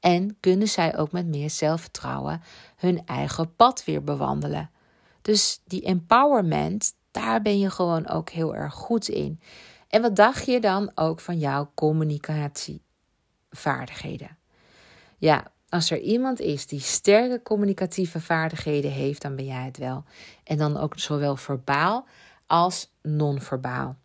En 0.00 0.36
kunnen 0.40 0.68
zij 0.68 0.96
ook 0.96 1.12
met 1.12 1.26
meer 1.26 1.50
zelfvertrouwen 1.50 2.42
hun 2.76 3.02
eigen 3.04 3.54
pad 3.54 3.84
weer 3.84 4.04
bewandelen. 4.04 4.70
Dus 5.22 5.60
die 5.64 5.82
empowerment, 5.82 6.94
daar 7.10 7.42
ben 7.42 7.58
je 7.58 7.70
gewoon 7.70 8.08
ook 8.08 8.30
heel 8.30 8.54
erg 8.54 8.74
goed 8.74 9.08
in. 9.08 9.40
En 9.88 10.02
wat 10.02 10.16
dacht 10.16 10.46
je 10.46 10.60
dan 10.60 10.90
ook 10.94 11.20
van 11.20 11.38
jouw 11.38 11.70
communicatievaardigheden? 11.74 14.38
Ja, 15.18 15.52
als 15.68 15.90
er 15.90 16.00
iemand 16.00 16.40
is 16.40 16.66
die 16.66 16.80
sterke 16.80 17.42
communicatieve 17.42 18.20
vaardigheden 18.20 18.90
heeft, 18.90 19.22
dan 19.22 19.36
ben 19.36 19.44
jij 19.44 19.64
het 19.64 19.78
wel. 19.78 20.04
En 20.44 20.58
dan 20.58 20.76
ook 20.76 20.98
zowel 20.98 21.36
verbaal 21.36 22.06
als 22.46 22.90
non-verbaal. 23.02 23.96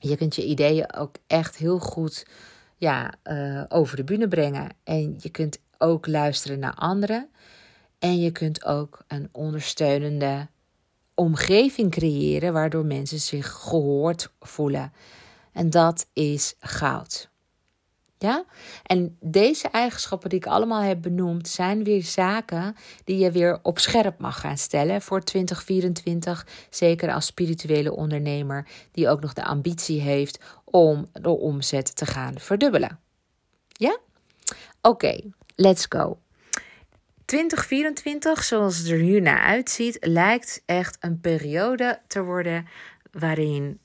Je 0.00 0.16
kunt 0.16 0.34
je 0.34 0.44
ideeën 0.44 0.94
ook 0.94 1.16
echt 1.26 1.56
heel 1.56 1.78
goed 1.78 2.26
ja, 2.76 3.14
uh, 3.24 3.64
over 3.68 3.96
de 3.96 4.04
bühne 4.04 4.28
brengen. 4.28 4.68
En 4.84 5.16
je 5.18 5.28
kunt 5.28 5.58
ook 5.78 6.06
luisteren 6.06 6.58
naar 6.58 6.74
anderen. 6.74 7.30
En 7.98 8.20
je 8.20 8.30
kunt 8.30 8.64
ook 8.64 9.04
een 9.06 9.28
ondersteunende 9.32 10.48
omgeving 11.14 11.90
creëren 11.90 12.52
waardoor 12.52 12.84
mensen 12.84 13.20
zich 13.20 13.52
gehoord 13.52 14.32
voelen. 14.40 14.92
En 15.52 15.70
dat 15.70 16.06
is 16.12 16.54
goud. 16.60 17.30
Ja? 18.18 18.44
En 18.82 19.16
deze 19.20 19.68
eigenschappen 19.68 20.28
die 20.28 20.38
ik 20.38 20.46
allemaal 20.46 20.82
heb 20.82 21.02
benoemd, 21.02 21.48
zijn 21.48 21.84
weer 21.84 22.02
zaken 22.02 22.76
die 23.04 23.18
je 23.18 23.30
weer 23.30 23.58
op 23.62 23.78
scherp 23.78 24.18
mag 24.18 24.40
gaan 24.40 24.58
stellen 24.58 25.02
voor 25.02 25.20
2024. 25.20 26.46
Zeker 26.70 27.12
als 27.12 27.26
spirituele 27.26 27.92
ondernemer 27.92 28.68
die 28.92 29.08
ook 29.08 29.20
nog 29.20 29.32
de 29.32 29.44
ambitie 29.44 30.00
heeft 30.00 30.40
om 30.64 31.06
de 31.12 31.30
omzet 31.30 31.96
te 31.96 32.06
gaan 32.06 32.38
verdubbelen. 32.38 32.98
Ja? 33.72 33.98
Oké, 34.82 35.20
let's 35.54 35.86
go. 35.88 36.18
2024, 37.24 38.44
zoals 38.44 38.78
het 38.78 38.88
er 38.88 39.02
nu 39.02 39.20
naar 39.20 39.40
uitziet, 39.40 39.96
lijkt 40.00 40.62
echt 40.66 40.96
een 41.00 41.20
periode 41.20 42.00
te 42.06 42.22
worden 42.22 42.66
waarin 43.10 43.80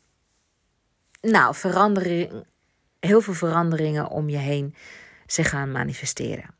nou, 1.21 1.55
verandering, 1.55 2.45
heel 3.05 3.21
veel 3.21 3.33
veranderingen 3.33 4.09
om 4.09 4.29
je 4.29 4.37
heen 4.37 4.75
zich 5.25 5.49
gaan 5.49 5.71
manifesteren. 5.71 6.55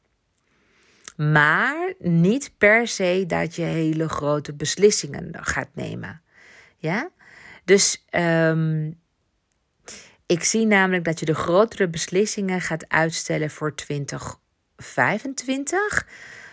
Maar 1.16 1.94
niet 2.00 2.52
per 2.58 2.88
se 2.88 3.24
dat 3.28 3.56
je 3.56 3.62
hele 3.62 4.10
grote 4.10 4.54
beslissingen 4.54 5.30
gaat 5.32 5.70
nemen. 5.74 6.22
Ja? 6.78 7.10
Dus 7.66 8.06
ehm, 8.10 8.92
ik 10.26 10.44
zie 10.44 10.66
namelijk 10.66 11.04
dat 11.04 11.20
je 11.20 11.26
de 11.26 11.36
grotere 11.36 11.88
beslissingen 11.88 12.62
gaat 12.62 12.90
uitstellen 12.90 13.50
voor 13.50 13.76
2025. 13.76 16.08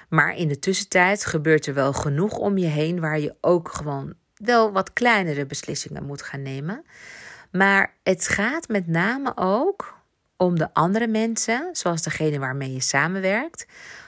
Maar 0.09 0.37
in 0.37 0.49
de 0.49 0.59
tussentijd 0.59 1.25
gebeurt 1.25 1.67
er 1.67 1.75
wel 1.75 1.93
genoeg 1.93 2.39
om 2.39 2.59
je 2.59 2.67
heen 2.67 3.01
waar 3.01 3.21
je 3.21 3.35
ook 3.41 3.69
gewoon 3.69 4.15
wel 4.35 4.73
wat 4.73 4.93
kleinere 4.93 5.47
beslissingen 5.47 6.05
moet 6.05 6.23
gaan 6.23 6.43
nemen. 6.43 6.85
Maar 7.53 7.95
het 8.03 8.29
gaat 8.29 8.69
met 8.69 8.87
name 8.87 9.33
ook 9.37 9.99
om 10.37 10.59
de 10.59 10.75
andere 10.75 11.07
mensen, 11.07 11.69
zoals 11.73 12.03
degene 12.03 12.39
waarmee 12.39 12.73
je 12.73 12.81
samenwerkt, 12.81 13.67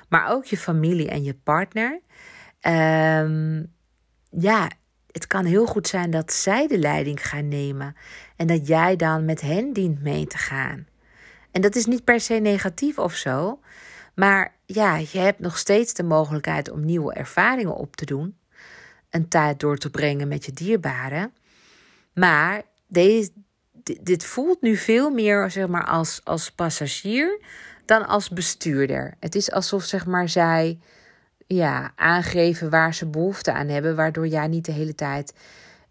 maar 0.09 0.31
ook 0.31 0.45
je 0.45 0.57
familie 0.57 1.09
en 1.09 1.23
je 1.23 1.35
partner. 1.35 2.01
Um, 2.67 3.73
ja, 4.31 4.71
het 5.11 5.27
kan 5.27 5.45
heel 5.45 5.67
goed 5.67 5.89
zijn 5.89 6.11
dat 6.11 6.33
zij 6.33 6.67
de 6.67 6.79
leiding 6.79 7.27
gaan 7.27 7.49
nemen 7.49 7.97
en 8.37 8.47
dat 8.47 8.67
jij 8.67 8.97
dan 8.97 9.25
met 9.25 9.41
hen 9.41 9.73
dient 9.73 10.03
mee 10.03 10.27
te 10.27 10.39
gaan. 10.39 10.87
En 11.51 11.61
dat 11.61 11.75
is 11.75 11.87
niet 11.87 12.05
per 12.05 12.21
se 12.21 12.35
negatief 12.35 12.99
of 12.99 13.15
zo, 13.15 13.61
maar 14.15 14.55
ja, 14.67 14.97
je 14.97 15.19
hebt 15.19 15.39
nog 15.39 15.59
steeds 15.59 15.95
de 15.95 16.03
mogelijkheid 16.03 16.71
om 16.71 16.85
nieuwe 16.85 17.13
ervaringen 17.13 17.77
op 17.77 17.97
te 17.97 18.05
doen, 18.05 18.39
een 19.11 19.29
tijd 19.29 19.61
door 19.61 19.77
te 19.77 19.91
brengen 19.91 20.29
met 20.29 20.45
je 20.45 20.53
dierbaren. 20.53 21.35
Maar 22.15 22.63
dit 24.03 24.25
voelt 24.25 24.63
nu 24.63 24.77
veel 24.77 25.11
meer 25.11 25.51
zeg 25.51 25.69
maar, 25.69 25.87
als, 25.87 26.21
als 26.25 26.51
passagier 26.51 27.41
dan 27.85 28.07
als 28.07 28.29
bestuurder. 28.29 29.15
Het 29.21 29.35
is 29.35 29.51
alsof 29.51 29.85
zeg 29.85 30.07
maar, 30.07 30.29
zij 30.29 30.79
ja, 31.47 31.93
aangeven 31.97 32.71
waar 32.71 32.95
ze 32.95 33.07
behoefte 33.07 33.53
aan 33.53 33.69
hebben, 33.69 33.97
waardoor 33.97 34.27
jij 34.27 34.47
niet 34.47 34.65
de 34.65 34.73
hele 34.73 34.95
tijd 34.95 35.35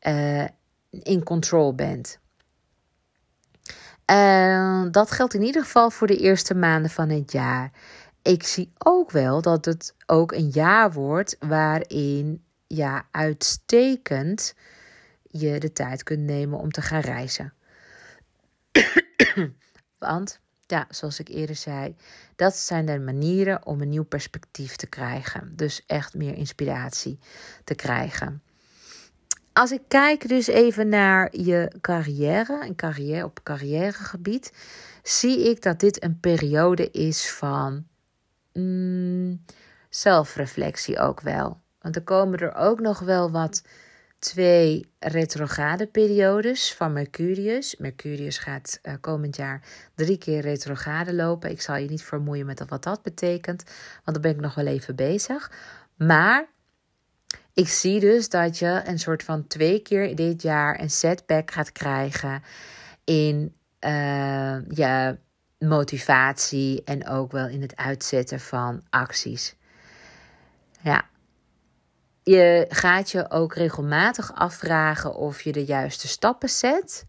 uh, 0.08 0.46
in 0.90 1.24
control 1.24 1.76
bent. 1.76 2.20
Uh, 4.12 4.86
dat 4.92 5.12
geldt 5.12 5.34
in 5.34 5.42
ieder 5.42 5.62
geval 5.62 5.90
voor 5.90 6.08
de 6.08 6.18
eerste 6.18 6.56
maanden 6.56 6.92
van 6.92 7.10
het 7.10 7.32
jaar. 7.32 7.72
Ik 8.22 8.44
zie 8.44 8.72
ook 8.78 9.12
wel 9.12 9.42
dat 9.42 9.66
het 9.66 9.96
ook 10.06 10.32
een 10.32 10.50
jaar 10.50 10.92
wordt 10.92 11.36
waarin 11.40 12.44
ja, 12.68 13.06
uitstekend 13.12 14.56
je 15.32 15.60
de 15.60 15.72
tijd 15.74 16.04
kunt 16.04 16.22
nemen 16.22 16.60
om 16.60 16.72
te 16.72 16.82
gaan 16.82 17.02
reizen. 17.02 17.54
Want, 19.98 20.40
ja, 20.66 20.88
zoals 20.90 21.20
ik 21.20 21.28
eerder 21.28 21.56
zei, 21.56 21.96
dat 22.36 22.56
zijn 22.56 22.86
de 22.86 23.00
manieren 23.00 23.66
om 23.66 23.82
een 23.82 23.90
nieuw 23.90 24.04
perspectief 24.04 24.76
te 24.76 24.88
krijgen. 24.88 25.52
Dus 25.56 25.84
echt 25.86 26.14
meer 26.14 26.36
inspiratie 26.36 27.20
te 27.64 27.76
krijgen. 27.76 28.42
Als 29.54 29.72
ik 29.72 29.82
kijk 29.88 30.28
dus 30.28 30.48
even 30.48 30.90
naar 30.90 31.38
je 31.38 31.72
carrière, 31.82 32.60
en 32.64 32.76
carrière 32.76 33.26
op 33.26 33.44
carrièregebied, 33.44 34.54
zie 35.04 35.50
ik 35.50 35.62
dat 35.62 35.80
dit 35.80 36.04
een 36.04 36.20
periode 36.20 36.92
is 36.92 37.32
van 37.32 37.88
mm, 38.54 39.46
zelfreflectie 39.90 41.00
ook 41.00 41.22
wel. 41.22 41.60
Want 41.82 41.96
er 41.96 42.04
komen 42.04 42.40
er 42.40 42.56
ook 42.56 42.80
nog 42.80 43.00
wel 43.00 43.32
wat 43.32 43.64
twee 44.22 44.92
retrograde 45.00 45.88
periodes 45.88 46.74
van 46.74 46.94
Mercurius. 46.94 47.76
Mercurius 47.78 48.38
gaat 48.38 48.80
uh, 48.84 48.94
komend 49.02 49.36
jaar 49.36 49.62
drie 49.96 50.18
keer 50.18 50.42
retrograde 50.42 51.14
lopen. 51.14 51.50
Ik 51.50 51.62
zal 51.62 51.76
je 51.76 51.90
niet 51.90 52.04
vermoeien 52.04 52.46
met 52.46 52.64
wat 52.68 52.84
dat 52.84 53.02
betekent, 53.02 53.64
want 54.04 54.18
daar 54.18 54.20
ben 54.20 54.32
ik 54.32 54.40
nog 54.40 54.56
wel 54.56 54.66
even 54.66 54.96
bezig. 54.96 55.52
Maar 55.96 56.48
ik 57.54 57.68
zie 57.68 58.00
dus 58.00 58.30
dat 58.30 58.58
je 58.58 58.82
een 58.86 59.00
soort 59.00 59.24
van 59.24 59.48
twee 59.48 59.80
keer 59.80 60.16
dit 60.16 60.42
jaar 60.42 60.80
een 60.80 60.90
setback 60.90 61.52
gaat 61.52 61.72
krijgen 61.72 62.44
in 63.04 63.56
uh, 63.80 64.70
je 64.70 65.18
motivatie 65.60 66.84
en 66.84 67.08
ook 67.08 67.32
wel 67.32 67.48
in 67.48 67.62
het 67.62 67.76
uitzetten 67.76 68.40
van 68.40 68.84
acties. 68.90 69.56
Ja, 70.82 71.10
je 72.24 72.66
gaat 72.70 73.12
je 73.12 73.30
ook 73.30 73.56
regelmatig 73.56 74.34
afvragen 74.36 75.16
of 75.16 75.42
je 75.42 75.52
de 75.52 75.66
juiste 75.66 76.08
stappen 76.08 76.50
zet. 76.50 77.06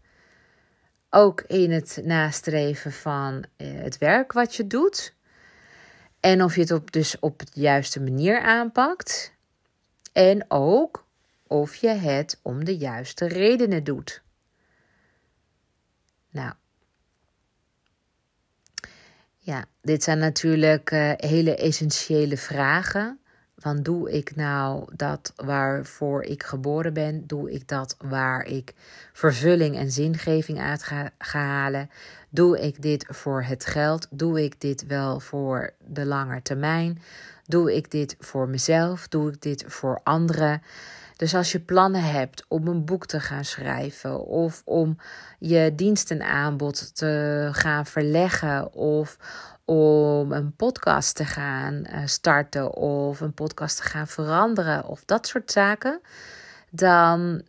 Ook 1.09 1.41
in 1.41 1.71
het 1.71 1.99
nastreven 2.03 2.91
van 2.91 3.45
eh, 3.55 3.67
het 3.73 3.97
werk 3.97 4.31
wat 4.31 4.55
je 4.55 4.67
doet. 4.67 5.15
En 6.19 6.43
of 6.43 6.55
je 6.55 6.61
het 6.61 6.71
op, 6.71 6.91
dus 6.91 7.19
op 7.19 7.39
de 7.39 7.61
juiste 7.61 8.01
manier 8.01 8.41
aanpakt. 8.41 9.33
En 10.13 10.45
ook 10.47 11.05
of 11.47 11.75
je 11.75 11.87
het 11.87 12.39
om 12.41 12.65
de 12.65 12.77
juiste 12.77 13.27
redenen 13.27 13.83
doet. 13.83 14.21
Nou. 16.29 16.53
Ja, 19.37 19.65
dit 19.81 20.03
zijn 20.03 20.17
natuurlijk 20.17 20.91
uh, 20.91 21.11
hele 21.15 21.55
essentiële 21.55 22.37
vragen. 22.37 23.22
Van 23.63 23.81
doe 23.81 24.11
ik 24.11 24.35
nou 24.35 24.85
dat 24.95 25.33
waarvoor 25.35 26.23
ik 26.23 26.43
geboren 26.43 26.93
ben? 26.93 27.27
Doe 27.27 27.51
ik 27.51 27.67
dat 27.67 27.95
waar 27.99 28.45
ik 28.45 28.73
vervulling 29.13 29.77
en 29.77 29.91
zingeving 29.91 30.59
uit 30.61 30.83
ga, 30.83 31.09
halen? 31.17 31.89
Doe 32.29 32.59
ik 32.59 32.81
dit 32.81 33.05
voor 33.09 33.43
het 33.43 33.65
geld? 33.65 34.07
Doe 34.09 34.43
ik 34.43 34.61
dit 34.61 34.85
wel 34.87 35.19
voor 35.19 35.73
de 35.87 36.05
lange 36.05 36.41
termijn? 36.41 37.01
Doe 37.45 37.75
ik 37.75 37.91
dit 37.91 38.15
voor 38.19 38.49
mezelf? 38.49 39.07
Doe 39.07 39.31
ik 39.31 39.41
dit 39.41 39.63
voor 39.67 39.99
anderen? 40.03 40.61
Dus 41.17 41.35
als 41.35 41.51
je 41.51 41.59
plannen 41.59 42.03
hebt 42.03 42.45
om 42.47 42.67
een 42.67 42.85
boek 42.85 43.05
te 43.05 43.19
gaan 43.19 43.45
schrijven 43.45 44.25
of 44.25 44.61
om 44.65 44.97
je 45.39 45.73
dienstenaanbod 45.75 46.95
te 46.95 47.49
gaan 47.51 47.85
verleggen 47.85 48.73
of 48.73 49.17
om 49.65 50.31
een 50.31 50.55
podcast 50.55 51.15
te 51.15 51.25
gaan 51.25 51.83
eh, 51.83 52.01
starten 52.05 52.73
of 52.73 53.21
een 53.21 53.33
podcast 53.33 53.77
te 53.77 53.83
gaan 53.83 54.07
veranderen 54.07 54.85
of 54.85 55.05
dat 55.05 55.27
soort 55.27 55.51
zaken, 55.51 56.01
dan 56.69 57.43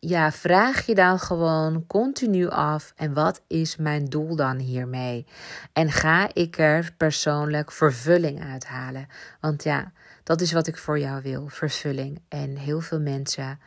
ja, 0.00 0.32
vraag 0.32 0.86
je 0.86 0.94
dan 0.94 1.18
gewoon 1.18 1.86
continu 1.86 2.48
af: 2.48 2.92
en 2.96 3.12
wat 3.12 3.40
is 3.46 3.76
mijn 3.76 4.04
doel 4.04 4.36
dan 4.36 4.58
hiermee? 4.58 5.26
En 5.72 5.92
ga 5.92 6.28
ik 6.32 6.58
er 6.58 6.92
persoonlijk 6.96 7.72
vervulling 7.72 8.44
uithalen? 8.44 9.08
Want 9.40 9.62
ja, 9.62 9.92
dat 10.22 10.40
is 10.40 10.52
wat 10.52 10.66
ik 10.66 10.78
voor 10.78 10.98
jou 10.98 11.22
wil: 11.22 11.48
vervulling. 11.48 12.20
En 12.28 12.56
heel 12.56 12.80
veel 12.80 13.00
mensen, 13.00 13.60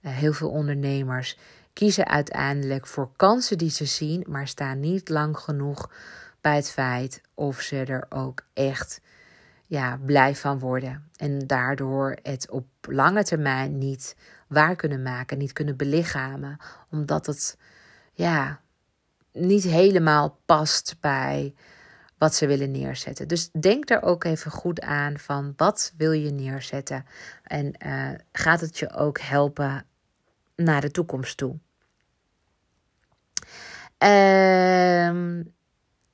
eh, 0.00 0.12
heel 0.12 0.32
veel 0.32 0.50
ondernemers 0.50 1.38
kiezen 1.72 2.06
uiteindelijk 2.06 2.86
voor 2.86 3.10
kansen 3.16 3.58
die 3.58 3.70
ze 3.70 3.84
zien, 3.84 4.24
maar 4.28 4.48
staan 4.48 4.80
niet 4.80 5.08
lang 5.08 5.38
genoeg 5.38 5.90
het 6.54 6.70
feit 6.70 7.20
of 7.34 7.60
ze 7.60 7.84
er 7.84 8.06
ook 8.08 8.44
echt 8.52 9.00
ja, 9.66 9.98
blij 10.04 10.34
van 10.34 10.58
worden. 10.58 11.10
En 11.16 11.46
daardoor 11.46 12.16
het 12.22 12.50
op 12.50 12.66
lange 12.80 13.24
termijn 13.24 13.78
niet 13.78 14.16
waar 14.46 14.76
kunnen 14.76 15.02
maken, 15.02 15.38
niet 15.38 15.52
kunnen 15.52 15.76
belichamen, 15.76 16.56
omdat 16.90 17.26
het 17.26 17.58
ja, 18.12 18.60
niet 19.32 19.64
helemaal 19.64 20.38
past 20.44 20.96
bij 21.00 21.54
wat 22.18 22.34
ze 22.34 22.46
willen 22.46 22.70
neerzetten. 22.70 23.28
Dus 23.28 23.50
denk 23.60 23.90
er 23.90 24.02
ook 24.02 24.24
even 24.24 24.50
goed 24.50 24.80
aan 24.80 25.18
van 25.18 25.52
wat 25.56 25.92
wil 25.96 26.12
je 26.12 26.30
neerzetten 26.30 27.06
en 27.42 27.74
uh, 27.86 28.10
gaat 28.32 28.60
het 28.60 28.78
je 28.78 28.92
ook 28.92 29.20
helpen 29.20 29.84
naar 30.56 30.80
de 30.80 30.90
toekomst 30.90 31.36
toe. 31.36 31.58
Ehm 33.98 35.42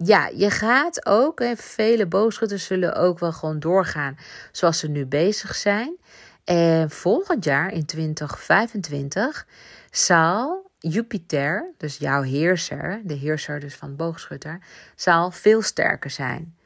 ja, 0.05 0.31
je 0.35 0.51
gaat 0.51 1.07
ook, 1.07 1.39
hè, 1.39 1.57
vele 1.57 2.07
boogschutters 2.07 2.65
zullen 2.65 2.95
ook 2.95 3.19
wel 3.19 3.33
gewoon 3.33 3.59
doorgaan 3.59 4.19
zoals 4.53 4.79
ze 4.79 4.89
nu 4.89 5.07
bezig 5.07 5.55
zijn. 5.55 5.97
En 6.45 6.91
volgend 6.91 7.45
jaar, 7.45 7.73
in 7.73 7.85
2025, 7.85 9.47
zal 9.91 10.71
Jupiter, 10.79 11.73
dus 11.77 11.97
jouw 11.97 12.23
heerser, 12.23 13.01
de 13.05 13.15
heerser 13.15 13.61
dus 13.61 13.75
van 13.75 13.97
boogschutter, 13.97 14.59
zal 14.95 15.31
veel 15.31 15.63
sterker 15.63 16.11
zijn. 16.11 16.57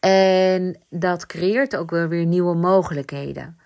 En 0.00 0.80
dat 0.90 1.26
creëert 1.26 1.76
ook 1.76 1.90
wel 1.90 2.08
weer 2.08 2.26
nieuwe 2.26 2.54
mogelijkheden. 2.54 3.58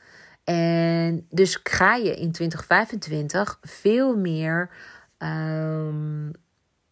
En 0.44 1.26
dus 1.30 1.60
ga 1.62 1.94
je 1.94 2.16
in 2.16 2.32
2025 2.32 3.58
veel 3.62 4.16
meer 4.16 4.70
um, 5.18 6.30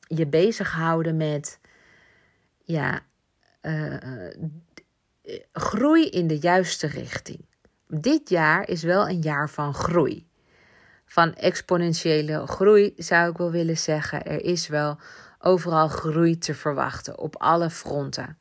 je 0.00 0.26
bezighouden 0.26 1.16
met 1.16 1.58
ja, 2.66 3.00
uh, 3.62 4.30
groei 5.52 6.08
in 6.08 6.26
de 6.26 6.38
juiste 6.38 6.86
richting. 6.86 7.44
Dit 7.88 8.28
jaar 8.28 8.68
is 8.68 8.82
wel 8.82 9.08
een 9.08 9.20
jaar 9.20 9.50
van 9.50 9.74
groei. 9.74 10.26
Van 11.04 11.34
exponentiële 11.34 12.46
groei 12.46 12.92
zou 12.96 13.30
ik 13.30 13.36
wel 13.36 13.50
willen 13.50 13.78
zeggen. 13.78 14.24
Er 14.24 14.44
is 14.44 14.68
wel 14.68 14.98
overal 15.38 15.88
groei 15.88 16.38
te 16.38 16.54
verwachten 16.54 17.18
op 17.18 17.36
alle 17.36 17.70
fronten. 17.70 18.38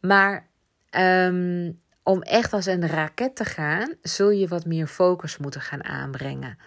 Maar 0.00 0.46
um, 0.90 1.80
om 2.02 2.22
echt 2.22 2.52
als 2.52 2.66
een 2.66 2.86
raket 2.86 3.36
te 3.36 3.44
gaan, 3.44 3.94
zul 4.02 4.30
je 4.30 4.48
wat 4.48 4.64
meer 4.64 4.86
focus 4.86 5.36
moeten 5.36 5.60
gaan 5.60 5.84
aanbrengen. 5.84 6.58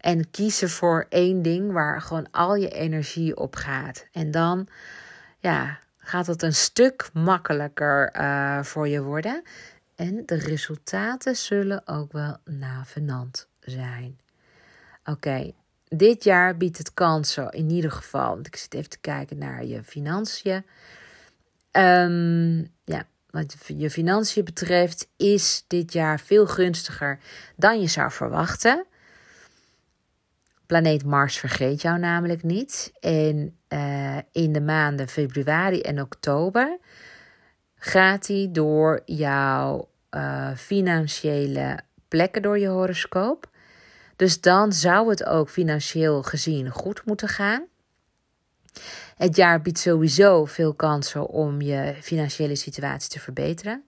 En 0.00 0.30
kiezen 0.30 0.68
voor 0.68 1.06
één 1.08 1.42
ding 1.42 1.72
waar 1.72 2.00
gewoon 2.00 2.30
al 2.30 2.54
je 2.54 2.70
energie 2.70 3.36
op 3.36 3.56
gaat. 3.56 4.06
En 4.12 4.30
dan 4.30 4.68
ja, 5.38 5.78
gaat 6.00 6.26
het 6.26 6.42
een 6.42 6.54
stuk 6.54 7.10
makkelijker 7.12 8.14
uh, 8.16 8.62
voor 8.62 8.88
je 8.88 9.02
worden. 9.02 9.42
En 9.96 10.22
de 10.26 10.34
resultaten 10.34 11.36
zullen 11.36 11.86
ook 11.86 12.12
wel 12.12 12.36
navenant 12.44 13.48
zijn. 13.60 14.18
Oké, 15.04 15.52
dit 15.88 16.24
jaar 16.24 16.56
biedt 16.56 16.78
het 16.78 16.94
kansen 16.94 17.50
in 17.50 17.70
ieder 17.70 17.90
geval. 17.90 18.34
Want 18.34 18.46
ik 18.46 18.56
zit 18.56 18.74
even 18.74 18.90
te 18.90 18.98
kijken 18.98 19.38
naar 19.38 19.64
je 19.64 19.84
financiën. 19.84 20.64
Um, 21.72 22.72
ja, 22.84 23.06
wat 23.30 23.56
je 23.66 23.90
financiën 23.90 24.44
betreft, 24.44 25.08
is 25.16 25.64
dit 25.66 25.92
jaar 25.92 26.20
veel 26.20 26.46
gunstiger 26.46 27.18
dan 27.56 27.80
je 27.80 27.86
zou 27.88 28.10
verwachten. 28.10 28.84
Planeet 30.70 31.04
Mars 31.04 31.38
vergeet 31.38 31.82
jou 31.82 31.98
namelijk 31.98 32.42
niet. 32.42 32.92
En 33.00 33.56
uh, 33.68 34.16
in 34.32 34.52
de 34.52 34.60
maanden 34.60 35.08
februari 35.08 35.80
en 35.80 36.00
oktober 36.00 36.78
gaat 37.74 38.26
hij 38.26 38.48
door 38.52 39.02
jouw 39.04 39.88
uh, 40.10 40.50
financiële 40.56 41.80
plekken 42.08 42.42
door 42.42 42.58
je 42.58 42.66
horoscoop. 42.66 43.50
Dus 44.16 44.40
dan 44.40 44.72
zou 44.72 45.08
het 45.08 45.24
ook 45.24 45.50
financieel 45.50 46.22
gezien 46.22 46.70
goed 46.70 47.04
moeten 47.04 47.28
gaan. 47.28 47.64
Het 49.16 49.36
jaar 49.36 49.60
biedt 49.60 49.78
sowieso 49.78 50.44
veel 50.44 50.74
kansen 50.74 51.26
om 51.26 51.60
je 51.60 51.94
financiële 52.00 52.56
situatie 52.56 53.10
te 53.10 53.20
verbeteren. 53.20 53.84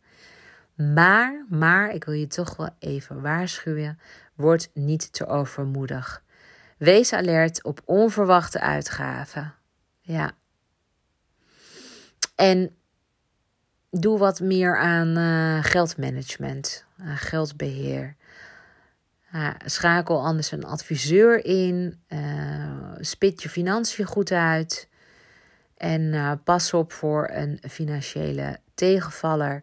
Maar, 0.75 1.45
maar, 1.49 1.95
ik 1.95 2.05
wil 2.05 2.15
je 2.15 2.27
toch 2.27 2.57
wel 2.57 2.71
even 2.79 3.21
waarschuwen: 3.21 3.99
word 4.35 4.71
niet 4.75 5.13
te 5.13 5.27
overmoedig. 5.27 6.23
Wees 6.83 7.13
alert 7.13 7.65
op 7.65 7.81
onverwachte 7.85 8.61
uitgaven. 8.61 9.55
Ja. 10.01 10.31
En 12.35 12.77
doe 13.91 14.19
wat 14.19 14.41
meer 14.41 14.79
aan 14.79 15.19
uh, 15.19 15.65
geldmanagement, 15.65 16.85
aan 16.99 17.17
geldbeheer. 17.17 18.17
schakel 19.65 20.25
anders 20.25 20.51
een 20.51 20.65
adviseur 20.65 21.45
in. 21.45 22.01
Uh, 22.09 22.95
spit 22.99 23.43
je 23.43 23.49
financiën 23.49 24.07
goed 24.07 24.33
uit. 24.33 24.89
En 25.77 26.01
uh, 26.01 26.33
pas 26.45 26.75
op 26.75 26.93
voor 26.93 27.29
een 27.33 27.61
financiële 27.69 28.59
tegenvaller. 28.75 29.63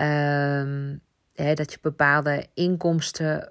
Um, 0.00 1.00
hè, 1.34 1.54
dat 1.54 1.72
je 1.72 1.78
bepaalde 1.80 2.46
inkomsten 2.54 3.50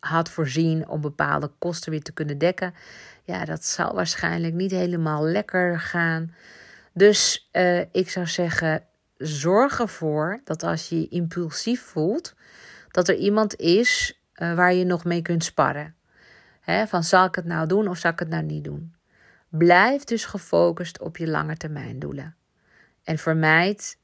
had 0.00 0.30
voorzien 0.30 0.88
om 0.88 1.00
bepaalde 1.00 1.50
kosten 1.58 1.90
weer 1.90 2.02
te 2.02 2.12
kunnen 2.12 2.38
dekken. 2.38 2.74
Ja, 3.22 3.44
dat 3.44 3.64
zal 3.64 3.94
waarschijnlijk 3.94 4.54
niet 4.54 4.70
helemaal 4.70 5.24
lekker 5.24 5.80
gaan. 5.80 6.34
Dus 6.92 7.48
uh, 7.52 7.80
ik 7.80 8.10
zou 8.10 8.26
zeggen, 8.26 8.84
zorg 9.16 9.80
ervoor 9.80 10.40
dat 10.44 10.62
als 10.62 10.88
je 10.88 11.00
je 11.00 11.08
impulsief 11.08 11.82
voelt, 11.82 12.34
dat 12.90 13.08
er 13.08 13.16
iemand 13.16 13.56
is 13.56 14.20
uh, 14.34 14.54
waar 14.54 14.74
je 14.74 14.84
nog 14.84 15.04
mee 15.04 15.22
kunt 15.22 15.44
sparren. 15.44 15.94
Van 16.86 17.04
zal 17.04 17.24
ik 17.24 17.34
het 17.34 17.44
nou 17.44 17.66
doen 17.66 17.88
of 17.88 17.98
zal 17.98 18.10
ik 18.10 18.18
het 18.18 18.28
nou 18.28 18.42
niet 18.42 18.64
doen? 18.64 18.94
Blijf 19.48 20.04
dus 20.04 20.24
gefocust 20.24 21.00
op 21.00 21.16
je 21.16 21.28
lange 21.28 21.56
termijn 21.56 21.98
doelen. 21.98 22.36
En 23.04 23.18
vermijd 23.18 23.98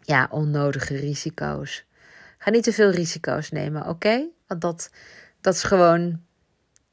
ja, 0.00 0.28
onnodige 0.30 0.96
risico's. 0.96 1.84
Ga 2.48 2.54
niet 2.54 2.64
te 2.64 2.72
veel 2.72 2.90
risico's 2.90 3.50
nemen, 3.50 3.86
oké? 3.86 4.26
Want 4.46 4.60
dat, 4.60 4.90
dat 5.40 5.54
is 5.54 5.62
gewoon, 5.62 6.20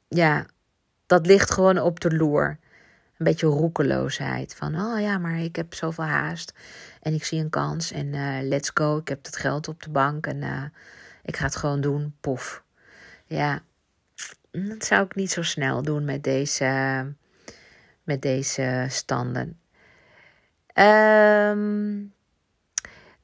ja, 0.08 0.46
dat 1.06 1.26
ligt 1.26 1.50
gewoon 1.50 1.78
op 1.78 2.00
de 2.00 2.16
loer. 2.16 2.58
Een 3.18 3.24
beetje 3.24 3.46
roekeloosheid. 3.46 4.54
Van, 4.54 4.80
oh 4.80 5.00
ja, 5.00 5.18
maar 5.18 5.38
ik 5.38 5.56
heb 5.56 5.74
zoveel 5.74 6.04
haast. 6.04 6.52
En 7.00 7.14
ik 7.14 7.24
zie 7.24 7.40
een 7.40 7.50
kans. 7.50 7.92
En 7.92 8.06
uh, 8.06 8.38
let's 8.42 8.70
go. 8.74 8.96
Ik 8.96 9.08
heb 9.08 9.24
het 9.24 9.36
geld 9.36 9.68
op 9.68 9.82
de 9.82 9.90
bank. 9.90 10.26
En 10.26 10.42
uh, 10.42 10.62
ik 11.22 11.36
ga 11.36 11.44
het 11.44 11.56
gewoon 11.56 11.80
doen. 11.80 12.14
Pof. 12.20 12.62
Ja, 13.26 13.62
dat 14.50 14.84
zou 14.84 15.04
ik 15.04 15.14
niet 15.14 15.30
zo 15.30 15.42
snel 15.42 15.82
doen 15.82 16.04
met 16.04 16.24
deze, 16.24 17.14
met 18.02 18.22
deze 18.22 18.86
standen. 18.88 19.60
Um, 20.74 22.14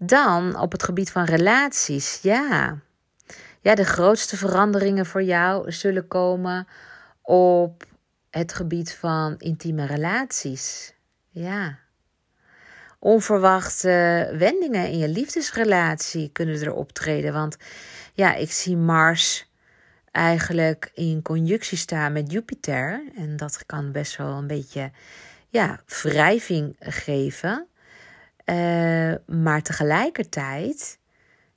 dan 0.07 0.59
op 0.59 0.72
het 0.72 0.82
gebied 0.82 1.11
van 1.11 1.24
relaties. 1.24 2.18
Ja. 2.22 2.78
ja, 3.61 3.74
de 3.74 3.84
grootste 3.84 4.36
veranderingen 4.36 5.07
voor 5.07 5.22
jou 5.22 5.72
zullen 5.72 6.09
komen 6.09 6.66
op 7.22 7.84
het 8.30 8.53
gebied 8.53 8.94
van 8.94 9.34
intieme 9.38 9.86
relaties. 9.86 10.94
Ja. 11.28 11.78
Onverwachte 12.98 14.28
wendingen 14.38 14.88
in 14.88 14.98
je 14.98 15.09
liefdesrelatie 15.09 16.30
kunnen 16.32 16.61
er 16.61 16.74
optreden. 16.74 17.32
Want 17.32 17.57
ja, 18.12 18.34
ik 18.34 18.53
zie 18.53 18.76
Mars 18.76 19.50
eigenlijk 20.11 20.90
in 20.94 21.22
conjunctie 21.22 21.78
staan 21.78 22.12
met 22.12 22.32
Jupiter. 22.32 23.03
En 23.16 23.36
dat 23.36 23.66
kan 23.66 23.92
best 23.92 24.16
wel 24.16 24.36
een 24.36 24.46
beetje 24.46 24.90
ja, 25.48 25.80
wrijving 26.03 26.76
geven. 26.78 27.66
Uh, 28.47 29.14
maar 29.26 29.62
tegelijkertijd, 29.62 30.99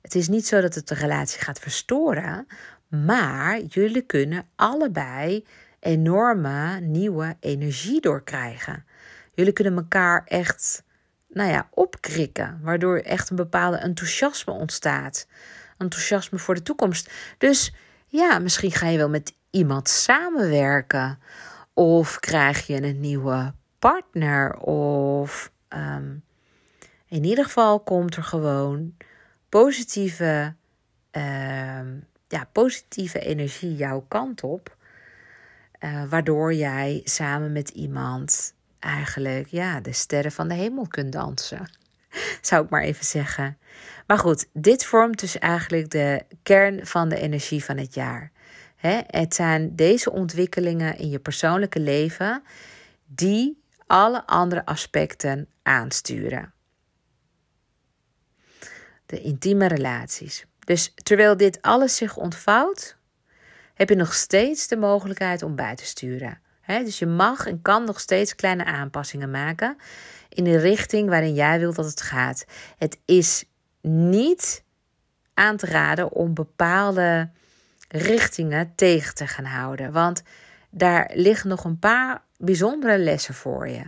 het 0.00 0.14
is 0.14 0.28
niet 0.28 0.46
zo 0.46 0.60
dat 0.60 0.74
het 0.74 0.88
de 0.88 0.94
relatie 0.94 1.40
gaat 1.40 1.58
verstoren. 1.58 2.46
Maar 2.88 3.60
jullie 3.60 4.02
kunnen 4.02 4.46
allebei 4.54 5.44
enorme 5.80 6.80
nieuwe 6.80 7.36
energie 7.40 8.00
doorkrijgen. 8.00 8.84
Jullie 9.34 9.52
kunnen 9.52 9.76
elkaar 9.76 10.24
echt, 10.24 10.82
nou 11.28 11.50
ja, 11.50 11.68
opkrikken. 11.70 12.60
Waardoor 12.62 12.98
echt 12.98 13.30
een 13.30 13.36
bepaalde 13.36 13.76
enthousiasme 13.76 14.52
ontstaat. 14.52 15.26
Enthousiasme 15.78 16.38
voor 16.38 16.54
de 16.54 16.62
toekomst. 16.62 17.10
Dus 17.38 17.74
ja, 18.06 18.38
misschien 18.38 18.72
ga 18.72 18.88
je 18.88 18.98
wel 18.98 19.08
met 19.08 19.34
iemand 19.50 19.88
samenwerken. 19.88 21.18
Of 21.74 22.20
krijg 22.20 22.66
je 22.66 22.82
een 22.82 23.00
nieuwe 23.00 23.52
partner. 23.78 24.56
Of 24.56 25.52
um, 25.68 26.22
in 27.16 27.24
ieder 27.24 27.44
geval 27.44 27.80
komt 27.80 28.16
er 28.16 28.22
gewoon 28.22 28.96
positieve, 29.48 30.54
uh, 31.12 31.80
ja, 32.28 32.48
positieve 32.52 33.18
energie 33.18 33.76
jouw 33.76 34.04
kant 34.08 34.42
op. 34.42 34.76
Uh, 35.80 36.04
waardoor 36.08 36.54
jij 36.54 37.00
samen 37.04 37.52
met 37.52 37.68
iemand 37.68 38.54
eigenlijk 38.78 39.46
ja, 39.46 39.80
de 39.80 39.92
sterren 39.92 40.32
van 40.32 40.48
de 40.48 40.54
hemel 40.54 40.86
kunt 40.88 41.12
dansen. 41.12 41.70
Zou 42.40 42.64
ik 42.64 42.70
maar 42.70 42.82
even 42.82 43.04
zeggen. 43.04 43.58
Maar 44.06 44.18
goed, 44.18 44.48
dit 44.52 44.84
vormt 44.84 45.20
dus 45.20 45.38
eigenlijk 45.38 45.90
de 45.90 46.24
kern 46.42 46.86
van 46.86 47.08
de 47.08 47.20
energie 47.20 47.64
van 47.64 47.76
het 47.76 47.94
jaar. 47.94 48.30
het 49.06 49.34
zijn 49.34 49.76
deze 49.76 50.12
ontwikkelingen 50.12 50.98
in 50.98 51.10
je 51.10 51.18
persoonlijke 51.18 51.80
leven 51.80 52.42
die 53.06 53.62
alle 53.86 54.26
andere 54.26 54.66
aspecten 54.66 55.48
aansturen. 55.62 56.54
De 59.06 59.20
intieme 59.20 59.66
relaties. 59.66 60.44
Dus 60.58 60.92
terwijl 60.94 61.36
dit 61.36 61.62
alles 61.62 61.96
zich 61.96 62.16
ontvouwt, 62.16 62.96
heb 63.74 63.88
je 63.88 63.94
nog 63.94 64.14
steeds 64.14 64.68
de 64.68 64.76
mogelijkheid 64.76 65.42
om 65.42 65.56
bij 65.56 65.76
te 65.76 65.84
sturen. 65.84 66.40
dus 66.66 66.98
je 66.98 67.06
mag 67.06 67.46
en 67.46 67.62
kan 67.62 67.84
nog 67.84 68.00
steeds 68.00 68.34
kleine 68.34 68.64
aanpassingen 68.64 69.30
maken 69.30 69.76
in 70.28 70.44
de 70.44 70.58
richting 70.58 71.08
waarin 71.08 71.34
jij 71.34 71.58
wilt 71.58 71.76
dat 71.76 71.84
het 71.84 72.00
gaat. 72.00 72.44
Het 72.78 72.98
is 73.04 73.44
niet 73.80 74.64
aan 75.34 75.56
te 75.56 75.66
raden 75.66 76.12
om 76.12 76.34
bepaalde 76.34 77.30
richtingen 77.88 78.72
tegen 78.74 79.14
te 79.14 79.26
gaan 79.26 79.44
houden. 79.44 79.92
Want 79.92 80.22
daar 80.70 81.10
liggen 81.14 81.48
nog 81.48 81.64
een 81.64 81.78
paar 81.78 82.22
bijzondere 82.36 82.98
lessen 82.98 83.34
voor 83.34 83.68
je. 83.68 83.82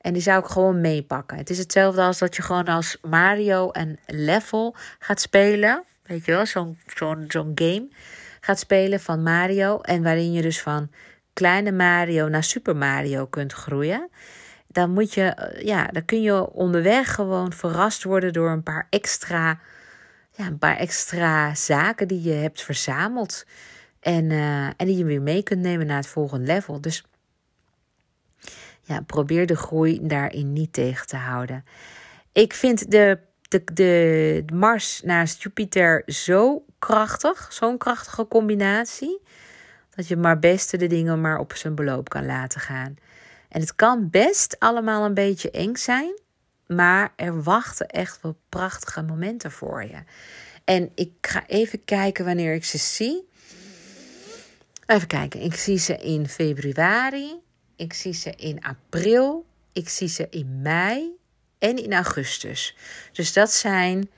En 0.00 0.12
die 0.12 0.22
zou 0.22 0.40
ik 0.40 0.50
gewoon 0.50 0.80
meepakken. 0.80 1.36
Het 1.36 1.50
is 1.50 1.58
hetzelfde 1.58 2.02
als 2.02 2.18
dat 2.18 2.36
je 2.36 2.42
gewoon 2.42 2.64
als 2.64 2.98
Mario 3.02 3.68
een 3.72 3.98
level 4.06 4.76
gaat 4.98 5.20
spelen. 5.20 5.84
Weet 6.02 6.24
je 6.24 6.32
wel, 6.32 6.46
zo'n 6.46 6.78
zo'n 6.96 7.24
zo'n 7.28 7.52
game 7.54 7.88
gaat 8.40 8.58
spelen 8.58 9.00
van 9.00 9.22
Mario. 9.22 9.80
En 9.80 10.02
waarin 10.02 10.32
je 10.32 10.42
dus 10.42 10.60
van 10.60 10.90
kleine 11.32 11.72
Mario 11.72 12.28
naar 12.28 12.44
Super 12.44 12.76
Mario 12.76 13.26
kunt 13.26 13.52
groeien. 13.52 14.08
Dan 14.66 14.90
moet 14.90 15.14
je, 15.14 15.22
eh, 15.22 15.64
ja, 15.64 15.86
dan 15.86 16.04
kun 16.04 16.22
je 16.22 16.50
onderweg 16.50 17.14
gewoon 17.14 17.52
verrast 17.52 18.04
worden 18.04 18.32
door 18.32 18.50
een 18.50 18.62
paar 18.62 18.86
extra, 18.90 19.58
ja, 20.32 20.46
een 20.46 20.58
paar 20.58 20.76
extra 20.76 21.54
zaken 21.54 22.08
die 22.08 22.22
je 22.22 22.32
hebt 22.32 22.62
verzameld. 22.62 23.44
En, 24.00 24.30
uh, 24.30 24.66
en 24.66 24.86
die 24.86 24.96
je 24.96 25.04
weer 25.04 25.22
mee 25.22 25.42
kunt 25.42 25.60
nemen 25.60 25.86
naar 25.86 25.96
het 25.96 26.06
volgende 26.06 26.46
level. 26.46 26.80
Dus 26.80 27.04
probeer 29.06 29.46
de 29.46 29.56
groei 29.56 29.98
daarin 30.02 30.52
niet 30.52 30.72
tegen 30.72 31.06
te 31.06 31.16
houden. 31.16 31.64
Ik 32.32 32.54
vind 32.54 32.90
de, 32.90 33.18
de, 33.48 33.64
de 33.72 34.44
Mars 34.52 35.02
naast 35.02 35.42
Jupiter 35.42 36.02
zo 36.06 36.64
krachtig, 36.78 37.52
zo'n 37.52 37.78
krachtige 37.78 38.28
combinatie, 38.28 39.20
dat 39.94 40.08
je 40.08 40.16
maar 40.16 40.38
beste 40.38 40.76
de 40.76 40.86
dingen 40.86 41.20
maar 41.20 41.38
op 41.38 41.52
zijn 41.54 41.74
beloop 41.74 42.08
kan 42.08 42.26
laten 42.26 42.60
gaan. 42.60 42.96
En 43.48 43.60
het 43.60 43.74
kan 43.74 44.10
best 44.10 44.56
allemaal 44.58 45.04
een 45.04 45.14
beetje 45.14 45.50
eng 45.50 45.76
zijn, 45.76 46.20
maar 46.66 47.12
er 47.16 47.42
wachten 47.42 47.86
echt 47.86 48.18
wel 48.22 48.38
prachtige 48.48 49.02
momenten 49.02 49.50
voor 49.50 49.82
je. 49.82 50.02
En 50.64 50.90
ik 50.94 51.12
ga 51.20 51.46
even 51.46 51.84
kijken 51.84 52.24
wanneer 52.24 52.54
ik 52.54 52.64
ze 52.64 52.78
zie. 52.78 53.28
Even 54.86 55.06
kijken, 55.06 55.40
ik 55.40 55.54
zie 55.54 55.78
ze 55.78 55.96
in 55.96 56.28
februari, 56.28 57.40
ik 57.80 57.92
zie 57.92 58.12
ze 58.12 58.30
in 58.36 58.62
april, 58.62 59.46
ik 59.72 59.88
zie 59.88 60.08
ze 60.08 60.26
in 60.30 60.62
mei 60.62 61.18
en 61.58 61.76
in 61.76 61.92
augustus. 61.92 62.76
Dus 63.12 63.32
dat 63.32 63.52
zijn, 63.52 64.10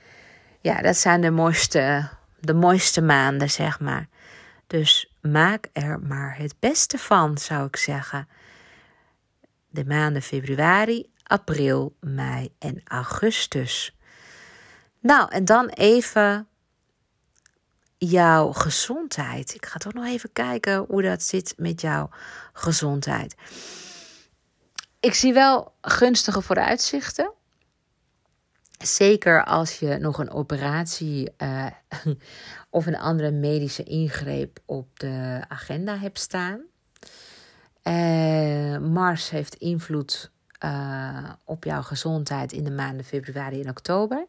ja, 0.61 0.81
dat 0.81 0.97
zijn 0.97 1.21
de 1.21 1.31
mooiste, 1.31 2.09
de 2.39 2.53
mooiste 2.53 3.01
maanden, 3.01 3.49
zeg 3.49 3.79
maar. 3.79 4.07
Dus 4.67 5.13
maak 5.21 5.67
er 5.73 5.99
maar 5.99 6.37
het 6.37 6.55
beste 6.59 6.97
van, 6.97 7.37
zou 7.37 7.65
ik 7.65 7.75
zeggen. 7.75 8.27
De 9.69 9.85
maanden 9.85 10.21
februari, 10.21 11.09
april, 11.23 11.95
mei 11.99 12.49
en 12.59 12.81
augustus. 12.83 13.95
Nou, 14.99 15.31
en 15.31 15.45
dan 15.45 15.67
even 15.67 16.47
jouw 18.05 18.51
gezondheid. 18.51 19.53
Ik 19.53 19.65
ga 19.65 19.77
toch 19.77 19.93
nog 19.93 20.05
even 20.05 20.31
kijken 20.33 20.85
hoe 20.87 21.01
dat 21.01 21.23
zit 21.23 21.53
met 21.57 21.81
jouw 21.81 22.09
gezondheid. 22.53 23.35
Ik 24.99 25.13
zie 25.13 25.33
wel 25.33 25.73
gunstige 25.81 26.41
vooruitzichten. 26.41 27.31
Zeker 28.77 29.45
als 29.45 29.79
je 29.79 29.97
nog 29.97 30.17
een 30.17 30.31
operatie 30.31 31.33
uh, 31.37 31.65
of 32.69 32.85
een 32.85 32.97
andere 32.97 33.31
medische 33.31 33.83
ingreep 33.83 34.59
op 34.65 34.99
de 34.99 35.45
agenda 35.47 35.97
hebt 35.97 36.19
staan. 36.19 36.61
Uh, 37.83 38.77
Mars 38.77 39.29
heeft 39.29 39.55
invloed 39.55 40.31
uh, 40.65 41.29
op 41.43 41.63
jouw 41.63 41.81
gezondheid 41.81 42.51
in 42.51 42.63
de 42.63 42.71
maanden 42.71 43.05
februari 43.05 43.61
en 43.61 43.69
oktober. 43.69 44.25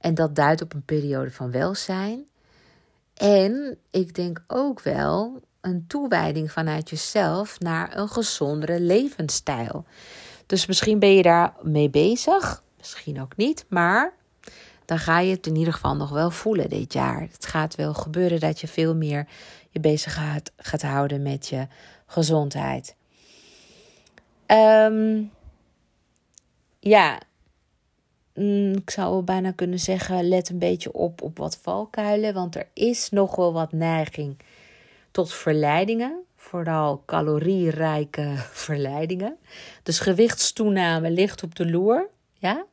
En 0.00 0.14
dat 0.14 0.34
duidt 0.34 0.62
op 0.62 0.74
een 0.74 0.84
periode 0.84 1.30
van 1.30 1.50
welzijn. 1.50 2.24
En 3.16 3.78
ik 3.90 4.14
denk 4.14 4.44
ook 4.46 4.80
wel 4.80 5.40
een 5.60 5.84
toewijding 5.86 6.52
vanuit 6.52 6.90
jezelf 6.90 7.60
naar 7.60 7.96
een 7.96 8.08
gezondere 8.08 8.80
levensstijl. 8.80 9.84
Dus 10.46 10.66
misschien 10.66 10.98
ben 10.98 11.14
je 11.14 11.22
daar 11.22 11.54
mee 11.62 11.90
bezig, 11.90 12.62
misschien 12.78 13.20
ook 13.20 13.36
niet, 13.36 13.64
maar 13.68 14.12
dan 14.84 14.98
ga 14.98 15.18
je 15.18 15.30
het 15.34 15.46
in 15.46 15.56
ieder 15.56 15.72
geval 15.72 15.96
nog 15.96 16.10
wel 16.10 16.30
voelen 16.30 16.68
dit 16.68 16.92
jaar. 16.92 17.20
Het 17.20 17.46
gaat 17.46 17.74
wel 17.74 17.94
gebeuren 17.94 18.40
dat 18.40 18.60
je 18.60 18.68
veel 18.68 18.94
meer 18.94 19.26
je 19.70 19.80
bezig 19.80 20.14
gaat, 20.14 20.52
gaat 20.56 20.82
houden 20.82 21.22
met 21.22 21.48
je 21.48 21.66
gezondheid. 22.06 22.94
Um, 24.46 25.30
ja, 26.80 27.20
Mm, 28.36 28.72
ik 28.72 28.90
zou 28.90 29.22
bijna 29.22 29.50
kunnen 29.50 29.78
zeggen, 29.78 30.28
let 30.28 30.48
een 30.48 30.58
beetje 30.58 30.92
op 30.92 31.22
op 31.22 31.38
wat 31.38 31.58
valkuilen. 31.62 32.34
Want 32.34 32.56
er 32.56 32.68
is 32.72 33.10
nog 33.10 33.36
wel 33.36 33.52
wat 33.52 33.72
neiging 33.72 34.36
tot 35.10 35.32
verleidingen. 35.32 36.24
Vooral 36.36 37.02
calorierijke 37.06 38.32
verleidingen. 38.66 39.36
Dus 39.82 39.98
gewichtstoename 39.98 41.10
ligt 41.10 41.42
op 41.42 41.54
de 41.54 41.70
loer. 41.70 42.08
Ja. 42.34 42.64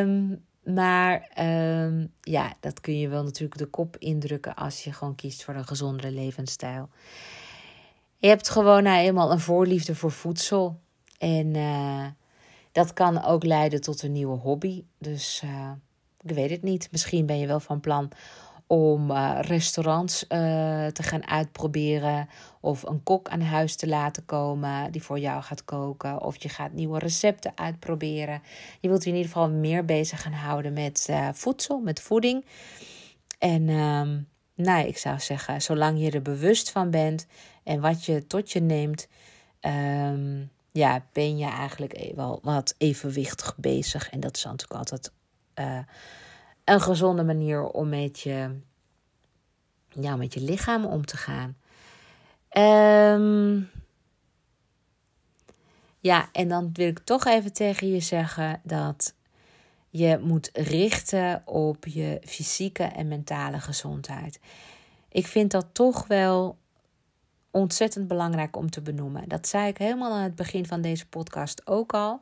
Um, 0.00 0.42
maar 0.64 1.30
um, 1.40 2.12
ja, 2.20 2.52
dat 2.60 2.80
kun 2.80 2.98
je 2.98 3.08
wel 3.08 3.22
natuurlijk 3.22 3.58
de 3.58 3.66
kop 3.66 3.96
indrukken 3.98 4.54
als 4.54 4.84
je 4.84 4.92
gewoon 4.92 5.14
kiest 5.14 5.44
voor 5.44 5.54
een 5.54 5.66
gezondere 5.66 6.10
levensstijl. 6.10 6.88
Je 8.18 8.28
hebt 8.28 8.48
gewoon 8.48 8.82
nou 8.82 8.98
eenmaal 8.98 9.32
een 9.32 9.40
voorliefde 9.40 9.94
voor 9.94 10.12
voedsel. 10.12 10.80
En 11.18 11.54
uh, 11.54 12.06
dat 12.74 12.92
kan 12.92 13.24
ook 13.24 13.44
leiden 13.44 13.80
tot 13.80 14.02
een 14.02 14.12
nieuwe 14.12 14.36
hobby. 14.36 14.84
Dus 14.98 15.42
uh, 15.44 15.70
ik 16.20 16.30
weet 16.30 16.50
het 16.50 16.62
niet. 16.62 16.88
Misschien 16.90 17.26
ben 17.26 17.38
je 17.38 17.46
wel 17.46 17.60
van 17.60 17.80
plan 17.80 18.10
om 18.66 19.10
uh, 19.10 19.38
restaurants 19.40 20.22
uh, 20.22 20.28
te 20.86 21.02
gaan 21.02 21.26
uitproberen. 21.26 22.28
Of 22.60 22.82
een 22.82 23.02
kok 23.02 23.28
aan 23.28 23.40
huis 23.40 23.76
te 23.76 23.88
laten 23.88 24.24
komen 24.24 24.92
die 24.92 25.02
voor 25.02 25.18
jou 25.18 25.42
gaat 25.42 25.64
koken. 25.64 26.22
Of 26.22 26.42
je 26.42 26.48
gaat 26.48 26.72
nieuwe 26.72 26.98
recepten 26.98 27.52
uitproberen. 27.54 28.42
Je 28.80 28.88
wilt 28.88 29.04
je 29.04 29.10
in 29.10 29.16
ieder 29.16 29.32
geval 29.32 29.50
meer 29.50 29.84
bezig 29.84 30.22
gaan 30.22 30.32
houden 30.32 30.72
met 30.72 31.12
voedsel, 31.32 31.80
met 31.80 32.00
voeding. 32.00 32.44
En 33.38 33.68
um, 33.68 34.28
nou, 34.54 34.86
ik 34.86 34.98
zou 34.98 35.20
zeggen, 35.20 35.62
zolang 35.62 36.00
je 36.00 36.10
er 36.10 36.22
bewust 36.22 36.70
van 36.70 36.90
bent 36.90 37.26
en 37.64 37.80
wat 37.80 38.04
je 38.04 38.26
tot 38.26 38.52
je 38.52 38.60
neemt. 38.60 39.08
Um, 39.60 40.50
ja, 40.74 41.04
ben 41.12 41.38
je 41.38 41.46
eigenlijk 41.46 41.92
e- 41.92 42.14
wel 42.14 42.38
wat 42.42 42.74
evenwichtig 42.78 43.56
bezig. 43.56 44.10
En 44.10 44.20
dat 44.20 44.36
is 44.36 44.44
natuurlijk 44.44 44.78
altijd 44.78 45.12
uh, 45.54 45.78
een 46.64 46.80
gezonde 46.80 47.24
manier 47.24 47.66
om 47.66 47.88
met 47.88 48.20
je, 48.20 48.60
ja, 49.88 50.16
met 50.16 50.34
je 50.34 50.40
lichaam 50.40 50.84
om 50.84 51.06
te 51.06 51.16
gaan. 51.16 51.56
Um, 53.20 53.70
ja, 56.00 56.28
en 56.32 56.48
dan 56.48 56.70
wil 56.72 56.86
ik 56.86 56.98
toch 56.98 57.24
even 57.24 57.52
tegen 57.52 57.88
je 57.88 58.00
zeggen 58.00 58.60
dat 58.62 59.14
je 59.90 60.18
moet 60.22 60.50
richten 60.52 61.42
op 61.44 61.86
je 61.86 62.20
fysieke 62.24 62.82
en 62.82 63.08
mentale 63.08 63.60
gezondheid. 63.60 64.40
Ik 65.08 65.26
vind 65.26 65.50
dat 65.50 65.66
toch 65.72 66.06
wel 66.06 66.58
ontzettend 67.54 68.08
belangrijk 68.08 68.56
om 68.56 68.70
te 68.70 68.80
benoemen. 68.80 69.28
Dat 69.28 69.48
zei 69.48 69.68
ik 69.68 69.78
helemaal 69.78 70.12
aan 70.12 70.22
het 70.22 70.34
begin 70.34 70.66
van 70.66 70.80
deze 70.80 71.06
podcast 71.06 71.66
ook 71.66 71.92
al. 71.94 72.20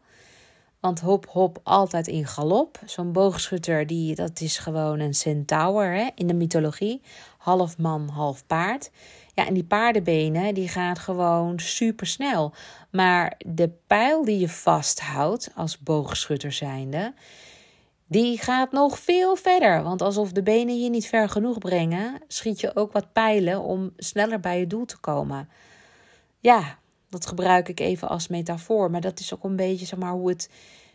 Want 0.81 1.01
hop, 1.01 1.27
hop, 1.29 1.61
altijd 1.63 2.07
in 2.07 2.27
galop. 2.27 2.79
Zo'n 2.85 3.13
boogschutter, 3.13 3.87
die, 3.87 4.15
dat 4.15 4.41
is 4.41 4.59
gewoon 4.59 5.01
een 5.01 5.15
centaur 5.15 5.95
hè, 5.95 6.09
in 6.15 6.27
de 6.27 6.35
mythologie. 6.35 7.01
Half 7.39 7.79
man, 7.79 8.09
half 8.09 8.47
paard. 8.47 8.91
Ja, 9.35 9.47
en 9.47 9.55
die 9.55 9.65
paardenbenen, 9.65 10.55
die 10.55 10.69
gaan 10.69 10.97
gewoon 10.97 11.59
super 11.61 12.07
snel. 12.07 12.55
Maar 12.91 13.35
de 13.47 13.71
pijl 13.87 14.25
die 14.25 14.39
je 14.39 14.49
vasthoudt 14.49 15.51
als 15.55 15.79
boogschutter 15.79 16.53
zijnde 16.53 17.15
die 18.13 18.39
gaat 18.39 18.73
nog 18.73 18.99
veel 18.99 19.37
verder. 19.37 19.83
Want 19.83 20.03
alsof 20.03 20.33
de 20.33 20.43
benen 20.43 20.83
je 20.83 20.91
niet 20.91 21.07
ver 21.07 21.29
genoeg 21.29 21.59
brengen, 21.59 22.21
schiet 22.29 22.61
je 22.61 22.77
ook 22.77 22.93
wat 22.93 23.13
pijlen 23.13 23.63
om 23.63 23.93
sneller 23.97 24.41
bij 24.41 24.59
je 24.59 24.67
doel 24.67 24.85
te 24.85 24.99
komen. 24.99 25.49
Ja, 26.39 26.79
dat 27.09 27.27
gebruik 27.27 27.69
ik 27.69 27.81
even 27.81 28.09
als 28.09 28.29
metafoor. 28.29 28.91
Maar 28.91 29.01
dat 29.01 29.21
is 29.21 29.35
ook 29.35 29.45
een 29.45 29.57
beetje 29.57 29.87
zeg 29.87 29.99
maar, 29.99 30.13
hoe 30.13 30.29
het 30.29 30.51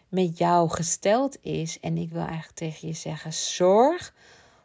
met 0.09 0.37
jou 0.37 0.69
gesteld 0.69 1.37
is. 1.41 1.79
En 1.79 1.97
ik 1.97 2.11
wil 2.11 2.21
eigenlijk 2.21 2.55
tegen 2.55 2.87
je 2.87 2.93
zeggen: 2.93 3.33
zorg 3.33 4.13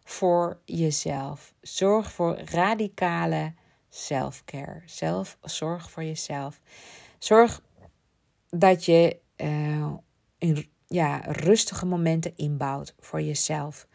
voor 0.04 0.58
jezelf. 0.64 1.54
Zorg 1.60 2.12
voor 2.12 2.38
radicale 2.44 3.54
self-care. 3.88 4.82
Zelf, 4.86 5.38
zorg 5.42 5.90
voor 5.90 6.04
jezelf. 6.04 6.60
Zorg 7.18 7.62
dat 8.48 8.84
je 8.84 9.18
uh, 9.36 9.92
in 10.38 10.70
ja, 10.92 11.20
rustige 11.26 11.86
momenten 11.86 12.36
inbouwt 12.36 12.94
voor 13.00 13.22
jezelf. 13.22 13.86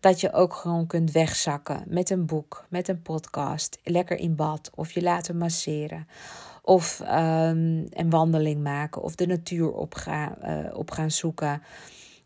Dat 0.00 0.20
je 0.20 0.32
ook 0.32 0.54
gewoon 0.54 0.86
kunt 0.86 1.12
wegzakken 1.12 1.84
met 1.86 2.10
een 2.10 2.26
boek, 2.26 2.66
met 2.68 2.88
een 2.88 3.02
podcast, 3.02 3.78
lekker 3.82 4.18
in 4.18 4.36
bad 4.36 4.70
of 4.74 4.90
je 4.90 5.02
laten 5.02 5.36
masseren. 5.36 6.08
Of 6.62 7.00
um, 7.00 7.86
een 7.90 8.10
wandeling 8.10 8.62
maken 8.62 9.02
of 9.02 9.14
de 9.14 9.26
natuur 9.26 9.72
op, 9.72 9.94
uh, 10.08 10.30
op 10.72 10.90
gaan 10.90 11.10
zoeken. 11.10 11.62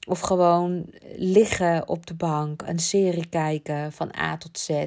Of 0.07 0.21
gewoon 0.21 0.87
liggen 1.17 1.89
op 1.89 2.07
de 2.07 2.15
bank, 2.15 2.63
een 2.63 2.79
serie 2.79 3.29
kijken 3.29 3.93
van 3.93 4.17
A 4.17 4.37
tot 4.37 4.59
Z. 4.59 4.87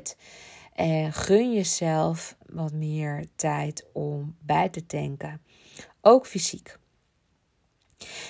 En 0.74 1.14
gun 1.14 1.54
jezelf 1.54 2.36
wat 2.46 2.74
meer 2.74 3.26
tijd 3.36 3.88
om 3.94 4.36
bij 4.40 4.70
te 4.70 4.86
tanken. 4.86 5.42
Ook 6.02 6.28
fysiek. 6.28 6.80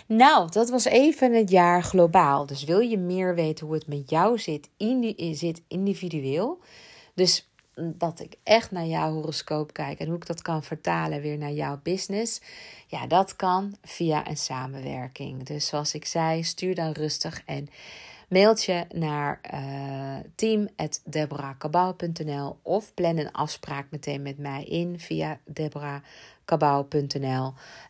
Nou, 0.06 0.52
dat 0.52 0.70
was 0.70 0.86
even 0.86 1.34
het 1.34 1.50
jaar 1.50 1.84
globaal. 1.84 2.46
Dus 2.46 2.64
wil 2.64 2.80
je 2.80 2.98
meer 2.98 3.36
weten 3.36 3.66
hoe 3.66 3.76
het 3.76 3.88
met 3.88 4.10
jou 4.10 4.40
zit, 4.40 4.70
zit 5.32 5.62
individueel? 5.68 6.60
Dus 7.14 7.50
dat 7.76 8.20
ik 8.20 8.36
echt 8.44 8.72
naar 8.72 8.86
jouw 8.86 9.14
horoscoop 9.14 9.74
kijk 9.74 10.00
en 10.00 10.08
hoe 10.08 10.16
ik 10.16 10.26
dat 10.26 10.42
kan 10.42 10.64
vertalen 10.64 11.22
weer 11.22 11.38
naar 11.38 11.52
jouw 11.52 11.80
business. 11.84 12.42
Ja, 12.88 13.08
dat 13.08 13.36
kan 13.36 13.76
via 13.84 14.28
een 14.28 14.38
samenwerking. 14.38 15.44
Dus 15.44 15.68
zoals 15.68 15.94
ik 15.94 16.06
zei, 16.06 16.44
stuur 16.44 16.76
dan 16.76 16.92
rustig 16.92 17.42
en 17.46 17.70
mailtje 18.30 18.88
naar 18.94 19.42
uh, 19.54 20.18
of 22.62 22.94
plan 22.94 23.18
een 23.18 23.32
afspraak 23.32 23.88
meteen 23.90 24.22
met 24.22 24.38
mij 24.38 24.64
in 24.64 25.00
via 25.00 25.40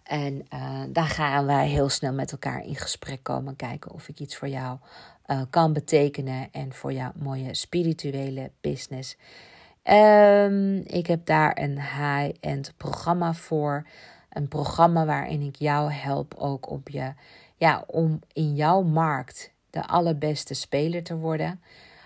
En 0.03 0.45
uh, 0.53 0.83
dan 0.89 1.05
gaan 1.05 1.45
wij 1.45 1.67
heel 1.67 1.89
snel 1.89 2.13
met 2.13 2.31
elkaar 2.31 2.65
in 2.65 2.75
gesprek 2.75 3.23
komen. 3.23 3.55
Kijken 3.55 3.91
of 3.91 4.07
ik 4.07 4.19
iets 4.19 4.35
voor 4.35 4.47
jou 4.47 4.77
uh, 5.27 5.41
kan 5.49 5.73
betekenen 5.73 6.47
en 6.51 6.73
voor 6.73 6.93
jouw 6.93 7.11
mooie 7.15 7.53
spirituele 7.53 8.51
business. 8.61 9.17
Um, 9.83 10.75
ik 10.85 11.07
heb 11.07 11.25
daar 11.25 11.57
een 11.57 11.79
high-end 11.79 12.73
programma 12.77 13.33
voor. 13.33 13.87
Een 14.29 14.47
programma 14.47 15.05
waarin 15.05 15.41
ik 15.41 15.55
jou 15.55 15.91
help 15.91 16.33
ook 16.37 16.69
op 16.69 16.89
je, 16.89 17.13
ja, 17.55 17.83
om 17.87 18.19
in 18.33 18.55
jouw 18.55 18.81
markt 18.81 19.51
de 19.69 19.87
allerbeste 19.87 20.53
speler 20.53 21.03
te 21.03 21.15
worden. 21.15 21.61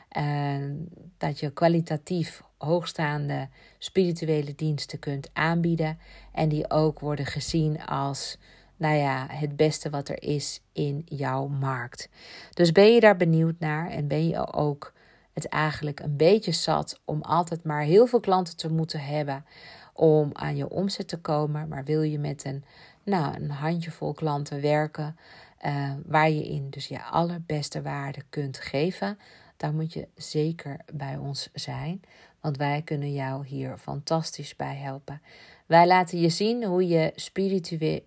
En 0.10 0.90
dat 1.18 1.40
je 1.40 1.50
kwalitatief 1.50 2.44
hoogstaande 2.58 3.50
spirituele 3.78 4.56
diensten 4.56 5.00
kunt 5.00 5.30
aanbieden. 5.34 6.00
En 6.36 6.50
die 6.50 6.70
ook 6.70 7.00
worden 7.00 7.26
gezien 7.26 7.86
als, 7.86 8.38
nou 8.78 8.96
ja, 8.96 9.28
het 9.30 9.56
beste 9.56 9.90
wat 9.90 10.10
er 10.10 10.24
is 10.24 10.62
in 10.74 11.02
jouw 11.06 11.48
markt. 11.48 12.10
Dus 12.54 12.72
ben 12.72 12.94
je 12.94 13.00
daar 13.00 13.18
benieuwd 13.18 13.60
naar 13.60 13.90
en 13.90 14.08
ben 14.08 14.28
je 14.28 14.54
ook 14.54 14.94
het 15.34 15.48
eigenlijk 15.48 16.00
een 16.00 16.18
beetje 16.18 16.52
zat 16.52 17.00
om 17.06 17.22
altijd 17.22 17.64
maar 17.64 17.82
heel 17.82 18.08
veel 18.08 18.20
klanten 18.20 18.58
te 18.58 18.70
moeten 18.70 19.00
hebben 19.00 19.46
om 19.94 20.30
aan 20.34 20.56
je 20.56 20.70
omzet 20.70 21.08
te 21.08 21.18
komen. 21.18 21.68
Maar 21.68 21.84
wil 21.84 22.02
je 22.02 22.20
met 22.20 22.46
een, 22.46 22.64
nou, 23.04 23.36
een 23.36 23.52
handjevol 23.52 24.14
klanten 24.14 24.62
werken 24.62 25.18
uh, 25.66 25.92
waar 26.06 26.30
je 26.30 26.48
in 26.48 26.70
dus 26.70 26.88
je 26.88 27.04
allerbeste 27.04 27.82
waarde 27.82 28.22
kunt 28.30 28.58
geven, 28.58 29.20
dan 29.58 29.76
moet 29.76 29.94
je 29.94 30.08
zeker 30.16 30.80
bij 30.94 31.18
ons 31.18 31.50
zijn. 31.54 32.02
Want 32.42 32.58
wij 32.58 32.82
kunnen 32.82 33.14
jou 33.14 33.46
hier 33.46 33.78
fantastisch 33.78 34.56
bij 34.56 34.76
helpen. 34.76 35.22
Wij 35.66 35.88
laten 35.88 36.20
je 36.20 36.30
zien 36.30 36.64
hoe 36.64 36.88
je 36.88 37.14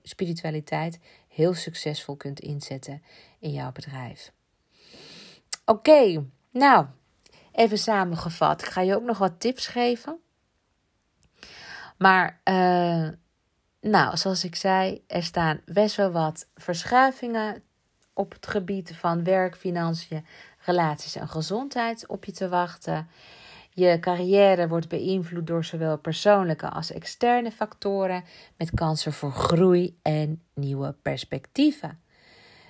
spiritualiteit 0.03 0.99
heel 1.29 1.55
succesvol 1.55 2.17
kunt 2.17 2.41
inzetten 2.41 3.03
in 3.39 3.51
jouw 3.51 3.73
bedrijf. 3.73 4.33
Oké, 5.65 6.25
nou, 6.51 6.87
Even 7.59 7.79
samengevat. 7.79 8.63
Ik 8.63 8.69
ga 8.69 8.81
je 8.81 8.95
ook 8.95 9.03
nog 9.03 9.19
wat 9.19 9.41
tips 9.41 9.67
geven. 9.67 10.19
Maar, 11.97 12.41
uh, 12.45 13.09
nou, 13.81 14.17
zoals 14.17 14.45
ik 14.45 14.55
zei, 14.55 15.05
er 15.07 15.23
staan 15.23 15.61
best 15.65 15.97
wel 15.97 16.11
wat 16.11 16.49
verschuivingen 16.55 17.63
op 18.13 18.33
het 18.33 18.47
gebied 18.47 18.97
van 18.97 19.25
werk, 19.25 19.57
financiën, 19.57 20.27
relaties 20.59 21.17
en 21.17 21.29
gezondheid 21.29 22.07
op 22.07 22.25
je 22.25 22.33
te 22.33 22.49
wachten. 22.49 23.09
Je 23.79 23.99
carrière 24.01 24.69
wordt 24.69 24.89
beïnvloed 24.89 25.47
door 25.47 25.65
zowel 25.65 25.99
persoonlijke 25.99 26.69
als 26.69 26.93
externe 26.93 27.51
factoren, 27.51 28.25
met 28.57 28.71
kansen 28.75 29.13
voor 29.13 29.33
groei 29.33 29.99
en 30.03 30.43
nieuwe 30.55 30.95
perspectieven. 31.03 32.01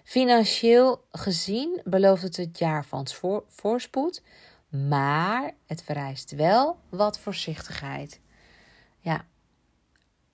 Financieel 0.05 1.05
gezien 1.13 1.81
belooft 1.85 2.23
het 2.23 2.37
het 2.37 2.59
jaar 2.59 2.85
van 2.85 3.07
voorspoed, 3.49 4.23
maar 4.69 5.55
het 5.67 5.83
vereist 5.83 6.31
wel 6.31 6.79
wat 6.89 7.19
voorzichtigheid. 7.19 8.21
Ja, 8.99 9.25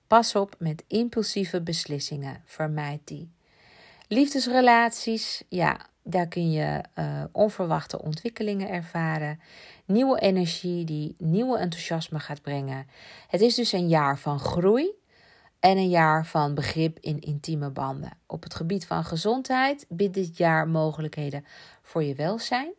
pas 0.07 0.35
op 0.35 0.55
met 0.59 0.83
impulsieve 0.87 1.61
beslissingen. 1.61 2.41
Vermijd 2.45 3.01
die. 3.03 3.31
Liefdesrelaties, 4.07 5.43
ja, 5.49 5.89
daar 6.07 6.27
kun 6.27 6.51
je 6.51 6.83
uh, 6.99 7.23
onverwachte 7.31 8.01
ontwikkelingen 8.01 8.69
ervaren. 8.69 9.39
Nieuwe 9.85 10.19
energie 10.19 10.85
die 10.85 11.15
nieuwe 11.17 11.57
enthousiasme 11.57 12.19
gaat 12.19 12.41
brengen. 12.41 12.87
Het 13.27 13.41
is 13.41 13.55
dus 13.55 13.71
een 13.71 13.87
jaar 13.87 14.19
van 14.19 14.39
groei 14.39 14.91
en 15.59 15.77
een 15.77 15.89
jaar 15.89 16.25
van 16.25 16.53
begrip 16.53 16.99
in 16.99 17.19
intieme 17.19 17.69
banden. 17.69 18.17
Op 18.27 18.43
het 18.43 18.55
gebied 18.55 18.85
van 18.85 19.03
gezondheid 19.03 19.85
biedt 19.89 20.13
dit 20.13 20.37
jaar 20.37 20.67
mogelijkheden 20.67 21.45
voor 21.81 22.03
je 22.03 22.15
welzijn. 22.15 22.73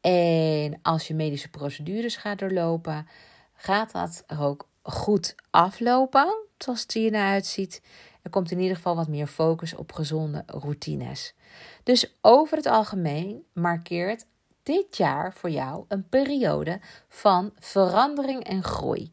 En 0.00 0.78
als 0.82 1.08
je 1.08 1.14
medische 1.14 1.50
procedures 1.50 2.16
gaat 2.16 2.38
doorlopen, 2.38 3.08
gaat 3.54 3.92
dat 3.92 4.24
ook 4.38 4.68
goed 4.82 5.34
aflopen, 5.50 6.46
zoals 6.58 6.82
het 6.82 6.92
hier 6.92 7.10
naar 7.10 7.32
uitziet. 7.32 7.82
Er 8.26 8.32
komt 8.32 8.50
in 8.50 8.60
ieder 8.60 8.76
geval 8.76 8.96
wat 8.96 9.08
meer 9.08 9.26
focus 9.26 9.74
op 9.74 9.92
gezonde 9.92 10.42
routines. 10.46 11.34
Dus 11.82 12.16
over 12.20 12.56
het 12.56 12.66
algemeen 12.66 13.44
markeert 13.52 14.26
dit 14.62 14.96
jaar 14.96 15.32
voor 15.32 15.50
jou 15.50 15.84
een 15.88 16.08
periode 16.08 16.80
van 17.08 17.52
verandering 17.58 18.44
en 18.44 18.62
groei. 18.62 19.12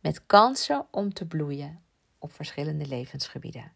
Met 0.00 0.26
kansen 0.26 0.86
om 0.90 1.12
te 1.12 1.26
bloeien 1.26 1.80
op 2.18 2.32
verschillende 2.32 2.86
levensgebieden. 2.86 3.72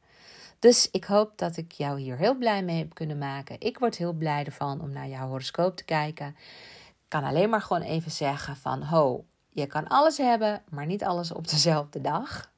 Dus 0.59 0.91
ik 0.91 1.05
hoop 1.05 1.39
dat 1.39 1.57
ik 1.57 1.73
jou 1.73 2.01
hier 2.01 2.17
heel 2.17 2.35
blij 2.35 2.63
mee 2.63 2.79
heb 2.79 2.95
kunnen 2.95 3.19
maken. 3.19 3.61
Ik 3.61 3.79
word 3.79 3.97
heel 3.97 4.13
blij 4.13 4.45
ervan 4.45 4.81
om 4.81 4.91
naar 4.91 5.09
jouw 5.09 5.29
horoscoop 5.29 5.77
te 5.77 5.85
kijken. 5.85 6.29
Ik 6.89 7.09
kan 7.09 7.25
alleen 7.25 7.51
maar 7.51 7.63
gewoon 7.63 7.83
even 7.83 8.11
zeggen 8.11 8.57
van 8.57 8.83
ho, 8.83 9.25
je 9.51 9.67
kan 9.67 9.89
alles 9.89 10.17
hebben, 10.17 10.63
maar 10.71 10.87
niet 10.87 11.05
alles 11.05 11.33
op 11.33 11.49
dezelfde 11.49 12.01
dag. 12.01 12.52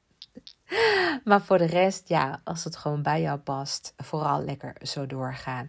Maar 1.23 1.41
voor 1.41 1.57
de 1.57 1.65
rest, 1.65 2.07
ja, 2.07 2.41
als 2.43 2.63
het 2.63 2.75
gewoon 2.75 3.01
bij 3.01 3.21
jou 3.21 3.39
past, 3.39 3.93
vooral 3.97 4.43
lekker 4.43 4.75
zo 4.81 5.05
doorgaan. 5.05 5.67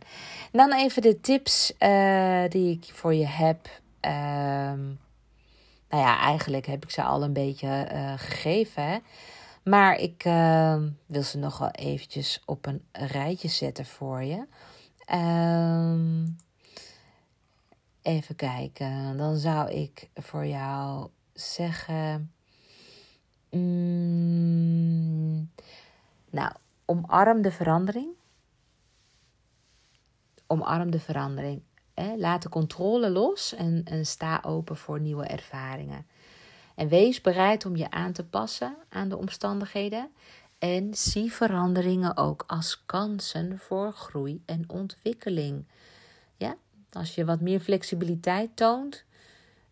dan 0.53 0.72
even 0.72 1.03
de 1.03 1.20
tips 1.20 1.72
uh, 1.78 2.44
die 2.49 2.76
ik 2.76 2.90
voor 2.92 3.14
je 3.14 3.26
heb. 3.26 3.66
Um, 4.01 4.99
nou 5.88 6.03
ja, 6.03 6.18
eigenlijk 6.18 6.66
heb 6.66 6.84
ik 6.84 6.90
ze 6.90 7.03
al 7.03 7.22
een 7.22 7.32
beetje 7.32 7.88
uh, 7.92 8.12
gegeven. 8.16 9.03
Maar 9.64 9.97
ik 9.97 10.24
uh, 10.24 10.82
wil 11.07 11.22
ze 11.22 11.38
nog 11.38 11.59
wel 11.59 11.70
eventjes 11.70 12.42
op 12.44 12.66
een 12.66 12.84
rijtje 12.92 13.49
zetten 13.49 13.86
voor 13.86 14.22
je. 14.22 14.47
Uh, 15.14 16.26
even 18.03 18.36
kijken. 18.36 19.16
Dan 19.16 19.36
zou 19.36 19.70
ik 19.70 20.09
voor 20.14 20.47
jou 20.47 21.09
zeggen. 21.32 22.36
Mm, 23.51 25.51
nou, 26.30 26.53
omarm 26.84 27.42
de 27.42 27.51
verandering. 27.51 28.09
Omarm 30.47 30.90
de 30.90 31.01
verandering. 31.01 31.62
Hè? 31.94 32.16
Laat 32.16 32.42
de 32.42 32.49
controle 32.49 33.11
los 33.11 33.55
en, 33.55 33.82
en 33.84 34.07
sta 34.07 34.40
open 34.42 34.76
voor 34.76 35.01
nieuwe 35.01 35.24
ervaringen. 35.24 36.07
En 36.74 36.88
wees 36.88 37.20
bereid 37.20 37.66
om 37.66 37.76
je 37.76 37.90
aan 37.90 38.12
te 38.12 38.24
passen 38.24 38.76
aan 38.88 39.09
de 39.09 39.16
omstandigheden. 39.16 40.11
En 40.59 40.94
zie 40.94 41.32
veranderingen 41.32 42.16
ook 42.16 42.44
als 42.47 42.82
kansen 42.86 43.59
voor 43.59 43.92
groei 43.92 44.42
en 44.47 44.68
ontwikkeling. 44.68 45.64
Ja, 46.36 46.57
als 46.92 47.14
je 47.14 47.24
wat 47.24 47.40
meer 47.40 47.61
flexibiliteit 47.61 48.57
toont, 48.57 49.05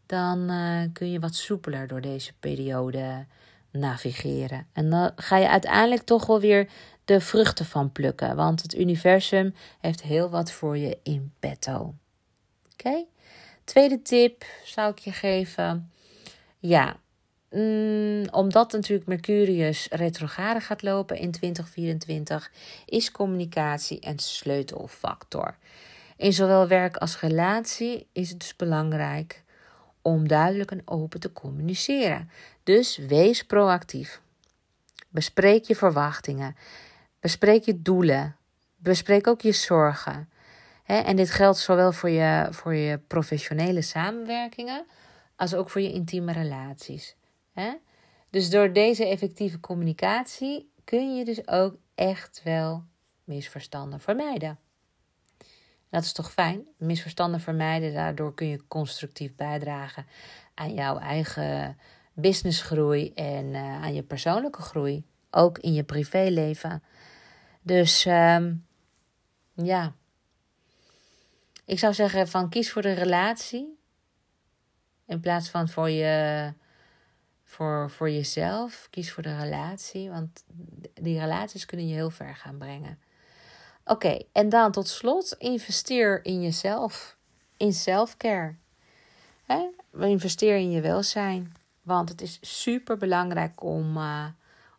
dan 0.07 0.51
uh, 0.51 0.83
kun 0.93 1.11
je 1.11 1.21
wat 1.21 1.35
soepeler 1.35 1.87
door 1.87 2.01
deze 2.01 2.33
periode 2.41 3.27
navigeren. 3.75 4.67
En 4.73 4.91
dan 4.91 5.13
ga 5.17 5.37
je 5.37 5.49
uiteindelijk 5.49 6.03
toch 6.03 6.27
wel 6.27 6.41
weer 6.41 6.69
de 7.05 7.21
vruchten 7.21 7.67
van 7.67 7.93
plukken, 7.93 8.37
want 8.37 8.63
het 8.63 8.75
universum 8.75 9.55
heeft 9.81 10.03
heel 10.03 10.31
wat 10.31 10.53
voor 10.53 10.77
je 10.79 10.99
in 11.03 11.33
petto. 11.39 11.95
Oké? 12.73 13.05
Tweede 13.65 14.03
tip 14.03 14.45
zou 14.65 14.91
ik 14.91 14.99
je 14.99 15.13
geven. 15.13 15.91
Ja, 16.59 16.97
mm, 17.51 18.25
omdat 18.31 18.73
natuurlijk 18.73 19.09
Mercurius 19.09 19.89
retrograde 19.91 20.61
gaat 20.61 20.83
lopen 20.83 21.19
in 21.19 21.31
2024, 21.31 22.53
is 22.87 23.11
communicatie 23.11 24.07
een 24.07 24.19
sleutelfactor. 24.19 25.57
In 26.17 26.33
zowel 26.33 26.69
werk 26.69 26.97
als 26.97 27.21
relatie 27.21 28.07
is 28.13 28.31
het 28.31 28.39
dus 28.41 28.57
belangrijk 28.57 29.43
om 30.03 30.29
duidelijk 30.29 30.71
en 30.71 30.83
open 30.85 31.21
te 31.21 31.33
communiceren. 31.33 32.31
Dus 32.65 32.97
wees 32.97 33.43
proactief. 33.43 34.21
Bespreek 35.09 35.65
je 35.65 35.77
verwachtingen. 35.77 36.57
Bespreek 37.21 37.65
je 37.65 37.83
doelen. 37.83 38.37
Bespreek 38.77 39.27
ook 39.27 39.41
je 39.41 39.53
zorgen. 39.53 40.29
en 40.85 41.17
dit 41.17 41.31
geldt 41.31 41.59
zowel 41.59 41.93
voor 41.93 42.11
je, 42.11 42.47
voor 42.51 42.75
je 42.75 42.99
professionele 42.99 43.83
samenwerkingen 43.83 44.87
als 45.37 45.55
ook 45.55 45.71
voor 45.71 45.81
je 45.81 45.93
intieme 45.93 46.33
relaties. 46.33 47.17
Dus 48.31 48.51
door 48.51 48.73
deze 48.73 49.07
effectieve 49.07 49.61
communicatie 49.61 50.71
kun 50.85 51.17
je 51.17 51.25
dus 51.25 51.49
ook 51.49 51.77
echt 51.95 52.41
wel 52.45 52.85
misverstanden 53.25 54.01
vermijden. 54.01 54.59
Dat 55.91 56.03
is 56.03 56.13
toch 56.13 56.33
fijn? 56.33 56.67
Misverstanden 56.77 57.41
vermijden, 57.41 57.95
daardoor 57.95 58.35
kun 58.35 58.47
je 58.47 58.67
constructief 58.69 59.35
bijdragen 59.35 60.07
aan 60.55 60.75
jouw 60.75 60.99
eigen 60.99 61.79
businessgroei 62.15 63.13
en 63.15 63.47
uh, 63.47 63.83
aan 63.83 63.95
je 63.95 64.03
persoonlijke 64.03 64.63
groei. 64.63 65.05
Ook 65.31 65.59
in 65.59 65.73
je 65.73 65.85
privéleven. 65.85 66.83
Dus 67.63 68.05
um, 68.07 68.67
ja, 69.53 69.95
ik 71.65 71.79
zou 71.79 71.95
zeggen 71.95 72.29
van 72.29 72.49
kies 72.49 72.73
voor 72.73 72.83
de 72.83 72.93
relatie 72.93 73.79
in 75.07 75.21
plaats 75.21 75.49
van 75.49 75.69
voor, 75.69 75.91
je, 75.91 76.53
voor, 77.45 77.91
voor 77.91 78.11
jezelf. 78.11 78.87
Kies 78.91 79.13
voor 79.13 79.23
de 79.23 79.37
relatie, 79.37 80.11
want 80.11 80.45
die 80.95 81.19
relaties 81.19 81.67
kunnen 81.67 81.89
je 81.89 81.95
heel 81.95 82.11
ver 82.11 82.37
gaan 82.37 82.59
brengen. 82.59 82.99
Oké, 83.85 84.19
en 84.33 84.49
dan 84.49 84.73
tot 84.73 84.89
slot, 84.89 85.35
investeer 85.39 86.25
in 86.25 86.43
jezelf. 86.43 87.17
In 87.57 87.73
selfcare. 87.73 88.55
Investeer 90.01 90.57
in 90.57 90.71
je 90.71 90.81
welzijn. 90.81 91.55
Want 91.85 92.09
het 92.09 92.21
is 92.21 92.39
super 92.41 92.97
belangrijk 92.97 93.63
om, 93.63 93.97
uh, 93.97 94.25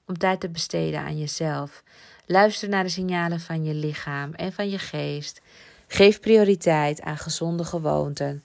om 0.05 0.17
tijd 0.17 0.39
te 0.39 0.49
besteden 0.49 0.99
aan 0.99 1.17
jezelf. 1.17 1.83
Luister 2.25 2.69
naar 2.69 2.83
de 2.83 2.89
signalen 2.89 3.39
van 3.39 3.63
je 3.63 3.73
lichaam 3.73 4.33
en 4.33 4.53
van 4.53 4.69
je 4.69 4.79
geest. 4.79 5.41
Geef 5.87 6.19
prioriteit 6.19 7.01
aan 7.01 7.17
gezonde 7.17 7.63
gewoonten. 7.63 8.43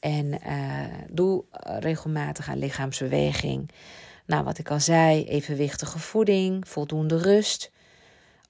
En 0.00 0.26
uh, 0.46 0.84
doe 1.08 1.44
regelmatig 1.78 2.48
aan 2.48 2.58
lichaamsbeweging. 2.58 3.70
Nou, 4.26 4.44
wat 4.44 4.58
ik 4.58 4.70
al 4.70 4.80
zei, 4.80 5.24
evenwichtige 5.24 5.98
voeding, 5.98 6.68
voldoende 6.68 7.18
rust. 7.18 7.70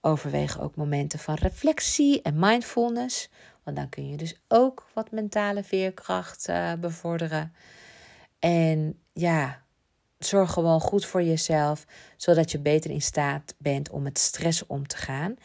Overweeg 0.01 0.61
ook 0.61 0.77
momenten 0.77 1.19
van 1.19 1.35
reflectie 1.35 2.23
en 2.23 2.39
mindfulness. 2.39 3.29
Want 3.63 3.77
dan 3.77 3.89
kun 3.89 4.09
je 4.09 4.17
dus 4.17 4.41
ook 4.49 4.87
wat 4.93 5.11
mentale 5.11 5.63
veerkracht 5.63 6.49
uh, 6.49 6.73
bevorderen. 6.73 7.55
En 8.39 8.99
ja, 9.15 9.63
zorg 10.19 10.53
gewoon 10.53 10.81
goed 10.81 11.07
voor 11.07 11.23
jezelf, 11.23 11.85
zodat 12.17 12.51
je 12.51 12.59
beter 12.59 12.91
in 12.91 13.03
staat 13.03 13.55
bent 13.59 13.91
om 13.91 14.03
met 14.03 14.19
stress 14.19 14.67
om 14.67 14.87
te 14.87 14.97
gaan. 14.97 15.37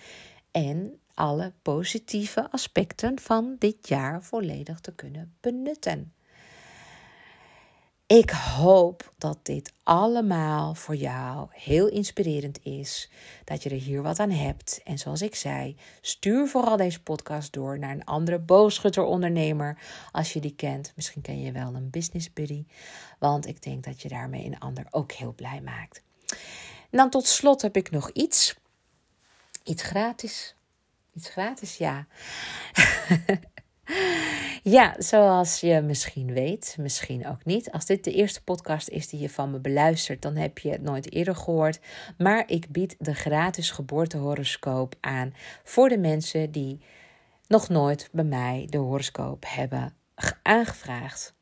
En 0.51 0.99
alle 1.13 1.53
positieve 1.61 2.51
aspecten 2.51 3.19
van 3.19 3.55
dit 3.59 3.87
jaar 3.87 4.23
volledig 4.23 4.79
te 4.79 4.95
kunnen 4.95 5.35
benutten. 5.39 6.13
Ik 8.09 8.29
hoop 8.29 9.13
dat 9.17 9.39
dit 9.43 9.73
allemaal 9.83 10.75
voor 10.75 10.95
jou 10.95 11.47
heel 11.51 11.87
inspirerend 11.87 12.63
is. 12.63 13.09
Dat 13.43 13.63
je 13.63 13.69
er 13.69 13.75
hier 13.75 14.01
wat 14.01 14.19
aan 14.19 14.31
hebt. 14.31 14.81
En 14.83 14.97
zoals 14.97 15.21
ik 15.21 15.35
zei, 15.35 15.75
stuur 16.01 16.47
vooral 16.47 16.77
deze 16.77 17.01
podcast 17.01 17.53
door 17.53 17.79
naar 17.79 17.91
een 17.91 18.05
andere 18.05 18.39
boogschutter-ondernemer. 18.39 19.77
Als 20.11 20.33
je 20.33 20.39
die 20.39 20.55
kent. 20.55 20.91
Misschien 20.95 21.21
ken 21.21 21.41
je 21.41 21.51
wel 21.51 21.75
een 21.75 21.89
business 21.89 22.33
buddy. 22.33 22.65
Want 23.19 23.47
ik 23.47 23.61
denk 23.61 23.83
dat 23.83 24.01
je 24.01 24.09
daarmee 24.09 24.45
een 24.45 24.59
ander 24.59 24.85
ook 24.89 25.11
heel 25.11 25.33
blij 25.33 25.61
maakt. 25.61 26.01
En 26.89 26.97
dan 26.97 27.09
tot 27.09 27.27
slot 27.27 27.61
heb 27.61 27.75
ik 27.75 27.91
nog 27.91 28.09
iets. 28.09 28.55
Iets 29.63 29.83
gratis. 29.83 30.55
Iets 31.13 31.29
gratis, 31.29 31.77
ja. 31.77 32.07
Ja, 34.63 34.95
zoals 34.97 35.59
je 35.59 35.81
misschien 35.81 36.33
weet, 36.33 36.75
misschien 36.79 37.27
ook 37.27 37.45
niet. 37.45 37.71
Als 37.71 37.85
dit 37.85 38.03
de 38.03 38.11
eerste 38.11 38.43
podcast 38.43 38.89
is 38.89 39.07
die 39.07 39.19
je 39.19 39.29
van 39.29 39.51
me 39.51 39.59
beluistert, 39.59 40.21
dan 40.21 40.35
heb 40.35 40.57
je 40.57 40.69
het 40.69 40.81
nooit 40.81 41.11
eerder 41.13 41.35
gehoord. 41.35 41.79
Maar 42.17 42.43
ik 42.47 42.69
bied 42.69 42.95
de 42.99 43.13
gratis 43.13 43.71
geboortehoroscoop 43.71 44.95
aan 44.99 45.33
voor 45.63 45.89
de 45.89 45.97
mensen 45.97 46.51
die 46.51 46.81
nog 47.47 47.69
nooit 47.69 48.09
bij 48.11 48.23
mij 48.23 48.67
de 48.69 48.77
horoscoop 48.77 49.43
hebben 49.47 49.93
aangevraagd. 50.41 51.33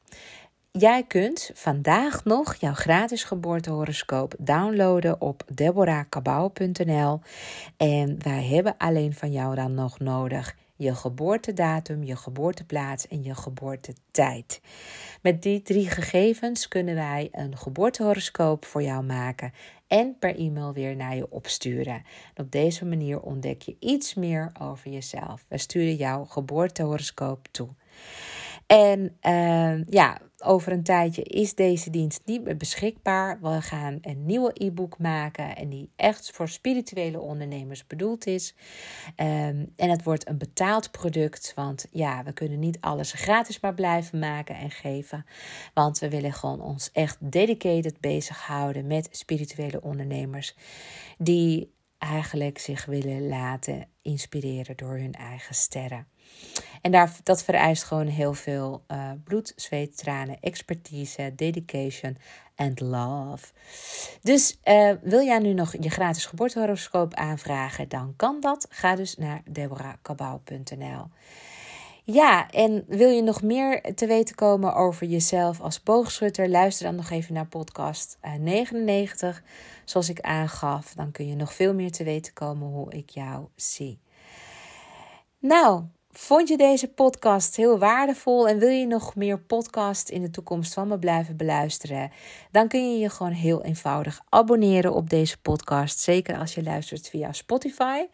Jij 0.71 1.03
kunt 1.03 1.51
vandaag 1.53 2.25
nog 2.25 2.55
jouw 2.55 2.73
gratis 2.73 3.23
geboortehoroscoop 3.23 4.35
downloaden 4.39 5.21
op 5.21 5.43
deborahkabau.nl. 5.53 7.19
En 7.77 8.23
wij 8.23 8.43
hebben 8.43 8.77
alleen 8.77 9.13
van 9.13 9.31
jou 9.31 9.55
dan 9.55 9.73
nog 9.73 9.99
nodig 9.99 10.55
je 10.77 10.95
geboortedatum, 10.95 12.03
je 12.03 12.15
geboorteplaats 12.15 13.07
en 13.07 13.23
je 13.23 13.35
geboortetijd. 13.35 14.61
Met 15.21 15.41
die 15.41 15.61
drie 15.61 15.89
gegevens 15.89 16.67
kunnen 16.67 16.95
wij 16.95 17.29
een 17.31 17.57
geboortehoroscoop 17.57 18.65
voor 18.65 18.83
jou 18.83 19.03
maken 19.03 19.51
en 19.87 20.15
per 20.19 20.35
e-mail 20.35 20.73
weer 20.73 20.95
naar 20.95 21.15
je 21.15 21.31
opsturen. 21.31 22.03
op 22.35 22.51
deze 22.51 22.85
manier 22.85 23.19
ontdek 23.19 23.61
je 23.61 23.75
iets 23.79 24.13
meer 24.13 24.51
over 24.61 24.91
jezelf. 24.91 25.45
We 25.47 25.57
sturen 25.57 25.95
jouw 25.95 26.25
geboortehoroscoop 26.25 27.47
toe. 27.51 27.69
En 28.65 29.17
uh, 29.21 29.85
ja, 29.85 30.17
over 30.43 30.71
een 30.71 30.83
tijdje 30.83 31.23
is 31.23 31.55
deze 31.55 31.89
dienst 31.89 32.21
niet 32.25 32.43
meer 32.43 32.57
beschikbaar. 32.57 33.39
We 33.41 33.61
gaan 33.61 33.97
een 34.01 34.25
nieuwe 34.25 34.51
e-book 34.53 34.97
maken 34.97 35.55
en 35.55 35.69
die 35.69 35.89
echt 35.95 36.31
voor 36.31 36.49
spirituele 36.49 37.19
ondernemers 37.19 37.87
bedoeld 37.87 38.25
is. 38.25 38.55
Ehm, 39.15 39.65
en 39.75 39.89
het 39.89 40.03
wordt 40.03 40.27
een 40.27 40.37
betaald 40.37 40.91
product, 40.91 41.51
want 41.55 41.87
ja, 41.91 42.23
we 42.23 42.33
kunnen 42.33 42.59
niet 42.59 42.77
alles 42.81 43.11
gratis 43.11 43.59
maar 43.59 43.73
blijven 43.73 44.19
maken 44.19 44.55
en 44.55 44.71
geven. 44.71 45.25
Want 45.73 45.99
we 45.99 46.09
willen 46.09 46.33
gewoon 46.33 46.61
ons 46.61 46.91
echt 46.91 47.17
dedicated 47.19 47.99
bezighouden 47.99 48.87
met 48.87 49.09
spirituele 49.11 49.81
ondernemers 49.81 50.55
die 51.17 51.75
eigenlijk 51.97 52.57
zich 52.57 52.85
willen 52.85 53.27
laten 53.27 53.87
inspireren 54.01 54.77
door 54.77 54.97
hun 54.97 55.13
eigen 55.13 55.55
sterren. 55.55 56.07
En 56.81 56.91
daar, 56.91 57.15
dat 57.23 57.43
vereist 57.43 57.83
gewoon 57.83 58.07
heel 58.07 58.33
veel 58.33 58.83
uh, 58.87 59.11
bloed, 59.23 59.53
zweet, 59.55 59.97
tranen, 59.97 60.37
expertise, 60.41 61.33
dedication 61.35 62.17
en 62.55 62.73
love. 62.75 63.45
Dus 64.21 64.59
uh, 64.63 64.91
wil 65.01 65.21
jij 65.21 65.39
nu 65.39 65.53
nog 65.53 65.75
je 65.79 65.89
gratis 65.89 66.25
geboortehoroscoop 66.25 67.13
aanvragen, 67.13 67.89
dan 67.89 68.13
kan 68.15 68.39
dat. 68.39 68.67
Ga 68.69 68.95
dus 68.95 69.17
naar 69.17 69.41
deborahkabau.nl. 69.49 71.07
Ja, 72.03 72.49
en 72.49 72.83
wil 72.87 73.09
je 73.09 73.21
nog 73.21 73.41
meer 73.41 73.81
te 73.95 74.05
weten 74.05 74.35
komen 74.35 74.75
over 74.75 75.07
jezelf 75.07 75.61
als 75.61 75.83
boogschutter? 75.83 76.49
Luister 76.49 76.85
dan 76.85 76.95
nog 76.95 77.09
even 77.09 77.33
naar 77.33 77.47
podcast 77.47 78.17
99. 78.39 79.37
Eh, 79.37 79.43
Zoals 79.85 80.09
ik 80.09 80.21
aangaf, 80.21 80.93
dan 80.93 81.11
kun 81.11 81.27
je 81.27 81.35
nog 81.35 81.53
veel 81.53 81.73
meer 81.73 81.91
te 81.91 82.03
weten 82.03 82.33
komen 82.33 82.67
hoe 82.67 82.91
ik 82.91 83.09
jou 83.09 83.47
zie. 83.55 83.99
Nou, 85.39 85.83
Vond 86.19 86.47
je 86.47 86.57
deze 86.57 86.87
podcast 86.87 87.55
heel 87.55 87.79
waardevol 87.79 88.47
en 88.47 88.59
wil 88.59 88.69
je 88.69 88.87
nog 88.87 89.15
meer 89.15 89.39
podcasts 89.39 90.11
in 90.11 90.21
de 90.21 90.29
toekomst 90.29 90.73
van 90.73 90.87
me 90.87 90.99
blijven 90.99 91.37
beluisteren? 91.37 92.11
Dan 92.51 92.67
kun 92.67 92.91
je 92.91 92.99
je 92.99 93.09
gewoon 93.09 93.31
heel 93.31 93.63
eenvoudig 93.63 94.21
abonneren 94.29 94.93
op 94.93 95.09
deze 95.09 95.37
podcast. 95.41 95.99
Zeker 95.99 96.37
als 96.37 96.53
je 96.53 96.63
luistert 96.63 97.09
via 97.09 97.33
Spotify. 97.33 98.05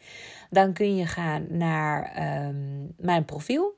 Dan 0.49 0.73
kun 0.73 0.95
je 0.95 1.05
gaan 1.05 1.45
naar 1.49 2.03
ehm, 2.03 2.85
mijn 2.97 3.25
profiel. 3.25 3.75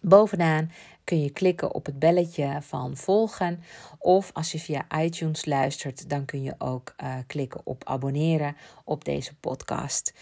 Bovenaan 0.00 0.70
kun 1.04 1.22
je 1.22 1.30
klikken 1.30 1.74
op 1.74 1.86
het 1.86 1.98
belletje 1.98 2.58
van 2.60 2.96
volgen. 2.96 3.62
Of 3.98 4.30
als 4.32 4.52
je 4.52 4.58
via 4.58 4.86
iTunes 5.02 5.44
luistert, 5.44 6.08
dan 6.08 6.24
kun 6.24 6.42
je 6.42 6.54
ook 6.58 6.94
uh, 7.02 7.14
klikken 7.26 7.60
op 7.64 7.84
abonneren 7.84 8.56
op 8.84 9.04
deze 9.04 9.34
podcast. 9.34 10.12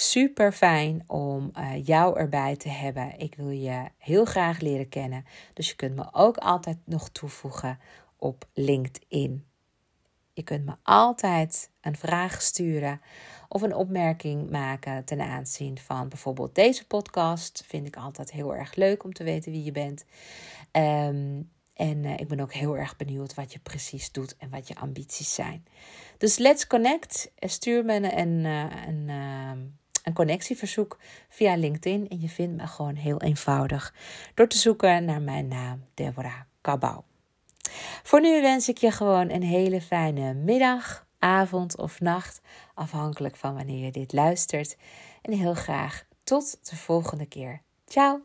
Super 0.00 0.52
fijn 0.52 1.02
om 1.06 1.52
uh, 1.58 1.86
jou 1.86 2.18
erbij 2.18 2.56
te 2.56 2.68
hebben. 2.68 3.18
Ik 3.18 3.34
wil 3.34 3.50
je 3.50 3.84
heel 3.96 4.24
graag 4.24 4.60
leren 4.60 4.88
kennen. 4.88 5.24
Dus 5.54 5.68
je 5.68 5.76
kunt 5.76 5.96
me 5.96 6.08
ook 6.12 6.36
altijd 6.36 6.78
nog 6.84 7.08
toevoegen 7.08 7.78
op 8.16 8.48
LinkedIn. 8.52 9.44
Je 10.32 10.42
kunt 10.42 10.64
me 10.64 10.74
altijd 10.82 11.70
een 11.80 11.96
vraag 11.96 12.42
sturen 12.42 13.00
of 13.48 13.62
een 13.62 13.74
opmerking 13.74 14.50
maken 14.50 15.04
ten 15.04 15.20
aanzien 15.20 15.78
van 15.78 16.08
bijvoorbeeld 16.08 16.54
deze 16.54 16.86
podcast. 16.86 17.64
Vind 17.66 17.86
ik 17.86 17.96
altijd 17.96 18.32
heel 18.32 18.54
erg 18.54 18.74
leuk 18.74 19.04
om 19.04 19.12
te 19.12 19.24
weten 19.24 19.52
wie 19.52 19.64
je 19.64 19.72
bent. 19.72 20.04
Ehm, 20.70 21.40
en 21.74 22.04
uh, 22.04 22.12
ik 22.16 22.28
ben 22.28 22.40
ook 22.40 22.52
heel 22.52 22.76
erg 22.76 22.96
benieuwd 22.96 23.34
wat 23.34 23.52
je 23.52 23.58
precies 23.58 24.12
doet 24.12 24.36
en 24.36 24.50
wat 24.50 24.68
je 24.68 24.76
ambities 24.76 25.34
zijn. 25.34 25.66
Dus 26.18 26.38
let's 26.38 26.66
connect. 26.66 27.32
Stuur 27.38 27.84
me 27.84 27.94
een, 27.94 28.18
een, 28.18 28.44
eh, 28.44 28.86
een, 28.86 29.08
ehm, 29.08 29.58
een 30.08 30.14
connectieverzoek 30.14 30.98
via 31.28 31.56
LinkedIn. 31.56 32.08
En 32.08 32.20
je 32.20 32.28
vindt 32.28 32.56
me 32.56 32.66
gewoon 32.66 32.94
heel 32.94 33.20
eenvoudig 33.20 33.94
door 34.34 34.48
te 34.48 34.58
zoeken 34.58 35.04
naar 35.04 35.22
mijn 35.22 35.48
naam, 35.48 35.84
Deborah 35.94 36.40
Kabau. 36.60 37.00
Voor 38.02 38.20
nu 38.20 38.40
wens 38.40 38.68
ik 38.68 38.78
je 38.78 38.90
gewoon 38.90 39.30
een 39.30 39.42
hele 39.42 39.80
fijne 39.80 40.34
middag, 40.34 41.06
avond 41.18 41.76
of 41.76 42.00
nacht, 42.00 42.40
afhankelijk 42.74 43.36
van 43.36 43.54
wanneer 43.54 43.84
je 43.84 43.92
dit 43.92 44.12
luistert. 44.12 44.76
En 45.22 45.32
heel 45.32 45.54
graag 45.54 46.04
tot 46.24 46.70
de 46.70 46.76
volgende 46.76 47.26
keer. 47.26 47.62
Ciao! 47.86 48.20